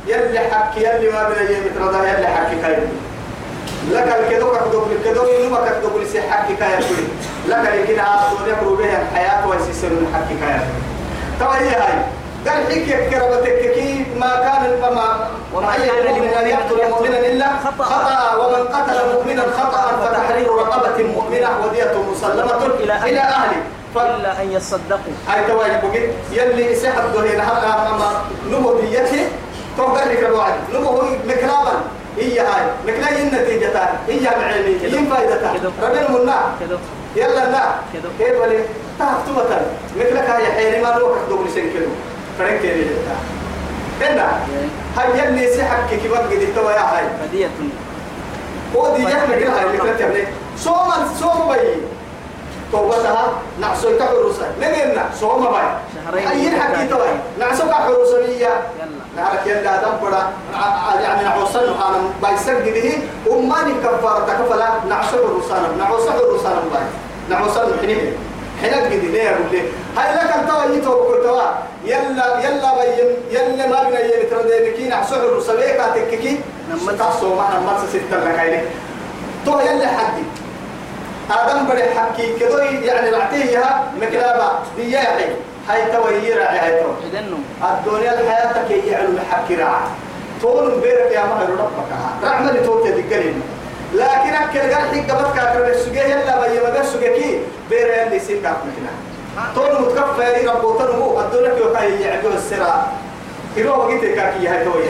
يلي 0.07 0.39
حكي 0.39 0.80
يلي 0.80 1.09
ما 1.11 1.30
بلا 1.30 1.41
يجي 1.41 1.70
مترضى 1.70 1.97
يلي 1.97 2.28
حكي 2.28 2.55
كايا 2.61 2.88
لك 3.91 4.16
الكدو 4.20 4.51
كدو 4.51 4.84
الكدو 4.91 5.26
ينما 5.26 5.59
كدو 5.70 5.99
لسي 5.99 6.22
حكي 6.22 6.55
كايا 6.55 6.76
بدين 6.76 7.09
لك 7.47 7.74
الكنا 7.74 8.01
عاصون 8.01 8.47
يقروا 8.47 8.78
بها 8.78 9.01
الحياة 9.01 9.47
ويسيسرون 9.47 10.13
حكي 10.13 10.36
كايا 10.41 10.68
توا 11.39 11.55
هي 11.55 11.70
هاي؟ 11.70 11.99
قال 12.47 12.66
حكي 12.66 13.09
كربتك 13.09 13.74
كي؟ 13.74 14.05
ما 14.20 14.36
كان 14.36 14.82
فما 14.82 15.28
وما 15.53 15.76
كان 15.76 16.34
أن 16.34 16.47
يقتل 16.47 16.89
مؤمنا 16.89 17.20
خطأ. 17.66 17.84
خطأ. 17.84 18.36
ومن 18.36 18.68
قتل 18.68 19.13
مؤمنا 19.13 19.43
خطأ 19.57 20.05
فتحرير 20.05 20.47
رقبة 20.47 21.03
مؤمنة 21.03 21.49
ودية 21.63 21.93
مسلمة 22.11 22.66
إلى 22.80 23.20
أهله. 23.20 23.61
إلا 23.98 24.41
أن 24.41 24.52
يصدقوا. 24.52 25.14
هاي 25.28 25.43
تواجب 25.48 25.82
بقيت 25.91 26.10
يلي 26.32 26.76
سحب 26.76 27.04
دهين 27.14 27.39
هذا 27.39 27.89
أما 27.91 28.22
نمو 28.52 28.80
ديته 28.80 29.28
توقع 29.78 30.04
لك 30.04 30.20
الوعد 30.20 30.54
نمو 30.74 30.88
هو 30.89 31.02
مكلابا 31.28 31.74
هي 32.18 32.39
هاي. 32.39 32.64
مكلا 32.88 33.10
النتيجة 33.22 33.89
هي 34.08 34.20
معيني 34.39 34.82
هي 34.82 34.89
كده. 34.89 35.62
ربنا 35.84 36.10
منا 36.12 36.39
يلا 37.16 37.52
لا. 37.52 37.66
كيف 38.20 38.41
ولي 38.41 38.60
تعرف 39.00 39.30
مثلا 39.30 39.62
مثلك 39.98 40.30
هاي 40.30 40.46
حيري 40.46 40.82
ما 40.84 40.96
نروح 40.96 41.18
دبل 41.30 41.50
سنكلو 41.56 41.88
فرنك 42.39 42.62
اللي 42.66 42.86
هنا 44.02 44.39
هاي 44.98 45.20
يلي 45.20 45.54
سحب 45.54 45.89
كي 45.89 45.98
كبر 45.98 46.18
قد 46.18 46.32
التوا 46.32 46.72
يا 46.72 46.80
هاي. 46.80 47.04
هدية 47.24 47.48
هو 48.76 48.96
دي 48.98 49.04
يحمل 49.04 49.43
هاي 49.43 49.66
مثلا 49.78 49.93
تعمل 50.00 50.24
صوم 50.58 50.91
صوم 51.20 51.54
بي 51.54 51.82
توبتها 52.76 53.26
نعسو 53.61 53.97
كحروسا 53.99 54.45
نجينا 54.61 55.03
صوم 55.19 55.47
باي 55.53 56.28
أي 56.32 56.59
حكي. 56.59 56.88
توي 56.88 57.11
نعسو 57.39 57.63
كحروسا 57.71 58.17
بيا 58.19 58.36
يلا. 58.36 59.03
نعرف 59.15 59.47
يلا 59.47 59.82
دم 59.82 59.95
بڑا 60.03 60.21
يعني 61.03 61.23
نعوصل 61.23 61.59
أنا 61.59 61.99
بايسك 62.21 62.61
به. 62.76 62.99
أماني 63.32 63.73
كفارة 63.84 64.26
كفلا 64.39 64.69
نعسو 64.89 65.17
الرسالة 65.17 65.67
نعوصل 65.80 66.15
الرسالة 66.15 66.61
باي 66.73 66.88
نعوصل 67.30 67.80
حنيه 67.82 68.13
حنا 68.61 68.78
قد 68.84 68.91
ليه 68.91 69.30
أقول 69.30 69.47
ليه؟ 69.51 69.65
هاي 69.97 70.15
لك 70.15 70.32
أنت 70.36 70.51
ويتو 70.51 70.91
بقول 70.91 71.23
توا 71.23 71.47
يلا 71.86 72.28
يلا 72.45 72.69
بين 72.78 73.09
يلا 73.32 73.67
ما 73.67 73.84
بنا 73.84 73.99
يلا 73.99 74.30
ترى 74.30 74.69
نكين 74.69 74.89
نعسو 74.89 75.15
الرسالة 75.15 75.67
كاتككي؟ 75.78 76.39
نمت. 76.69 77.01
معنا 77.23 77.59
ما 77.59 77.73
ستة 77.93 78.17
لك 78.17 78.39
هاي 78.39 78.61
تو 79.45 79.59
يلا 79.59 79.88
حدي. 79.88 80.23
آدم 81.32 81.65
بدي 81.65 81.84
حكي 81.84 82.39
كذا 82.39 82.63
يعني 82.63 83.11
بعتيها 83.11 83.91
مكلابة. 84.01 84.49
دي 84.78 84.91
يا 84.91 84.99
حي 84.99 85.26
هاي 85.69 85.91
توي 85.91 86.34
راعي 86.34 86.59
هاي 86.59 86.84
تو 86.84 86.89
إذنهم 87.07 87.43
الدنيا 87.63 88.13
الحياة 88.13 88.67
كي 88.67 88.88
يعلم 88.88 89.19
حكي 89.32 89.55
راعي. 89.55 89.88
طول 90.41 90.80
بيرك 90.82 91.11
يا 91.11 91.26
مهر 91.26 91.49
ربك. 91.49 91.89
رحمة 92.23 92.51
لتوت 92.51 92.86
يدقلين 92.86 93.41
لكن 93.93 94.34
أكل 94.34 94.59
قال 94.59 94.73
حق 94.73 95.11
قبط 95.11 95.36
كاكر 95.36 95.67
السجى 95.67 95.99
يلا 95.99 96.47
بيا 96.47 96.82
بس 96.82 96.95
كي. 96.95 97.41
بير 97.69 98.03
اللي 98.03 98.19
سين 98.19 98.41
كاف 98.41 98.57
مكنا 98.65 98.91
طول 99.55 99.82
متكفى 99.82 100.23
يا 100.23 100.51
رب 100.51 100.63
وتنمو 100.63 101.19
الدنيا 101.19 101.53
كي 101.55 102.01
يعدو 102.01 102.30
السرا. 102.30 102.88
كيلو 103.55 103.76
بقيت 103.76 104.15
كاكي 104.15 104.47
هاي 104.47 104.65
توي. 104.65 104.84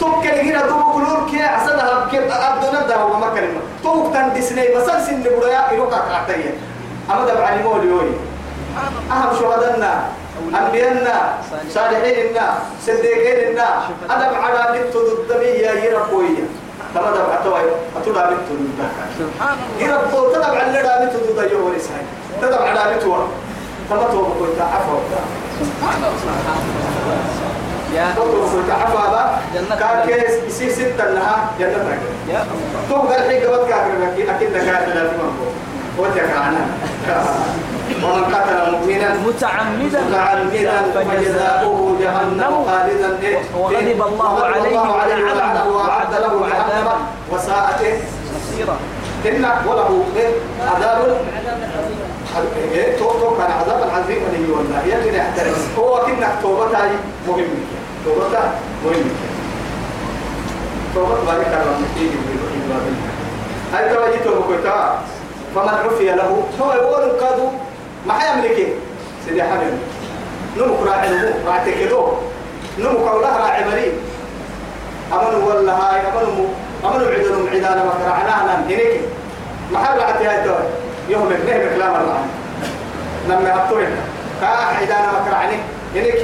توكل 0.00 0.28
هنا 0.28 0.66
دوب 0.66 0.82
كلور 0.94 1.30
كي 1.30 1.42
عسدها 1.42 2.08
كيف 2.10 2.22
الدنيا 2.22 2.86
ده 2.88 2.96
هو 2.96 3.16
ما 3.18 3.28
كلمة. 3.34 3.60
توك 3.82 4.14
تن 4.14 4.32
ديسني 4.34 4.76
مسل 4.76 5.02
سن 5.06 5.22
برويا 5.22 5.68
كيلو 5.70 5.90
كاكعتين 5.90 6.54
أما 7.10 7.26
دبع 7.26 7.46
علي 7.46 7.62
مولي 7.62 7.92
وي 7.92 8.10
أهم 9.10 9.30
شهدنا 9.40 10.04
أنبياءنا 10.58 11.34
صالحيننا 11.74 12.46
صديقيننا. 12.86 13.68
أدب 14.10 14.34
على 14.34 14.78
بنت 14.78 14.94
الدمية 14.96 15.70
يربوية 15.70 16.44
تما 16.94 17.10
دبع 17.10 17.36
توي 17.44 17.62
أتولا 17.96 18.30
بنت 18.30 18.48
الله 18.50 18.88
يربو 19.78 20.32
تدب 20.32 20.42
على 20.42 20.78
لدا 20.78 21.04
بنت 21.04 21.14
الدمية 21.14 21.56
ورسالة 21.56 22.06
تدب 22.42 22.62
على 22.62 22.94
بنت 22.94 23.04
ورا. 23.04 23.28
تما 23.90 24.04
تو 24.12 24.22
بقول 24.22 24.48
عفوا 24.60 25.00
سبحان 25.60 25.96
الله 25.96 27.41
يا. 27.94 28.14
تو 28.16 28.22
بقول 28.22 28.70
عفوا 28.70 29.10
با 29.12 29.38
جنة 29.54 29.76
كان 29.80 29.96
كيس 30.06 30.34
يصير 30.48 30.72
ستة 30.72 31.04
لها 31.10 31.50
جنة 31.60 31.78
راجل 31.88 32.12
يا. 32.28 32.40
الله 32.52 32.82
تو 32.88 32.96
قال 33.08 33.22
حي 33.28 33.44
قبط 33.46 33.68
كاكر 33.68 34.12
أكيد 34.12 34.28
أكيد 34.28 34.52
كاكر 34.52 34.92
لا 34.94 35.08
في 35.08 35.16
منبو 35.16 35.46
وجهك 35.98 36.30
عنها 36.36 36.66
ومن 38.04 38.24
قتل 38.34 38.72
مؤمنا 38.72 39.14
متعمدا. 39.26 40.00
متعمدا 40.00 40.82
فجزاؤه 40.94 41.96
جهنم. 42.00 42.64
خالدا 42.66 43.18
إيه؟ 43.22 43.38
وغضب 43.56 44.02
الله 44.12 44.44
عليه 44.44 44.78
ولعنه. 45.22 45.66
وأعد 45.76 46.14
له 46.14 46.48
جهنم 46.48 46.88
وساءت 47.30 47.80
إيه؟ 47.80 47.98
مصيرا. 48.34 48.76
إن 49.26 49.44
وله 49.68 50.04
إيه؟ 50.16 50.30
عذاب. 50.74 51.16
إيه؟ 52.72 52.98
تو 52.98 53.10
تو 53.20 53.36
كان 53.36 53.50
عذاب 53.60 53.80
عظيم 53.94 54.22
اللي 54.34 54.52
والله 54.52 54.82
يلي 54.86 55.18
يحترس 55.18 55.62
هو 55.78 56.00
كنا 56.06 56.28
توبتها 56.42 56.88
مهم. 57.28 57.44
توبتها 58.04 58.54
مهم 58.84 59.08
توبت 60.94 61.20
بارك 61.26 61.46
الله 61.46 61.80
فيك 61.94 62.10
هاي 63.74 63.94
تواجي 63.94 64.18
توبة 64.24 64.56
فمن 65.54 65.68
عفي 65.68 66.04
له 66.04 66.42
هو 66.60 66.72
يقول 66.72 67.20
كادو 67.20 67.48
ما 68.06 68.12
حيملك 68.14 68.68
سيدي 69.26 69.42
حبيبي 69.42 69.76
نمك 70.56 70.86
راعي 70.86 71.08
نمو 71.08 71.32
راعي 71.46 71.72
تكدو 71.72 72.06
نمك 72.78 73.08
أولها 73.08 73.38
راعي 73.38 73.64
مريم 73.64 73.92
أمنوا 75.12 75.48
والله 75.48 75.72
هاي 75.72 76.00
أمنوا 76.00 76.46
أمنوا 76.84 77.10
عدنهم 77.10 77.48
عدانا 77.48 77.84
مكرعنانا 77.84 78.64
هنيك. 78.66 79.00
ما 79.72 79.78
حد 79.78 79.98
راعي 79.98 80.26
هاي 80.26 80.44
توي 80.44 80.64
يوم 81.08 81.32
ابنه 81.32 81.58
بكلام 81.58 81.94
الله. 81.94 82.18
لما 83.28 83.54
هبطوين 83.54 83.88
كا 84.40 84.46
عدانا 84.46 85.12
مكرعني 85.20 85.56
هنيك. 85.94 86.18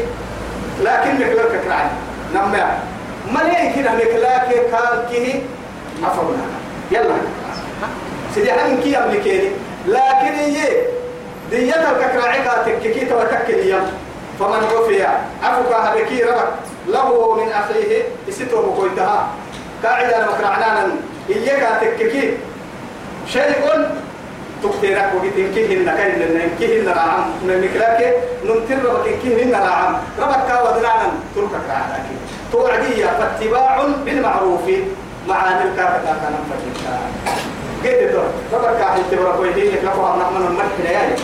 لكن 0.83 1.15
مكلوك 1.15 1.53
كرعني 1.65 1.91
لما 2.35 2.79
مليه 3.35 3.77
كده 3.77 3.93
مكلاك 3.93 4.49
كان 4.49 5.07
كيه 5.11 5.43
عفونا 6.05 6.43
يلا. 6.91 7.15
سيدي 8.35 8.53
حن 8.53 8.77
كي 8.83 8.99
أملكيني 8.99 9.51
لكن 9.87 10.39
يجي 10.39 10.67
دية 11.51 11.91
الككراعي 11.91 12.39
تككي 12.67 13.05
توتكل 13.05 13.59
يم 13.69 13.83
فمن 14.41 14.65
عفي. 14.77 15.07
عفوك 15.43 15.73
هبكي 15.73 16.23
ربك. 16.23 16.49
له 16.89 17.35
من 17.35 17.53
أخيه. 17.53 18.03
يستر 18.29 18.61
بكويتها 18.61 19.29
قاعدة 19.85 20.27
مكرعنانا 20.27 20.89
إياك 21.31 21.81
تككي. 21.81 22.37
شيء 23.27 23.55
تكتيرك 24.63 25.11
وقتين 25.15 25.55
كهن 25.55 25.85
كهن 25.87 26.19
لأن 26.19 26.51
كهن 26.61 26.89
راعم 26.89 27.25
من 27.43 27.57
مكلاك 27.65 28.15
ننتر 28.45 28.89
ربك 28.89 29.19
كهن 29.23 29.53
راعم 29.53 29.97
ربك 30.19 30.41
كاودنانا 30.49 31.09
تركك 31.35 31.65
راعك 31.69 32.07
توعدية 32.53 33.07
فاتباع 33.07 33.87
بالمعروف. 34.05 34.67
مع 35.29 35.49
نلقى 35.51 36.01
كتاكا 36.01 36.29
نفتك 36.35 36.63
قد 37.85 38.13
دور 38.13 38.29
ربك 38.53 38.79
كاحل 38.79 39.03
تبرك 39.11 39.41
ويهين 39.41 39.73
لك 39.73 39.85
لكو 39.85 40.01
هم 40.01 40.21
نحن 40.21 40.37
الملح 40.37 40.75
ليالي 40.85 41.17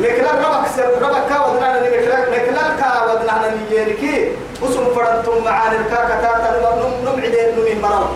مكلاك 0.00 0.38
ربك 0.44 0.68
سر. 0.76 0.88
ربك 1.02 1.28
كاودنانا 1.28 1.80
مكلاك. 1.80 2.28
مكلاك 2.28 2.76
كاودنانا 2.80 3.54
نيجينكي 3.56 4.32
وسم 4.62 4.84
فرنتم 4.94 5.44
مع 5.44 5.72
نلقى 5.72 6.06
كتاكا 6.06 6.48
نمعدين 7.04 7.58
نمين 7.58 7.82
مرض 7.82 8.08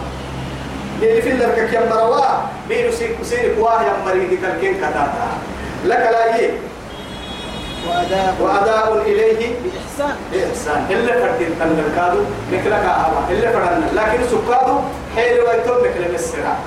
اللي 1.02 1.22
في 1.22 1.30
لك 1.30 1.70
كم 1.72 1.96
مروا 1.96 2.26
بين 2.68 2.92
سيك 2.92 3.16
سيك 3.22 3.58
واه 3.58 3.82
يا 3.82 3.92
مريض 4.06 4.38
كالكين 4.42 4.74
كتاتا. 4.74 5.28
لك 5.84 6.08
لا 6.12 6.36
يي. 6.36 6.50
وأداء. 7.88 8.34
وأداء 8.40 9.02
إليه. 9.06 9.54
بإحسان. 9.62 10.16
بإحسان. 10.32 10.86
إلا 10.90 11.12
فردين 11.12 11.50
تنركادو 11.60 12.20
مثلك 12.52 12.84
أبا 12.84 13.20
إلا 13.30 13.52
فردنا. 13.52 13.86
لكن 13.94 14.20
سكادو 14.30 14.76
حيل 15.16 15.40
ويتم 15.40 15.76
مثل 15.80 16.14
السرعة 16.14 16.58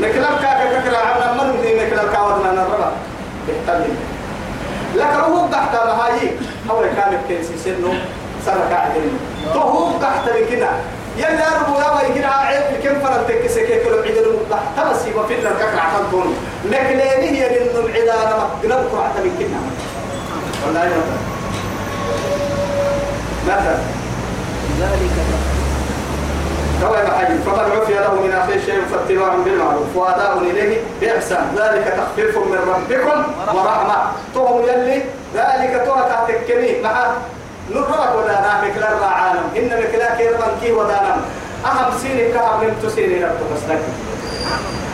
مثلك 0.00 0.34
كاكا 0.42 0.64
كاكا 0.72 0.98
عمنا 0.98 1.42
من 1.42 1.62
دي 1.62 1.74
مثلك 1.74 2.10
كاودنا 2.12 2.52
نربا. 2.52 2.92
بيحتمل 3.46 3.94
لك 4.96 5.14
هو 5.14 5.46
تحت 5.52 5.74
مهايي 5.74 6.30
هو 6.70 6.80
كان 6.80 7.20
كيسي 7.28 7.58
سنو 7.64 7.92
سنة 8.46 8.64
قاعدين 8.70 9.18
تو 9.54 9.60
هو 9.60 9.98
تحت 10.00 10.28
بكنا. 10.28 10.70
يلا 11.16 11.46
ربو 11.60 11.78
يا 11.80 11.90
ويجينا 11.90 12.28
عيب 12.28 12.62
كم 12.84 13.00
فرد 13.00 13.26
تكسي 13.28 13.66
كي 13.66 13.84
كلو 13.84 14.02
عيد 14.02 14.16
المقطع 14.16 14.58
تمسي 14.76 15.14
وفي 15.14 15.34
لك 15.34 15.56
كاكا 15.58 15.80
عطان 15.80 16.10
تون 16.10 16.36
مكليني 16.64 17.28
هي 17.30 17.48
لأنه 17.48 17.86
العيدان 17.86 18.16
مقدنا 18.16 18.76
بكرة 18.76 19.00
عطا 19.00 19.20
بكنا 19.24 19.58
والله 20.66 20.84
مثلا 20.84 21.18
مثلا 23.48 23.78
ذلك 24.80 25.10
كما 26.80 26.96
يحيي 27.02 27.38
فمن 27.38 27.70
عفي 27.80 27.94
له 27.94 28.14
من 28.14 28.32
أخيه 28.32 28.60
شيء 28.66 28.82
فاتباع 28.92 29.34
بالمعروف 29.44 29.96
واداء 29.96 30.38
إليه 30.38 30.78
بإحسان. 31.00 31.56
ذلك 31.56 31.94
تخفيف 31.96 32.38
من 32.38 32.58
ربكم 32.74 33.22
ورحمة. 33.54 33.96
توم 34.34 34.62
يلي 34.62 35.02
ذلك 35.34 35.82
توك 35.86 35.98
تكني. 36.28 36.82
مع 36.82 37.06
نرك 37.70 38.16
ودانا 38.16 38.64
مكلا 38.64 38.88
راعانم. 39.02 39.46
إن 39.56 39.70
مكلا 39.82 40.14
كيرمان 40.14 40.50
كي 40.60 40.72
ودانم. 40.72 41.20
أهم 41.66 41.98
سيني 42.02 42.32
كهم 42.32 42.60
من 42.60 42.76
تسيني 42.82 43.24
رب 43.24 43.30
تمسلك 43.50 43.82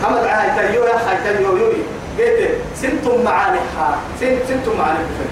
أما 0.07 0.23
دعاء 0.23 0.47
تيو 0.57 0.85
يا 0.85 0.99
خي 0.99 1.17
تيو 1.37 1.57
يوي 1.57 1.83
قلت 2.19 2.51
سنتم 2.77 3.25
معاني 3.25 3.59
ها 3.77 3.99
سنت 4.21 4.39
سنتم 4.49 4.79
معاني 4.79 4.99
كفر 4.99 5.29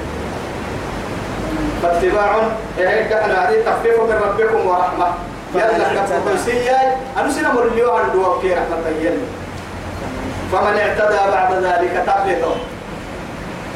فاتباع. 1.82 2.36
هيك 2.78 3.12
إحنا 3.12 3.34
هذه 3.48 3.62
تخفيف 3.66 4.00
من 4.00 4.20
ربكم 4.24 4.66
ورحمة. 4.66 5.08
يلا 5.54 6.04
كفوسية 6.04 6.96
أنا 7.16 7.30
سنا 7.30 7.52
مرليو 7.52 7.90
عن 7.90 8.12
دوا 8.12 8.40
في 8.40 8.52
رحمة 8.52 8.88
يلي 9.00 9.26
فمن 10.52 10.78
اعتدى 10.78 11.32
بعد 11.32 11.52
ذلك 11.52 12.02
تابلته 12.06 12.54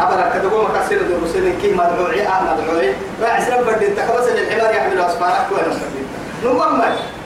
أبدا 0.00 0.38
كتبوا 0.38 0.68
مكسر 0.68 1.02
دروسين 1.02 1.58
كي 1.62 1.72
مدعوعي 1.72 2.26
آه 2.26 2.40
مدعوعي. 2.42 2.94
راعي 3.22 3.42
سلام 3.42 3.64
بدي 3.64 3.86
انت 3.88 4.00
كبس 4.00 4.28
الحمار 4.28 4.74
يحمل 4.74 5.00
أسفارك 5.00 5.46
ولا 5.52 5.62
بدي 5.62 6.02
نمم 6.44 6.82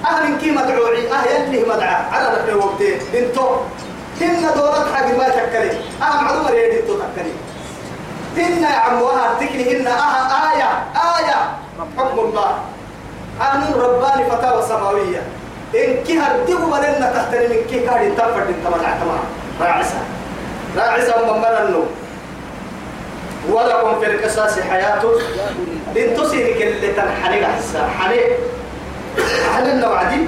أهل 0.07 0.37
كي 0.41 0.51
مدعوعي 0.51 1.13
أهل 1.13 1.31
يلي 1.31 1.65
مدعى 1.69 1.95
على 2.13 2.27
رفع 2.29 2.55
وقتين 2.55 2.99
بنتو. 3.13 3.49
هن 4.21 4.47
دورات 4.57 4.87
حق 4.95 5.07
ما 5.19 5.29
تكلي 5.29 5.71
أهم 6.03 6.29
عدو 6.29 6.43
مريد 6.43 6.75
انتو 6.81 6.95
تكلي 6.95 7.33
هن 8.37 8.63
يا 8.63 8.69
عم 8.69 9.03
وها 9.03 9.35
تكلي 9.41 9.81
هن 9.81 9.87
أه 9.87 10.53
آية 10.53 10.71
آية. 11.19 11.39
حكم 11.99 12.19
الله. 12.19 12.59
قانون 13.41 13.73
رباني 13.81 14.31
فتاوى 14.31 14.63
سماوية. 14.69 15.23
إن 15.75 16.05
كي 16.05 16.19
هرديه 16.19 16.55
بلنا 16.55 17.13
تحترم 17.15 17.53
إن 17.53 17.65
كي 17.71 17.81
كاري 17.87 18.11
تفرد 18.11 18.47
انت 18.49 18.67
مدعى 18.67 18.95
تمام. 19.01 19.25
راعسة. 19.61 19.99
راعسة 20.77 21.35
ممرنو. 21.35 21.85
ولكم 23.51 24.01
في 24.01 24.07
القصاص 24.07 24.61
حياة. 24.61 25.03
دين 25.95 26.17
تسيرك 26.17 26.63
اللي 26.63 26.93
تنحني 26.93 27.47
حسا. 27.47 27.89
حني 27.99 28.21
حني 29.55 29.87
وعدي 29.87 30.21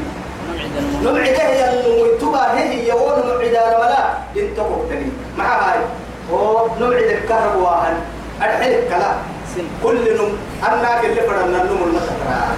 نبعد 1.03 1.27
هي 1.41 1.71
المتوبة 1.71 2.39
هي 2.39 2.89
يوون 2.89 3.19
نبعد 3.19 3.75
ولا 3.81 4.05
دين 4.35 4.57
تقوتني 4.57 5.07
مع 5.39 5.45
هاي. 5.45 5.81
هو 6.33 6.67
نبعد 6.81 7.03
الكهرب 7.03 7.63
واهن 7.63 7.97
أرحلك 8.43 8.89
كلا. 8.89 9.13
كل 9.83 10.17
نم 10.19 10.33
أنا 10.69 11.01
كل 11.03 11.15
فرنا 11.15 11.63
نم 11.65 11.79
المسكرة 11.87 12.57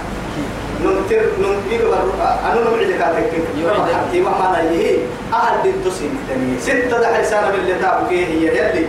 نمتر 0.83 1.21
نم 1.41 1.55
يقبل 1.71 2.11
أنا 2.45 2.61
نبعد 2.61 2.91
كاتك. 2.99 3.33
يوعد. 3.57 3.93
حتى 3.93 4.21
ما 4.21 4.29
ما 4.29 4.61
نيه 4.71 4.97
أهل 5.33 5.63
دين 5.63 5.73
تسيرك 5.85 6.11
تاني 6.29 6.59
ستة 6.59 7.01
دحر 7.01 7.23
سنة 7.23 7.51
باللي 7.51 7.73
تابك 7.73 8.11
هي. 8.11 8.47
يلي. 8.47 8.85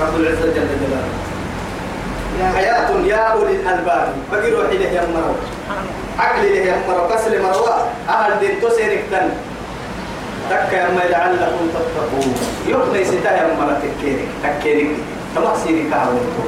رب 0.00 0.14
العزة 0.20 0.46
جل 0.54 0.68
جلاله. 0.82 1.12
حياة 2.54 2.90
يا 3.06 3.16
أولي 3.16 3.52
الألباب. 3.52 4.08
بقي 4.32 4.50
روحي 4.50 4.78
له 4.78 4.90
يا 4.94 5.02
مرو. 5.10 5.34
عقل 6.18 6.42
له 6.54 6.62
يا 6.70 6.76
مرو. 6.88 7.08
كسل 7.10 7.42
مروا 7.42 7.74
أهل 8.08 8.38
دين 8.40 8.60
تسيرك 8.62 9.04
تن. 9.10 9.28
تك 10.50 10.72
يا 10.72 10.88
ما 10.94 11.02
لعلكم 11.10 11.66
تتقون. 11.74 12.34
يقضي 12.68 13.04
ستا 13.04 13.30
يا 13.36 13.54
مرو 13.58 13.74
تكيرك. 13.82 14.28
تكيرك. 14.42 14.96
تما 15.34 15.52
سيري 15.64 15.90
كاولتو 15.90 16.44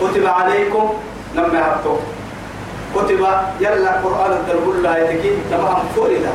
كتب 0.00 0.26
عليكم. 0.26 0.86
لما 1.34 1.58
يحطوا 1.58 1.98
كتب 2.94 3.20
يلا 3.60 3.92
قرآن 4.02 4.32
الدرب 4.32 4.70
الله 4.70 4.98
يتكي. 4.98 5.32
تمام 5.50 5.82
فرد 5.96 6.26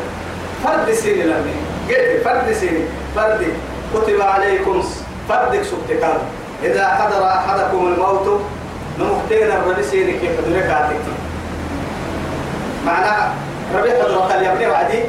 فرد 0.64 0.91
سيني 0.91 1.24
لمن 1.24 1.69
قلت 1.90 2.24
فرد 2.24 2.54
سيني 2.54 2.84
فرد 3.16 3.48
كتب 3.94 4.22
عليكم 4.22 4.84
فردك 5.30 5.64
سبتكال 5.64 6.18
إذا 6.64 6.88
حضر 6.88 7.28
أحدكم 7.28 7.94
الموت 7.94 8.42
نمختين 9.00 9.52
الربي 9.52 9.84
سيني 9.84 10.12
كيف 10.12 10.32
تدرك 10.46 10.70
عاتك 10.70 10.96
معناها 12.86 13.34
ربي 13.78 13.92
حضرت 13.92 14.32
اليمني 14.32 14.68
وعدي. 14.68 15.00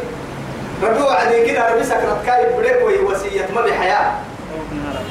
ربي 0.82 1.02
وعدي 1.02 1.46
كده 1.46 1.72
ربي 1.74 1.84
سكرت 1.84 2.26
كاي 2.26 2.46
بريك 2.56 3.10
وصية 3.10 3.46
ما 3.54 3.60
بحياة 3.60 4.12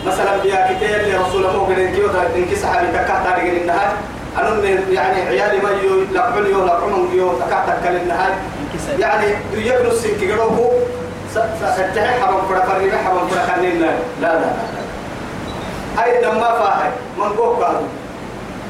مثلا 0.08 0.38
بيا 0.44 0.74
كتير 0.74 1.02
لرسول 1.08 1.46
الله 1.46 1.66
قال 1.66 1.96
كيو 1.96 2.08
تنكي 2.08 2.56
صحابي 2.56 2.88
تكاتا 2.88 3.36
رجل 3.38 3.58
النهار 3.62 3.94
أنا 4.38 4.70
يعني 4.92 5.22
عيالي 5.22 5.58
ما 5.62 5.70
يو 5.84 6.02
لقبل 6.14 6.46
يو 6.48 6.66
لقمهم 6.66 7.10
يو 7.18 7.34
تكاتا 7.34 7.78
كل 7.84 7.96
النهار 7.96 8.32
يعني 9.00 9.26
يبنوا 9.54 9.92
السن 9.92 10.18
كيروكو 10.20 10.70
ستحي 11.34 12.22
حرام 12.22 12.42
فرا 12.50 12.60
فريبة 12.66 12.98
حرام 12.98 13.28
فرا 13.28 13.56
خلينا 13.56 13.86
لا 13.86 13.92
لا 14.22 14.34
لا 14.40 14.52
هاي 15.98 16.22
دم 16.22 16.36
ما 16.36 16.52
فاهي 16.52 16.90
من 17.18 17.30
قوه 17.38 17.66
قالوا 17.66 17.88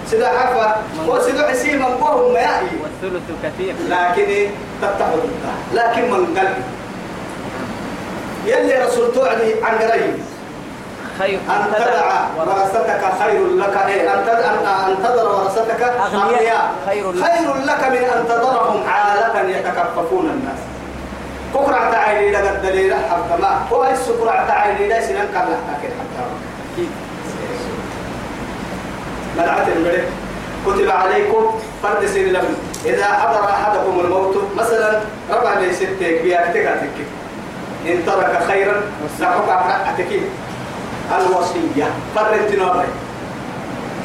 سيدا 0.10 0.28
عفا 0.28 0.82
وسيدا 1.08 1.48
حسين 1.48 1.80
من 1.80 1.86
قوه 1.86 2.34
ما 2.34 2.40
يأي 2.40 2.68
والثلث 2.84 3.24
كثير 3.44 3.76
لكن 3.90 4.50
تتحد 4.82 5.20
لكن 5.74 6.12
من 6.12 6.38
قلب 6.38 6.64
يلي 8.46 8.86
رسول 8.86 9.14
توعدي 9.14 9.64
عن 9.64 9.78
قريب. 9.78 10.14
خير. 11.20 11.40
أن 11.50 11.74
تدع 11.74 12.28
ورثتك 12.38 13.02
خير 13.24 13.48
لك. 13.48 13.78
إيه 13.88 14.14
أن 14.14 14.24
تدع 14.26 14.52
أن 14.88 14.96
تذر 15.04 15.28
ورثتك 15.36 15.82
أغنياء. 15.84 16.72
خير 16.86 17.12
لك. 17.12 17.24
خير 17.24 17.54
لك 17.54 17.84
من 17.88 18.04
أن 18.18 18.28
تذرهم 18.28 18.84
عالة 18.88 19.50
يتكففون 19.50 20.26
الناس. 20.26 20.60
كفر 21.60 21.92
تعالي 21.92 22.32
لك 22.32 22.52
الدليل 22.56 22.94
حتى 22.94 23.42
ما. 23.42 23.62
هو 23.72 23.84
السكر 23.84 24.26
تعالي 24.48 24.88
لا 24.88 25.02
سنن 25.02 25.28
كلا 25.34 25.60
لكن 25.70 25.90
حتى. 26.00 26.24
ملعت 29.38 29.68
الملك. 29.68 30.08
كتب 30.68 30.90
عليكم 30.90 31.60
فرد 31.84 32.06
سن 32.06 32.20
لم. 32.20 32.56
إذا 32.86 33.06
حضر 33.06 33.50
أحدكم 33.50 34.00
الموت 34.00 34.36
مثلا 34.58 35.00
ربع 35.32 35.54
لي 35.60 35.74
ستك 35.74 36.22
بياكتك 36.24 36.66
أتك 36.66 36.98
إن 37.88 38.06
ترك 38.06 38.44
خيرا 38.48 38.82
لحق 39.20 39.50
أتك. 39.90 40.12
الوصية. 41.18 41.88
فرنتنو 42.16 42.72
أبي 42.72 42.88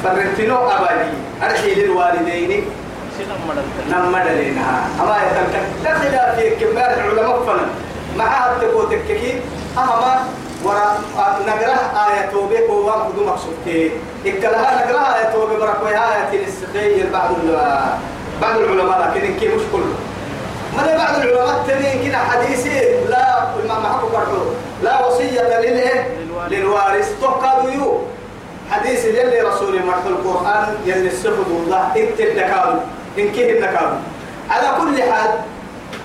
فرنتنو 0.04 0.56
أبدي. 0.56 1.10
أرحي 1.42 1.74
للوالدين. 1.74 2.64
سنم 3.18 3.48
مدلت 3.48 3.94
نما 3.94 4.24
دلينا 4.24 4.86
أما 5.00 5.16
يتلك 5.16 5.62
لا 5.84 5.98
خلاف 5.98 6.40
في 6.40 6.50
كبار 6.50 6.90
العلماء 6.94 7.42
فنا 7.46 7.66
مع 8.16 8.46
التقو 8.52 8.82
تككي 8.82 9.40
أهما 9.78 10.26
ورا 10.64 10.98
نقرأ 11.46 11.78
آية 12.08 12.30
توبة 12.32 12.58
قوام 12.68 13.00
قدو 13.00 13.24
مقصودك 13.26 13.90
إكلها 14.26 14.86
نقرأ 14.86 15.16
آية 15.18 15.32
توبة 15.32 15.58
بركوي 15.58 15.90
آية 15.90 17.10
بعض 17.12 17.30
بعض 18.42 18.56
العلماء 18.56 19.00
لكن 19.14 19.26
إنكي 19.26 19.48
مش 19.48 19.62
كله. 19.72 19.94
من 20.72 20.98
بعض 20.98 21.14
العلماء 21.20 21.60
التانيين 21.60 22.08
كده 22.08 22.18
حديثي 22.18 22.80
لا 23.08 23.44
ما 23.68 23.78
معكم 23.78 24.08
برضو. 24.12 24.42
لا 24.82 25.06
وصية 25.06 25.40
للإيه؟ 25.42 26.08
للوارث. 26.50 27.20
تقادوا 27.20 27.70
يو. 27.70 27.98
حديث 28.70 29.04
يلي 29.04 29.40
رسول 29.40 29.86
مرح 29.86 30.04
القرآن 30.06 30.74
يلي 30.86 31.08
السفد 31.08 31.46
الله 31.48 31.92
اكتب 31.96 32.36
نكادو 33.18 33.28
إنكيه 33.28 33.58
النكادو 33.58 33.96
على 34.50 34.68
كل 34.80 35.02
حال 35.02 35.30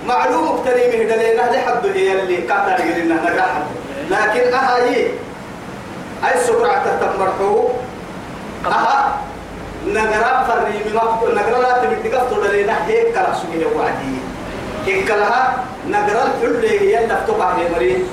معلوم 0.06 0.48
اقتريمه 0.48 1.04
دلينا 1.14 1.42
لحد 1.42 1.86
هي 1.86 2.22
اللي 2.22 2.36
كاتر 2.36 2.84
لنا 2.84 3.30
نجاح 3.30 3.62
لكن 4.10 4.54
أهاي 4.54 5.10
أي 6.24 6.40
سكرة 6.46 6.98
تتمرحوه 7.00 7.74
أها 8.66 9.20
نجرا 9.86 10.44
فريم 10.48 10.94
مقت 10.94 11.24
نجرا 11.24 11.62
لا 11.62 11.84
تبي 11.84 12.08
تقفل 12.08 12.48
دلينا 12.48 12.86
هيك 12.86 13.14
كلا 13.14 13.34
سجيه 13.34 13.66
وعدي. 13.76 14.16
هيك 14.86 15.10
لها 15.10 15.64
نجرا 15.86 16.22
الحل 16.22 16.64
هي 16.64 17.04
اللي 17.04 17.16
فتوقع 17.16 17.52
هي 17.52 17.68
مري. 17.74 18.04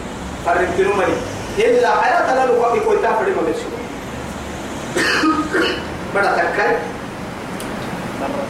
فريم 0.45 0.97
مري. 0.97 1.17
إلا 1.59 1.89
حياة 2.01 2.35
لا 2.35 2.45
لو 2.45 2.73
كي 2.73 2.79
كويتا 2.79 3.13
فريم 3.13 3.35
ما 3.35 3.41
بيشوف 3.41 3.73
بڑا 6.15 6.31
تكاي. 6.31 6.96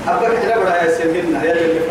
أبغى 0.08 0.38
كده 0.44 0.56
بڑا 0.56 0.84
يسمينا 0.84 1.44
يا 1.44 1.54
فريم 1.54 1.82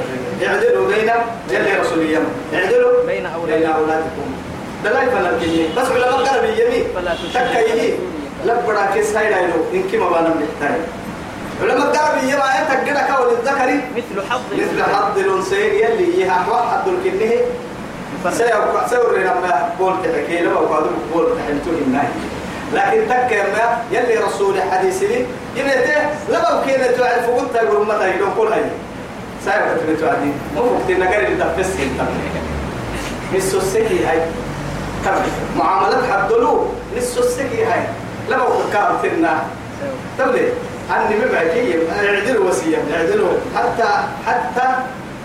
اعدلوا 0.46 0.88
بين 0.88 1.10
يلي 1.50 1.72
رسوليا 1.80 2.20
اعدلوا 2.54 3.06
بين 3.06 3.26
أولادكم. 3.26 4.28
دلائل 4.84 5.08
فنرجعني 5.10 5.68
بس 5.76 5.86
على 5.86 6.06
ما 6.10 6.16
قرب 6.16 6.44
يمي 6.44 6.84
تكاي 7.34 7.94
لبڑا 8.46 8.94
كيس 8.94 9.16
هاي 9.16 9.28
دايلو 9.30 9.54
إنك 9.74 9.94
ما 9.94 10.08
بنا 10.08 10.34
محتاج 10.40 10.80
علماء 11.62 11.86
قرب 11.86 12.24
يما 12.24 12.48
أنت 12.60 12.88
كده 12.88 13.00
كول 13.00 13.28
الذكري. 13.32 13.80
مثل 13.96 14.16
حظ. 14.30 14.40
مثل 14.52 14.82
حظ 14.82 15.18
الأنثيين 15.18 15.74
يلي 15.74 16.20
يها 16.20 16.32
حظ 16.32 16.88
الكنه 16.88 17.32
الفرد. 18.14 18.34
سيوقع 18.34 18.86
سيوري 18.86 19.20
لما 19.20 19.70
بول 19.78 19.94
تحكي. 20.04 20.42
له 20.42 20.54
وقالوا 20.54 20.90
بول 21.14 21.26
تحلتو 21.38 21.70
الناي 21.70 22.08
لكن 22.74 23.08
تك 23.08 23.32
ما 23.32 23.78
يلي 23.92 24.16
رسول 24.16 24.62
حديث 24.62 25.02
لي 25.02 25.26
يمته 25.56 26.00
لما 26.28 26.62
كنا 26.66 26.86
تعرف 26.86 27.30
قلت 27.30 27.54
يقول 27.54 27.86
متى 27.86 28.14
يدون 28.14 28.30
كل 28.38 28.46
هاي 28.46 28.62
سيوقع 29.44 29.76
تبي 29.76 29.96
تعدي 29.96 30.30
مو 30.56 30.62
وقت 30.62 30.90
نقر 30.90 31.28
الدفس 31.28 31.70
أنت. 31.80 32.08
نسو 33.34 33.58
السكي 33.58 34.06
هاي. 34.06 34.20
تمام 35.04 35.22
معاملات 35.56 36.04
حدلو 36.12 36.66
نسو 36.96 37.20
السكي 37.20 37.64
هاي. 37.64 37.80
لما 38.30 38.42
وقت 38.42 39.02
كنا 39.02 39.42
تبلي 40.18 40.48
أني 40.90 41.16
مبعكي 41.24 41.78
اعدلوا 41.92 42.48
وسيا 42.48 42.78
اعدلوا 42.94 43.32
حتى 43.56 43.88
حتى 44.26 44.66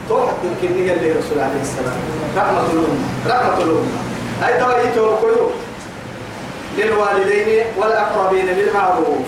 توحد 0.10 0.34
الكنية 0.44 0.94
اللي 0.94 1.12
رسول 1.12 1.40
عليه 1.40 1.62
السلام. 1.62 1.98
رحمة 2.38 2.62
الأمة. 2.74 3.06
رحمة 3.28 3.64
الأمة. 3.64 4.02
هاي 4.42 4.60
ترى 4.60 4.88
يتوكلوا 4.88 5.50
للوالدين 6.78 7.66
والأقربين 7.78 8.46
بالمعروف. 8.46 9.26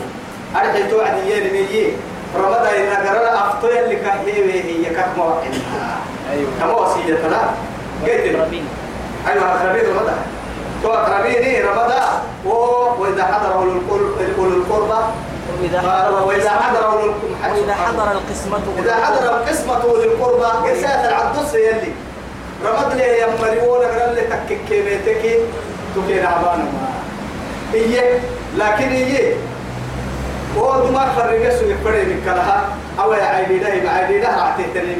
أرحي 0.55 0.83
توعد 0.91 1.17
يلي 1.27 1.93
رمضان 2.37 2.65
إن 2.65 3.07
قرر 3.07 3.27
أفطر 3.33 3.69
اللي 3.83 3.95
كهي 3.95 4.61
هي 4.63 4.85
كما 4.89 5.23
وحدها 5.25 5.97
أيوه. 6.31 6.49
كما 6.59 6.73
وصية 6.73 7.13
لا. 7.13 7.37
أقربين. 8.05 8.65
أيوة 9.27 9.45
أقربين 9.51 9.83
رمضان. 9.89 10.17
تو 10.83 10.89
أقربين 10.93 11.65
رمضان. 11.65 12.03
و- 12.45 13.01
وإذا 13.01 13.23
حضر 13.23 13.53
أولو 13.53 13.71
القرب- 13.71 14.17
أولو 14.39 14.49
القربى 14.57 15.01
وإذا 15.61 15.79
حضر 15.79 16.23
وإذا 16.27 16.49
حضر 17.85 18.11
القسمة. 18.11 18.59
إذا 18.79 18.95
حضر 18.95 19.35
القسمة 19.37 19.97
للقربى 19.97 20.69
قسات 20.69 21.05
العدس 21.05 21.53
يلي 21.53 21.91
رمض 22.65 22.93
لي 22.95 23.03
يا 23.03 23.27
مريون 23.41 23.85
قال 23.85 24.15
لي 24.15 24.21
تكك 24.21 24.57
كيميتك 24.69 25.39
تكين 25.95 26.25
عبانا 26.25 26.65
إيه 27.73 28.19
لكن 28.57 28.89
إيه 28.89 29.33
هو 30.57 30.91
ما 30.91 31.11
فرق 31.15 31.49
سوى 31.49 31.75
فرق 31.83 32.03
من 32.03 32.21
كلها 32.25 32.69
أو 32.99 33.13
ده 33.57 33.73
يبقى 33.73 33.95
عيدي 33.95 34.19
ده 34.19 34.27
راح 34.27 34.57
تهتني 34.57 34.95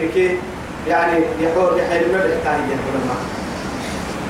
يعني 0.88 1.17
يحور 1.39 1.78
يحيل 1.78 2.11
ما 2.11 2.26
بيحتاج 2.26 2.59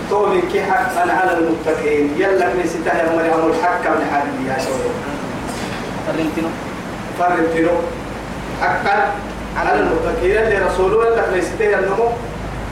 طول 0.10 0.42
كي 0.52 0.62
حقا 0.64 1.02
على 1.02 1.38
المتقين. 1.38 2.16
يلا 2.18 2.50
كنيستها 2.54 3.04
يا 3.04 3.16
مريم 3.16 3.50
الحق 3.50 3.82
من 3.82 4.08
حالي 4.12 4.50
يا 4.50 4.58
شباب. 4.60 4.94
فرنتنو 6.08 6.50
فرنتينو. 7.20 7.70
حقا 8.62 9.12
على 9.58 9.80
المتقين. 9.80 10.38
اللي 10.38 10.58
رسوله 10.58 11.16
لك 11.16 11.26
ليس 11.34 11.48
النمو. 11.62 12.10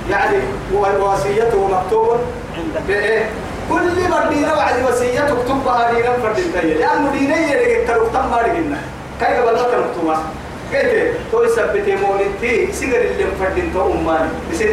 يعني 0.10 0.38
هو 0.76 1.12
وصيته 1.14 1.68
مكتوب 1.68 2.18
عندك. 2.58 2.82
بإيه؟ 2.88 3.30
كل 3.70 4.10
ما 4.10 4.30
دينا 4.30 4.56
بعد 4.56 4.76
وصيته 4.90 5.24
اكتبها 5.42 5.92
دينا 5.94 6.14
فردين 6.24 6.52
لأنه 6.80 7.12
دينا 7.12 7.38
يلي 7.38 7.86
كانوا 7.86 8.08
تم 8.14 8.32
مارجنا 8.32 8.78
كاي 9.22 9.38
قبل 9.38 9.54
ما 9.56 9.64
كانوا 9.72 9.86
مكتوبة 9.88 10.18
كيف؟ 10.72 11.14
تو 11.32 11.44
يثبت 11.44 11.90
مولتي 12.02 12.72
سيجر 12.74 13.02
اللي 13.02 13.26
مفردين 13.26 13.72
تو 13.74 13.92
أماني. 13.94 14.30
بسيت 14.52 14.72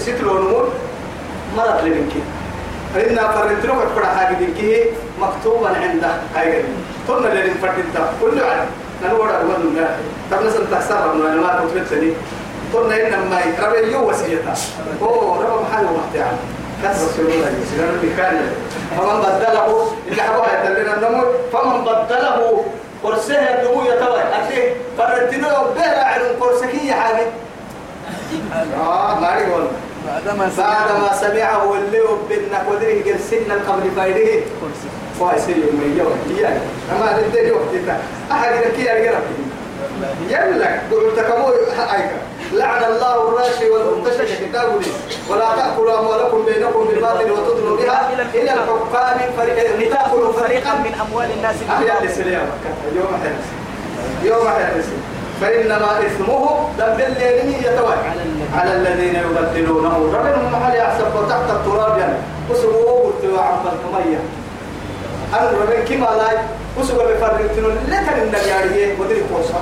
ستلو 0.00 0.38
نمور 0.38 0.68
مرض 1.56 1.84
لمنك 1.84 2.12
فإن 2.94 3.16
فرنتينو 3.16 3.74
كتبها 3.80 4.06
حاجة 4.16 4.36
دينكي 4.36 4.84
مكتوبا 5.20 5.68
عنده 5.68 6.10
كاي 6.34 6.56
قبل 6.58 6.64
تنا 7.08 7.32
اللي 7.32 7.50
مفردين 7.54 7.84
تو 7.94 8.02
كل 8.22 8.40
عالم 8.44 8.66
نقول 9.04 9.28
أقول 9.30 9.54
الله 9.60 9.96
طب 10.30 10.42
نسأل 10.46 10.70
تكسر 10.70 11.14
من 11.14 11.36
ما 11.40 11.60
كنت 11.62 11.80
بتسني 11.82 12.12
قلنا 12.74 12.94
إنما 13.08 13.40
ربي 13.62 13.92
يو 13.92 14.10
وسيلتها 14.10 14.54
أوه 15.02 15.38
ربي 15.42 15.62
محل 15.70 15.84
وقت 15.84 16.14
يعني 16.14 16.36
كان 16.82 16.92
رسول 16.92 17.26
الله 17.26 17.50
يسير 17.62 17.90
بكان 18.02 18.36
فمن 18.96 19.20
بدله 19.20 19.92
اللي 20.08 20.22
حبوها 20.22 20.64
يتلنا 20.64 20.94
النمو 20.94 21.24
فمن 21.52 21.84
بدله 21.84 22.64
قرسه 23.04 23.38
النمو 23.38 23.82
يتوى 23.82 24.20
أكيد 24.20 24.72
فرنتينو 24.98 25.48
بهرا 25.76 26.04
علم 26.04 26.24
قرسكية 26.40 26.92
حاجة 26.92 27.26
آه 28.80 29.20
ما 29.20 29.34
يقول 29.34 29.66
بعد 30.06 30.36
ما 30.38 30.50
سمعه. 31.20 31.74
اللي 31.74 32.00
وبنا 32.00 32.58
قدره 32.68 33.12
قرسنا 33.12 33.54
قبل 33.68 33.90
فايده. 33.96 34.42
فايسي 35.20 35.52
يوم 35.52 35.94
يوم 35.98 36.38
يعني. 36.40 36.60
أما 36.92 37.18
ندري 37.28 37.50
وقتنا 37.50 37.98
أحد 38.32 38.52
كي 38.76 38.92
أرجع 38.92 39.18
يلا 40.30 40.80
قلت 40.92 41.20
كمو 41.20 41.46
هايك 41.78 42.10
لعن 42.52 42.84
الله 42.84 43.28
الراشي 43.28 43.70
والمنتشر 43.70 44.24
كتاب 44.24 44.68
ولا 45.30 45.48
تأكلوا 45.56 45.98
أموالكم 46.00 46.44
بينكم 46.44 46.84
بالباطل 46.84 47.30
وتدلوا 47.30 47.76
بها. 47.76 48.10
إلى 48.34 48.52
الحكام 48.52 49.18
لتأكلوا 49.80 50.32
فريقا 50.32 50.74
من 50.74 50.94
أموال 51.00 51.30
الناس. 51.36 51.56
أحيا 51.70 51.78
بالباطل. 51.78 52.06
لسليم. 52.06 52.40
يوم 52.96 53.06
حرس. 53.22 53.46
يوم 54.22 54.48
حرس. 54.48 54.84
فإنما 55.40 55.98
إثمه 56.06 56.68
ذنب 56.78 57.00
الليل 57.00 57.54
يتوالى. 57.64 58.00
على 58.56 58.72
الذين- 58.76 59.16
الذين 59.16 59.16
يبدلونه. 59.16 60.12
ربهم 60.14 60.52
محل 60.52 60.76
يحسب 60.76 61.28
تحت 61.28 61.50
التراب 61.50 61.98
يعني. 61.98 62.18
وسبوه 62.50 63.02
قلت 63.04 63.38
عن 63.38 63.58
الكمية. 63.72 64.18
أنا 65.34 65.50
ربنا 65.50 65.84
كما 65.84 66.16
لا 66.22 66.38
وسبوا 66.80 67.02
بفرقتنا 67.02 67.66
لكن 67.88 68.22
النجارية 68.22 68.94
ودري 69.00 69.22
قوسا 69.34 69.60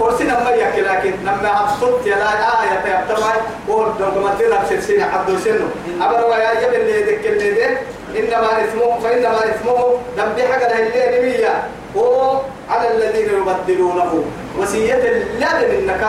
قرسي 0.00 0.24
نما 0.24 0.50
يحكي 0.50 0.80
لكن 0.80 1.12
نما 1.22 1.48
عبصت 1.48 2.06
يا 2.06 2.16
آية 2.62 2.76
تبتمع 2.84 3.32
وهو 3.68 3.88
دون 3.98 4.22
ما 4.24 4.34
تلعب 4.38 4.66
سلسلة 4.68 5.04
عبد 5.04 5.38
سنو 5.44 5.66
أبر 6.00 6.26
ويا 6.30 6.50
يبن 6.60 6.74
اللي 6.74 7.02
ذك 7.02 7.26
اللي 7.26 7.78
إنما 8.18 8.64
إثمه 8.64 9.00
فإنما 9.02 9.38
إثمه 9.38 9.94
ذنب 10.16 10.38
له 10.38 10.78
اللي 10.78 11.18
نمية 11.18 11.54
وعلى 11.96 12.86
الذين 12.94 13.28
يبدلونه. 13.38 14.24
وصية 14.58 15.24
لا 15.38 15.48
منك 15.68 16.02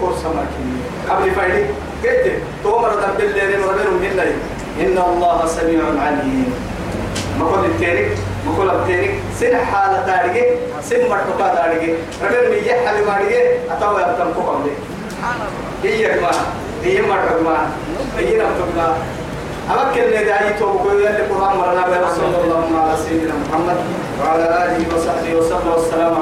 قوسا 0.00 0.28
ماكين 0.28 0.82
قبل 1.10 1.30
فايدي 1.30 1.64
قلت 2.04 2.32
تومر 2.62 2.90
ذنب 2.90 3.20
اللي 3.20 3.42
هنا 4.08 4.24
إن 4.80 4.98
الله 4.98 5.46
سميع 5.46 5.82
عليم. 6.04 6.75
ما 7.38 7.46
قلت 7.46 7.64
التاريخ 7.64 8.08
بقول 8.46 8.70
أبتينك 8.70 9.10
سن 9.40 9.56
حالة 9.56 10.06
تارجع 10.06 10.44
سن 10.82 11.08
مرتبة 11.10 11.48
تارجع 11.54 11.92
ربنا 12.22 12.48
مية 12.50 12.72
حل 12.86 13.06
مارجع 13.06 13.40
أتوا 13.70 14.00
يبتم 14.00 14.32
كوكم 14.36 14.64
دي 15.82 15.88
هي 16.06 16.20
ما 16.20 16.30
هي 16.84 17.02
مرتبة 17.02 17.42
ما 17.42 17.58
هي 18.18 18.34
نبتم 18.34 18.70
ما. 18.76 18.94
أمكن 19.70 20.02
ندعي 20.08 20.54
توبكوا 20.58 20.92
يلي 20.92 21.08
القرآن 21.10 21.56
مرنا 21.58 21.86
به 21.86 22.14
صلى 22.14 22.44
الله 22.44 22.80
على 22.80 22.96
سيدنا 23.08 23.34
محمد 23.48 23.76
وعلى 24.20 24.44
آله 24.64 24.96
وصحبه 24.96 25.34
وسلم. 25.38 25.72
والسلام 25.76 26.14